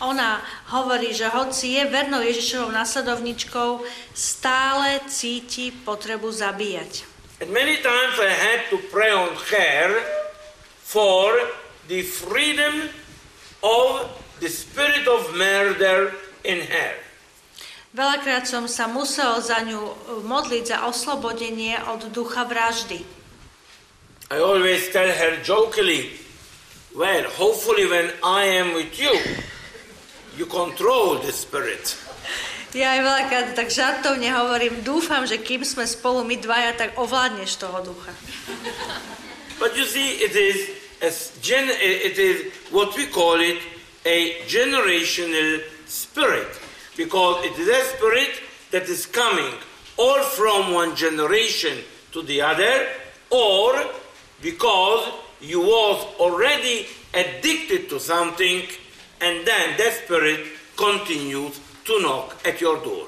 Ona 0.01 0.41
hovorí, 0.73 1.13
že 1.13 1.29
hoci 1.29 1.77
je 1.77 1.85
vernou 1.85 2.25
Ježišovou 2.25 2.73
nasledovničkou, 2.73 3.85
stále 4.17 4.97
cíti 5.05 5.69
potrebu 5.69 6.25
zabíjať. 6.31 7.05
And 7.41 7.49
many 7.49 7.81
times 7.81 8.21
I 8.21 8.29
had 8.29 8.69
to 8.69 8.77
pray 8.93 9.09
on 9.09 9.33
her 9.33 9.87
for 10.85 11.33
the 11.89 12.05
freedom 12.05 12.93
of 13.65 14.05
the 14.39 14.47
spirit 14.47 15.09
of 15.09 15.33
murder 15.33 16.13
in 16.45 16.61
her. 16.69 16.93
Veľakrát 17.97 18.45
som 18.45 18.69
sa 18.69 18.85
musel 18.85 19.41
za 19.41 19.57
ňu 19.65 19.81
modliť 20.21 20.63
za 20.69 20.77
oslobodenie 20.85 21.81
od 21.89 22.13
ducha 22.13 22.45
vraždy. 22.45 23.01
I 24.29 24.37
always 24.37 24.93
tell 24.93 25.09
her 25.09 25.41
jokingly, 25.43 26.13
well, 26.95 27.25
hopefully 27.35 27.89
when 27.89 28.13
I 28.23 28.47
am 28.61 28.77
with 28.77 28.95
you, 28.95 29.11
you 30.37 30.45
control 30.45 31.19
the 31.19 31.33
spirit. 31.33 31.97
Ja 32.71 32.95
aj 32.95 33.01
veľakrát 33.03 33.47
tak 33.51 33.67
žartovne 33.67 34.31
hovorím, 34.31 34.79
dúfam, 34.79 35.27
že 35.27 35.43
kým 35.43 35.67
sme 35.67 35.83
spolu 35.83 36.23
my 36.23 36.39
dvaja, 36.39 36.71
tak 36.79 36.95
ovládneš 36.95 37.59
toho 37.59 37.83
ducha. 37.83 38.15
But 39.59 39.75
you 39.75 39.83
see, 39.83 40.23
it 40.23 40.31
is 40.31 40.71
as 41.03 41.35
gen- 41.43 41.75
it 41.83 42.15
is 42.15 42.47
what 42.71 42.95
we 42.95 43.11
call 43.11 43.37
it 43.43 43.59
a 44.07 44.39
generational 44.47 45.61
spirit, 45.83 46.47
because 46.95 47.43
it 47.45 47.59
is 47.59 47.67
a 47.67 47.81
spirit 47.93 48.39
that 48.71 48.87
is 48.87 49.03
coming 49.03 49.53
or 49.99 50.23
from 50.33 50.71
one 50.71 50.95
generation 50.95 51.83
to 52.15 52.23
the 52.23 52.41
other, 52.41 52.87
or 53.29 53.75
because 54.41 55.11
you 55.43 55.59
was 55.61 56.07
already 56.23 56.87
addicted 57.13 57.91
to 57.91 57.99
something, 57.99 58.63
and 59.19 59.45
then 59.45 59.77
that 59.77 59.93
spirit 60.07 60.41
continues 60.73 61.60
to 61.85 61.99
knock 61.99 62.35
at 62.45 62.61
your 62.61 62.77
door. 62.83 63.07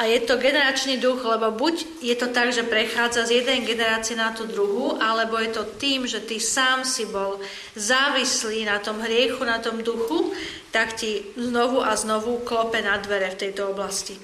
A 0.00 0.08
je 0.08 0.24
to 0.24 0.40
generačný 0.40 0.96
duch, 0.96 1.20
lebo 1.20 1.52
buď 1.52 2.00
je 2.00 2.16
to 2.16 2.32
tak, 2.32 2.56
že 2.56 2.64
prechádza 2.64 3.28
z 3.28 3.44
jednej 3.44 3.60
generácie 3.68 4.16
na 4.16 4.32
tú 4.32 4.48
druhú, 4.48 4.96
alebo 4.96 5.36
je 5.36 5.52
to 5.52 5.68
tým, 5.76 6.08
že 6.08 6.24
ty 6.24 6.40
sám 6.40 6.88
si 6.88 7.04
bol 7.04 7.36
závislý 7.76 8.64
na 8.64 8.80
tom 8.80 8.96
hriechu, 9.04 9.44
na 9.44 9.60
tom 9.60 9.84
duchu, 9.84 10.32
tak 10.72 10.96
ti 10.96 11.28
znovu 11.36 11.84
a 11.84 11.92
znovu 12.00 12.40
klope 12.48 12.80
na 12.80 12.96
dvere 12.96 13.28
v 13.28 13.40
tejto 13.44 13.76
oblasti. 13.76 14.16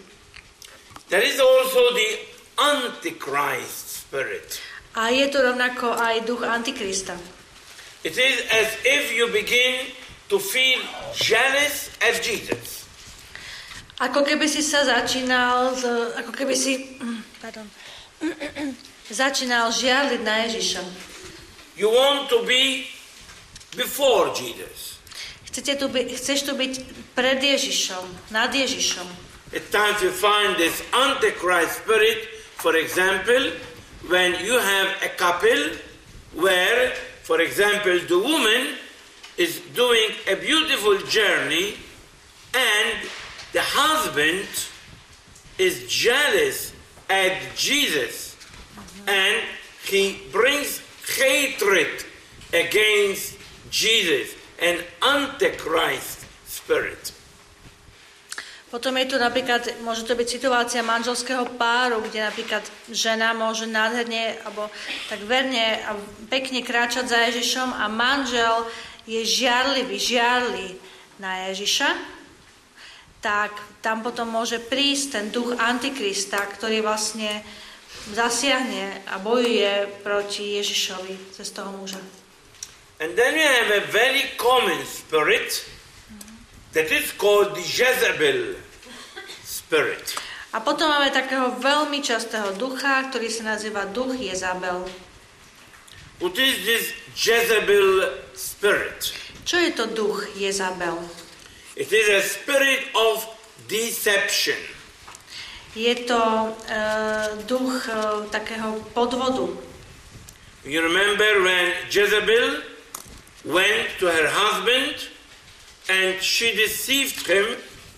There 1.12 1.20
is 1.20 1.36
also 1.36 1.92
the 1.92 2.10
Antichrist 2.56 4.08
spirit. 4.08 4.56
A 4.96 5.12
je 5.12 5.28
to 5.28 5.44
rovnako 5.44 5.92
aj 5.92 6.24
duch 6.24 6.40
Antikrista. 6.40 7.20
It 8.00 8.16
is 8.16 8.48
as 8.48 8.68
if 8.80 9.12
you 9.12 9.28
begin 9.28 9.92
to 10.32 10.40
feel 10.40 10.80
jealous 11.12 11.92
of 12.00 12.16
Jesus. 12.24 12.75
Ako 13.96 14.20
keby 14.28 14.44
si 14.44 14.60
sa 14.60 14.84
začínal, 14.84 15.72
ako 16.20 16.32
keby 16.36 16.52
si, 16.52 17.00
mm, 17.00 17.40
pardon, 17.40 17.64
začínal 19.08 19.72
žiarliť 19.72 20.20
na 20.20 20.44
Ježiša. 20.44 20.82
You 21.80 21.88
want 21.88 22.28
to 22.28 22.44
be 22.44 22.92
before 23.72 24.36
Jesus. 24.36 25.00
Chcete 25.48 25.80
tu 25.80 25.88
byť, 25.88 26.06
chceš 26.12 26.44
tu 26.44 26.52
byť 26.52 26.72
pred 27.16 27.40
Ježišom, 27.40 28.32
nad 28.36 28.52
Ježišom. 28.52 29.08
At 29.56 29.64
times 29.72 30.04
you 30.04 30.12
find 30.12 30.60
this 30.60 30.84
Antichrist 30.92 31.80
spirit, 31.80 32.20
for 32.60 32.76
example, 32.76 33.56
when 34.12 34.36
you 34.44 34.60
have 34.60 34.92
a 35.00 35.10
couple 35.16 35.80
where, 36.36 36.92
for 37.24 37.40
example, 37.40 37.96
the 38.04 38.20
woman 38.20 38.76
is 39.40 39.64
doing 39.72 40.12
a 40.28 40.36
beautiful 40.36 41.00
journey 41.08 41.80
and 42.52 43.08
the 43.52 43.62
husband 43.62 44.48
is 45.58 45.86
jealous 45.88 46.72
at 47.08 47.38
Jesus 47.56 48.36
and 49.06 49.42
he 49.86 50.18
brings 50.32 50.82
hatred 51.06 52.04
against 52.52 53.38
Jesus, 53.70 54.34
an 54.62 54.82
antichrist 55.02 56.26
spirit. 56.46 57.12
Potom 58.66 58.98
je 58.98 59.14
tu 59.14 59.16
napríklad, 59.16 59.62
môže 59.86 60.02
to 60.02 60.18
byť 60.18 60.26
situácia 60.26 60.82
manželského 60.82 61.46
páru, 61.54 62.02
kde 62.02 62.26
napríklad 62.26 62.66
žena 62.90 63.30
môže 63.30 63.64
nádherne 63.70 64.42
alebo 64.42 64.66
tak 65.06 65.22
verne 65.22 65.80
a 65.86 65.94
pekne 66.26 66.66
kráčať 66.66 67.06
za 67.06 67.18
Ježišom 67.30 67.70
a 67.78 67.86
manžel 67.86 68.66
je 69.06 69.22
žiarlivý, 69.22 69.96
žiarli 70.02 70.68
na 71.22 71.46
Ježiša, 71.48 72.15
tak 73.20 73.52
tam 73.82 74.04
potom 74.04 74.30
môže 74.30 74.62
prísť 74.62 75.06
ten 75.18 75.26
duch 75.34 75.56
Antikrista, 75.58 76.38
ktorý 76.42 76.84
vlastne 76.84 77.42
zasiahne 78.14 79.02
a 79.10 79.18
bojuje 79.18 80.02
proti 80.06 80.62
Ježišovi 80.62 81.34
cez 81.34 81.50
toho 81.50 81.74
muža. 81.74 81.98
And 83.02 83.12
then 83.12 83.36
you 83.36 83.44
have 83.44 83.70
a 83.76 83.82
very 83.92 84.24
common 84.40 84.80
spirit 84.86 85.64
that 86.72 86.88
is 86.88 87.12
called 87.12 87.52
the 87.52 87.64
Jezebel 87.64 88.56
spirit. 89.44 90.16
A 90.56 90.64
potom 90.64 90.88
máme 90.88 91.12
takého 91.12 91.52
veľmi 91.60 92.00
častého 92.00 92.56
ducha, 92.56 93.04
ktorý 93.12 93.28
sa 93.28 93.58
nazýva 93.58 93.84
duch 93.92 94.16
Jezabel. 94.16 94.88
What 96.16 96.32
is 96.40 96.64
this 96.64 96.84
Jezebel 97.12 98.08
spirit? 98.32 99.12
Čo 99.44 99.60
je 99.60 99.70
to 99.76 99.84
duch 99.92 100.24
Jezabel? 100.32 100.96
It 101.76 101.92
is 101.92 102.08
a 102.08 102.22
spirit 102.26 102.88
of 102.96 103.20
deception. 103.68 104.56
Je 105.76 105.94
to 106.08 106.16
uh, 106.16 107.36
duch 107.46 107.84
uh, 107.92 108.24
takého 108.32 108.80
podvodu. 108.96 109.52
You 110.64 110.80
remember 110.82 111.44
when 111.44 111.72
Jezebel 111.92 112.62
went 113.44 113.86
to 114.00 114.06
her 114.08 114.26
husband 114.26 114.96
and 115.92 116.16
she 116.22 116.56
deceived 116.56 117.26
him, 117.28 117.44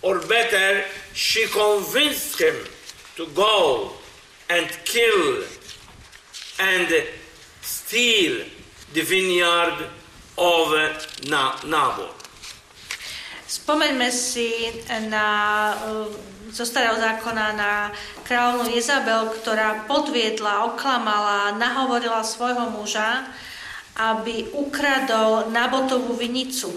or 0.03 0.19
better, 0.27 0.83
she 1.15 1.47
convinced 1.47 2.37
him 2.43 2.57
to 3.17 3.27
go 3.31 3.93
and 4.51 4.67
kill 4.85 5.45
and 6.59 6.89
steal 7.63 8.45
the 8.93 9.03
vineyard 9.03 9.87
of 10.37 10.67
Na- 11.31 11.57
Nabal. 11.63 12.18
Spomeňme 13.49 14.13
si 14.13 14.69
na, 15.09 15.27
uh, 15.73 16.05
zo 16.53 16.69
starého 16.69 17.01
zákona 17.01 17.47
na 17.57 17.73
kráľovnú 18.29 18.77
Jezabel, 18.77 19.33
ktorá 19.41 19.89
podviedla, 19.89 20.69
oklamala, 20.77 21.57
nahovorila 21.57 22.21
svojho 22.21 22.69
muža, 22.69 23.25
aby 23.97 24.53
ukradol 24.53 25.49
Nabotovú 25.49 26.13
vinicu. 26.13 26.69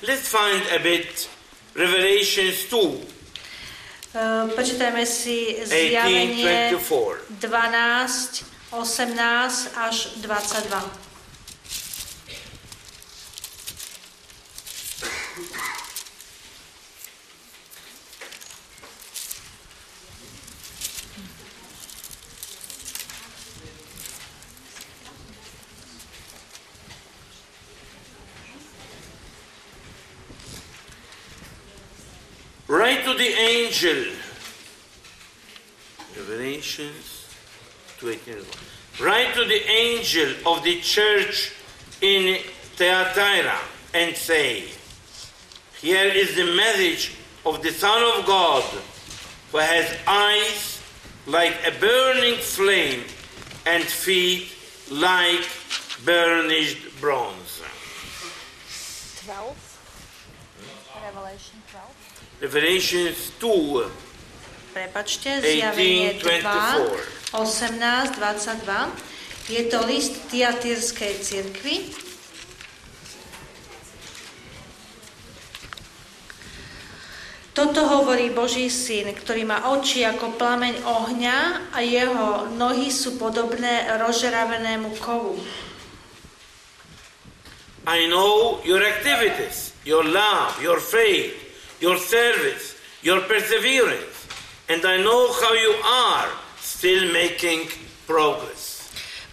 Let's 0.00 0.32
find 0.32 0.64
a 0.72 0.80
bit 0.80 1.28
Revelations 1.76 2.66
2, 2.72 3.16
Uh, 4.16 4.48
Počítajme 4.56 5.04
si 5.04 5.60
zjavenie 5.60 6.72
18, 6.72 6.80
24. 6.80 7.36
12, 7.36 8.72
18 8.72 9.76
až 9.76 9.96
22. 10.24 11.15
Angel. 33.84 34.12
Revelations 36.16 37.26
2:18. 37.98 38.44
Write 39.00 39.34
to 39.34 39.44
the 39.44 39.62
angel 39.68 40.32
of 40.46 40.64
the 40.64 40.80
church 40.80 41.52
in 42.00 42.38
Thyatira 42.76 43.58
and 43.92 44.16
say, 44.16 44.64
Here 45.80 46.06
is 46.06 46.34
the 46.36 46.44
message 46.56 47.12
of 47.44 47.62
the 47.62 47.70
Son 47.70 48.02
of 48.02 48.24
God, 48.24 48.64
who 49.52 49.58
has 49.58 49.94
eyes 50.06 50.80
like 51.26 51.54
a 51.66 51.72
burning 51.78 52.38
flame 52.38 53.04
and 53.66 53.84
feet 53.84 54.52
like 54.90 55.46
burnished 56.04 56.80
bronze. 57.00 57.60
12? 59.24 59.56
Revelation 61.04 61.62
12? 61.70 61.95
Revelations 62.36 63.32
2, 63.40 63.88
Prepačte, 64.76 65.40
zjavenie 65.40 66.20
2, 66.20 66.44
18, 67.32 67.32
18, 67.32 68.20
22. 68.20 68.92
Je 69.48 69.62
to 69.72 69.80
list 69.88 70.12
Tiatyrskej 70.28 71.12
cirkvi. 71.24 71.76
Toto 77.56 77.88
hovorí 77.88 78.28
Boží 78.28 78.68
syn, 78.68 79.16
ktorý 79.16 79.48
má 79.48 79.72
oči 79.72 80.04
ako 80.04 80.36
plameň 80.36 80.84
ohňa 80.84 81.72
a 81.72 81.80
jeho 81.80 82.52
nohy 82.52 82.92
sú 82.92 83.16
podobné 83.16 83.88
rozžeravenému 83.96 84.92
kovu. 85.00 85.40
I 87.88 88.04
know 88.12 88.60
your 88.60 88.84
activities, 88.84 89.72
your 89.88 90.04
love, 90.04 90.52
your 90.60 90.84
faith, 90.84 91.45
your 91.80 91.98
service, 91.98 92.76
your 93.02 93.20
perseverance, 93.24 94.26
and 94.68 94.84
I 94.84 94.96
know 94.98 95.32
how 95.32 95.52
you 95.54 95.74
are 95.84 96.28
still 96.60 97.12
making 97.12 97.68
progress. 98.06 98.76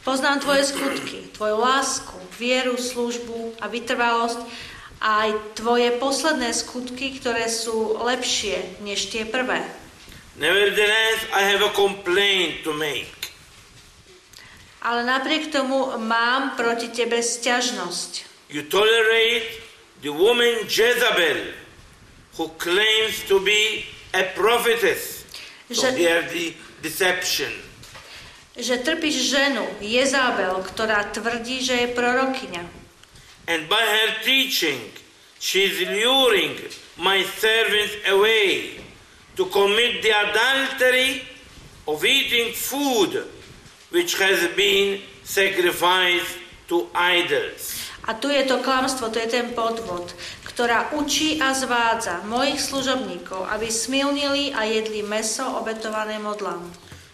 Poznám 0.03 0.43
tvoje 0.43 0.67
skutky, 0.67 1.31
tvoju 1.31 1.57
lásku, 1.63 2.19
vieru, 2.35 2.75
službu 2.75 3.55
a 3.63 3.71
vytrvalosť 3.71 4.39
a 4.99 5.27
aj 5.27 5.29
tvoje 5.55 5.95
posledné 5.95 6.51
skutky, 6.51 7.15
ktoré 7.23 7.47
sú 7.47 7.95
lepšie 8.03 8.83
než 8.83 9.07
tie 9.07 9.23
prvé. 9.23 9.63
Nevertheless, 10.35 11.23
I 11.31 11.47
have 11.55 11.63
a 11.63 11.71
complaint 11.71 12.67
to 12.67 12.75
make. 12.75 13.31
Ale 14.83 15.07
napriek 15.07 15.47
tomu 15.55 15.95
mám 16.03 16.59
proti 16.59 16.91
tebe 16.91 17.23
sťažnosť. 17.23 18.27
You 18.51 18.67
tolerate 18.67 19.63
the 20.03 20.11
woman 20.11 20.67
Jezebel, 20.67 21.62
who 22.37 22.49
claims 22.57 23.23
to 23.27 23.39
be 23.39 23.85
a 24.13 24.23
prophetess. 24.33 25.25
So 25.71 25.89
Že- 25.89 25.97
here 25.97 26.21
the 26.29 26.53
deception. 26.81 27.51
Že 28.53 28.85
trpíš 28.85 29.33
ženu, 29.33 29.65
Jezabel, 29.81 30.61
ktorá 30.61 31.09
tvrdí, 31.09 31.65
že 31.65 31.73
je 31.73 31.87
prorokyňa. 31.97 32.63
And 33.49 33.65
by 33.65 33.81
her 33.81 34.11
teaching, 34.21 34.93
she 35.41 35.65
is 35.65 35.81
luring 35.89 36.61
my 36.95 37.25
servants 37.41 37.97
away 38.07 38.77
to 39.35 39.49
commit 39.49 40.05
the 40.05 40.13
adultery 40.13 41.25
of 41.89 42.05
eating 42.05 42.53
food 42.53 43.25
which 43.93 44.17
has 44.17 44.47
been 44.55 45.01
sacrificed 45.23 46.37
to 46.67 46.89
idols. 46.93 47.89
A 48.07 48.13
tu 48.13 48.27
je 48.27 48.43
to 48.43 48.59
klamstvo, 48.59 49.09
to 49.09 49.19
je 49.19 49.27
ten 49.27 49.55
podvod, 49.55 50.11
ktorá 50.53 50.93
učí 50.93 51.41
a 51.41 51.49
zvádza 51.57 52.21
mojich 52.29 52.61
služobníkov, 52.61 53.49
aby 53.49 53.73
smilnili 53.73 54.53
a 54.53 54.69
jedli 54.69 55.01
meso 55.01 55.41
obetované 55.57 56.21
modlám. 56.21 56.61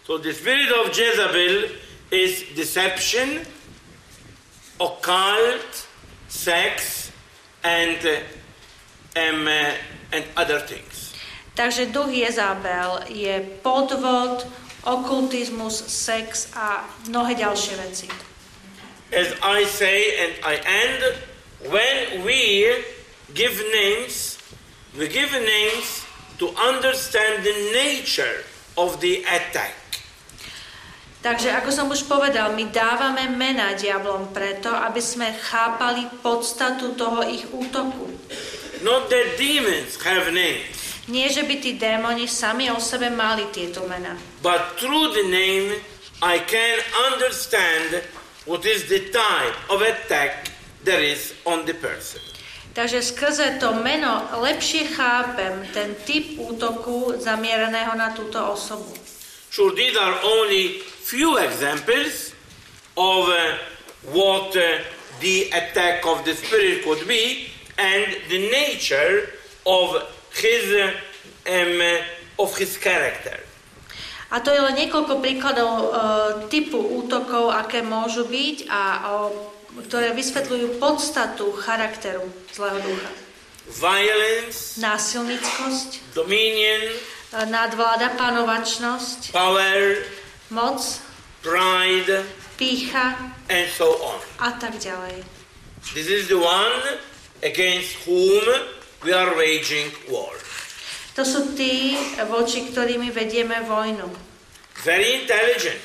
So 0.04 0.20
the 0.20 0.36
spirit 0.36 0.68
of 0.76 0.92
Jezebel 0.92 1.72
is 2.12 2.44
deception, 2.52 3.40
occult, 4.76 5.88
sex, 6.28 7.08
and 7.64 7.96
uh, 8.04 8.20
um, 9.16 9.48
uh, 9.48 10.12
and 10.12 10.24
other 10.36 10.60
things. 10.60 11.16
Takže 11.54 11.86
duch 11.92 12.12
Jezabel 12.12 13.08
je 13.08 13.40
podvod, 13.64 14.46
okultizmus, 14.84 15.84
sex 15.88 16.48
a 16.56 16.88
mnohé 17.08 17.34
ďalšie 17.34 17.74
veci. 17.76 18.08
As 19.12 19.34
I 19.42 19.66
say, 19.66 19.98
and 20.22 20.32
I 20.46 20.54
end, 20.62 21.00
when 21.68 22.24
we 22.24 22.70
give 23.34 23.54
names, 23.72 24.38
we 24.96 25.08
give 25.08 25.32
names 25.32 26.04
to 26.38 26.48
understand 26.56 27.44
the 27.44 27.54
nature 27.72 28.42
of 28.76 29.00
the 29.00 29.22
attack. 29.26 29.76
Takže 31.20 31.52
ako 31.52 31.68
som 31.68 31.86
už 31.92 32.08
povedal, 32.08 32.56
my 32.56 32.64
dávame 32.72 33.28
mena 33.36 33.76
diablom 33.76 34.32
preto, 34.32 34.72
aby 34.72 35.04
sme 35.04 35.28
chápali 35.36 36.08
podstatu 36.24 36.96
toho 36.96 37.20
ich 37.28 37.44
útoku. 37.52 38.08
Not 38.80 39.12
that 39.12 39.36
demons 39.36 40.00
have 40.00 40.32
names, 40.32 41.04
Nie, 41.04 41.28
že 41.28 41.44
by 41.44 41.60
tí 41.60 41.76
démoni 41.76 42.24
sami 42.24 42.72
o 42.72 42.80
sebe 42.80 43.12
mali 43.12 43.44
tieto 43.52 43.84
mená. 43.84 44.16
but 44.40 44.80
through 44.80 45.12
the 45.12 45.26
name 45.28 45.76
I 46.24 46.40
can 46.40 46.80
understand 47.12 48.00
what 48.48 48.64
is 48.64 48.88
the 48.88 49.12
type 49.12 49.56
of 49.68 49.84
attack 49.84 50.48
there 50.80 51.04
is 51.04 51.36
on 51.44 51.68
the 51.68 51.76
person. 51.76 52.24
Takže 52.70 53.02
skrze 53.02 53.58
to 53.58 53.74
meno 53.82 54.30
lepšie 54.38 54.94
chápem 54.94 55.66
ten 55.74 55.94
typ 56.06 56.38
útoku 56.38 57.18
zamieraného 57.18 57.98
na 57.98 58.14
túto 58.14 58.38
osobu. 58.38 58.94
Sure, 59.50 59.74
these 59.74 59.98
are 59.98 60.14
only 60.22 60.78
few 61.02 61.34
examples 61.42 62.30
of 62.94 63.26
uh, 63.26 63.58
what 64.14 64.54
uh, 64.54 64.78
the 65.18 65.50
attack 65.50 66.06
of 66.06 66.22
the 66.22 66.38
spirit 66.38 66.86
could 66.86 67.02
be 67.10 67.50
and 67.74 68.06
the 68.30 68.46
nature 68.54 69.34
of 69.66 70.06
his 70.38 70.70
uh, 70.70 70.94
um, 71.50 71.80
uh, 71.82 72.42
of 72.42 72.54
his 72.54 72.78
character. 72.78 73.36
A 74.30 74.38
to 74.38 74.54
je 74.54 74.62
len 74.62 74.78
niekoľko 74.78 75.18
príkladov 75.18 75.74
e, 75.74 75.86
typu 76.46 76.78
útokov, 76.78 77.50
aké 77.50 77.82
môžu 77.82 78.30
byť 78.30 78.70
a 78.70 78.82
o, 79.10 79.50
ktoré 79.78 80.10
vysvetľujú 80.12 80.82
podstatu 80.82 81.54
charakteru 81.54 82.26
zlého 82.50 82.78
ducha. 82.82 83.10
Violence, 83.70 84.82
Násilnickosť, 84.82 86.10
dominion, 86.10 86.90
nadvláda, 87.46 88.18
panovačnosť, 88.18 89.30
power, 89.30 90.02
moc, 90.50 90.82
pride, 91.38 92.26
pícha 92.58 93.14
and 93.46 93.70
so 93.70 93.94
on. 94.02 94.18
a 94.42 94.50
tak 94.58 94.74
ďalej. 94.74 95.22
This 95.94 96.10
is 96.10 96.26
the 96.26 96.36
one 96.36 96.98
against 97.46 97.94
whom 98.04 98.42
we 99.06 99.14
are 99.14 99.32
waging 99.38 99.94
war. 100.10 100.34
To 101.14 101.22
sú 101.22 101.54
tí, 101.54 101.94
voči 102.26 102.68
ktorými 102.68 103.14
vedieme 103.14 103.62
vojnu. 103.64 104.10
Very 104.82 105.22
intelligent, 105.22 105.78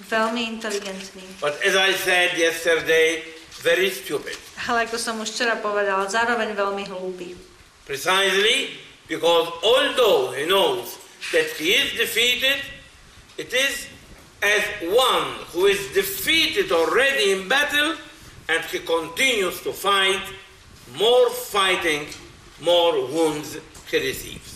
Veľmi 0.00 0.42
inteligentní. 0.58 1.22
but 1.40 1.54
as 1.62 1.76
I 1.76 1.92
said 1.92 2.36
yesterday, 2.36 3.22
very 3.62 3.90
stupid. 3.90 4.34
Ale 4.68 4.88
ako 4.88 4.98
som 4.98 5.20
už 5.20 5.30
včera 5.30 5.60
povedala, 5.60 6.08
zároveň 6.08 6.56
veľmi 6.56 6.88
hlúpi. 6.88 7.36
Precisely 7.86 8.78
because 9.06 9.46
although 9.62 10.32
he 10.32 10.46
knows 10.46 10.98
that 11.30 11.46
he 11.60 11.76
is 11.76 11.92
defeated, 11.94 12.58
it 13.38 13.52
is 13.52 13.86
as 14.42 14.62
one 14.90 15.28
who 15.54 15.66
is 15.70 15.78
defeated 15.94 16.72
already 16.72 17.32
in 17.32 17.46
battle 17.46 17.94
and 18.48 18.60
he 18.72 18.80
continues 18.82 19.60
to 19.62 19.70
fight, 19.70 20.22
more 20.98 21.30
fighting, 21.30 22.10
more 22.58 23.06
wounds 23.06 23.58
he 23.90 23.98
receives. 24.02 24.51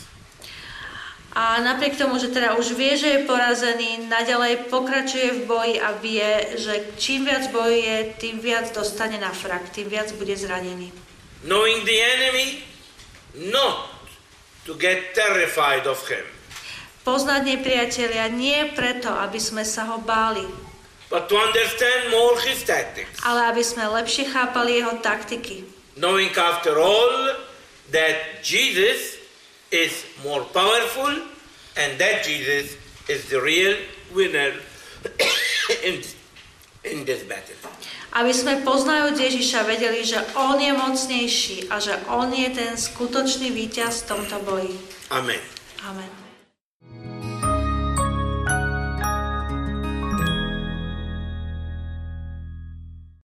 A 1.36 1.60
napriek 1.60 2.00
tomu, 2.00 2.16
že 2.16 2.32
teda 2.32 2.56
už 2.56 2.72
vie, 2.72 2.96
že 2.96 3.12
je 3.12 3.28
porazený, 3.28 4.08
naďalej 4.08 4.72
pokračuje 4.72 5.28
v 5.36 5.40
boji 5.44 5.74
a 5.76 5.92
vie, 6.00 6.56
že 6.56 6.96
čím 6.96 7.28
viac 7.28 7.52
bojuje, 7.52 8.16
tým 8.16 8.40
viac 8.40 8.72
dostane 8.72 9.20
na 9.20 9.28
frak, 9.28 9.68
tým 9.68 9.84
viac 9.84 10.16
bude 10.16 10.32
zranený. 10.32 10.88
Knowing 11.44 11.84
the 11.84 11.98
enemy, 12.00 12.64
not 13.52 13.92
to 14.64 14.72
get 14.74 15.12
terrified 15.12 15.84
of 15.84 16.00
him, 16.08 16.24
Poznať 17.04 17.46
nepriatelia 17.46 18.26
nie 18.26 18.66
preto, 18.74 19.12
aby 19.12 19.38
sme 19.38 19.62
sa 19.62 19.86
ho 19.92 20.02
báli, 20.02 20.42
but 21.06 21.28
to 21.30 21.36
understand 21.36 22.10
more 22.10 22.34
his 22.42 22.64
tactics. 22.64 23.12
ale 23.22 23.52
aby 23.52 23.62
sme 23.62 23.86
lepšie 23.86 24.26
chápali 24.26 24.80
jeho 24.80 24.96
taktiky. 24.98 25.62
knowing 25.94 26.32
after 26.34 26.80
all 26.80 27.36
that 27.92 28.40
Jesus 28.42 29.15
is 29.70 30.06
more 30.22 30.44
powerful 30.54 31.12
and 31.76 31.98
that 31.98 32.24
Jesus 32.24 32.76
is 33.08 33.28
the 33.28 33.40
real 33.40 33.76
winner 34.14 34.52
in, 35.84 36.02
in 36.84 37.04
this 37.04 37.22
battle. 37.24 37.56
Aby 38.16 38.32
sme 38.32 38.64
poznajúc 38.64 39.20
Ježiša 39.20 39.68
vedeli, 39.68 40.00
že 40.00 40.16
On 40.40 40.56
je 40.56 40.72
mocnejší 40.72 41.68
a 41.68 41.76
že 41.76 42.00
On 42.08 42.32
je 42.32 42.48
ten 42.48 42.72
skutočný 42.72 43.52
víťaz 43.52 44.08
v 44.08 44.16
tomto 44.16 44.36
boji. 44.40 44.72
Amen. 45.12 45.42
Amen. 45.84 46.15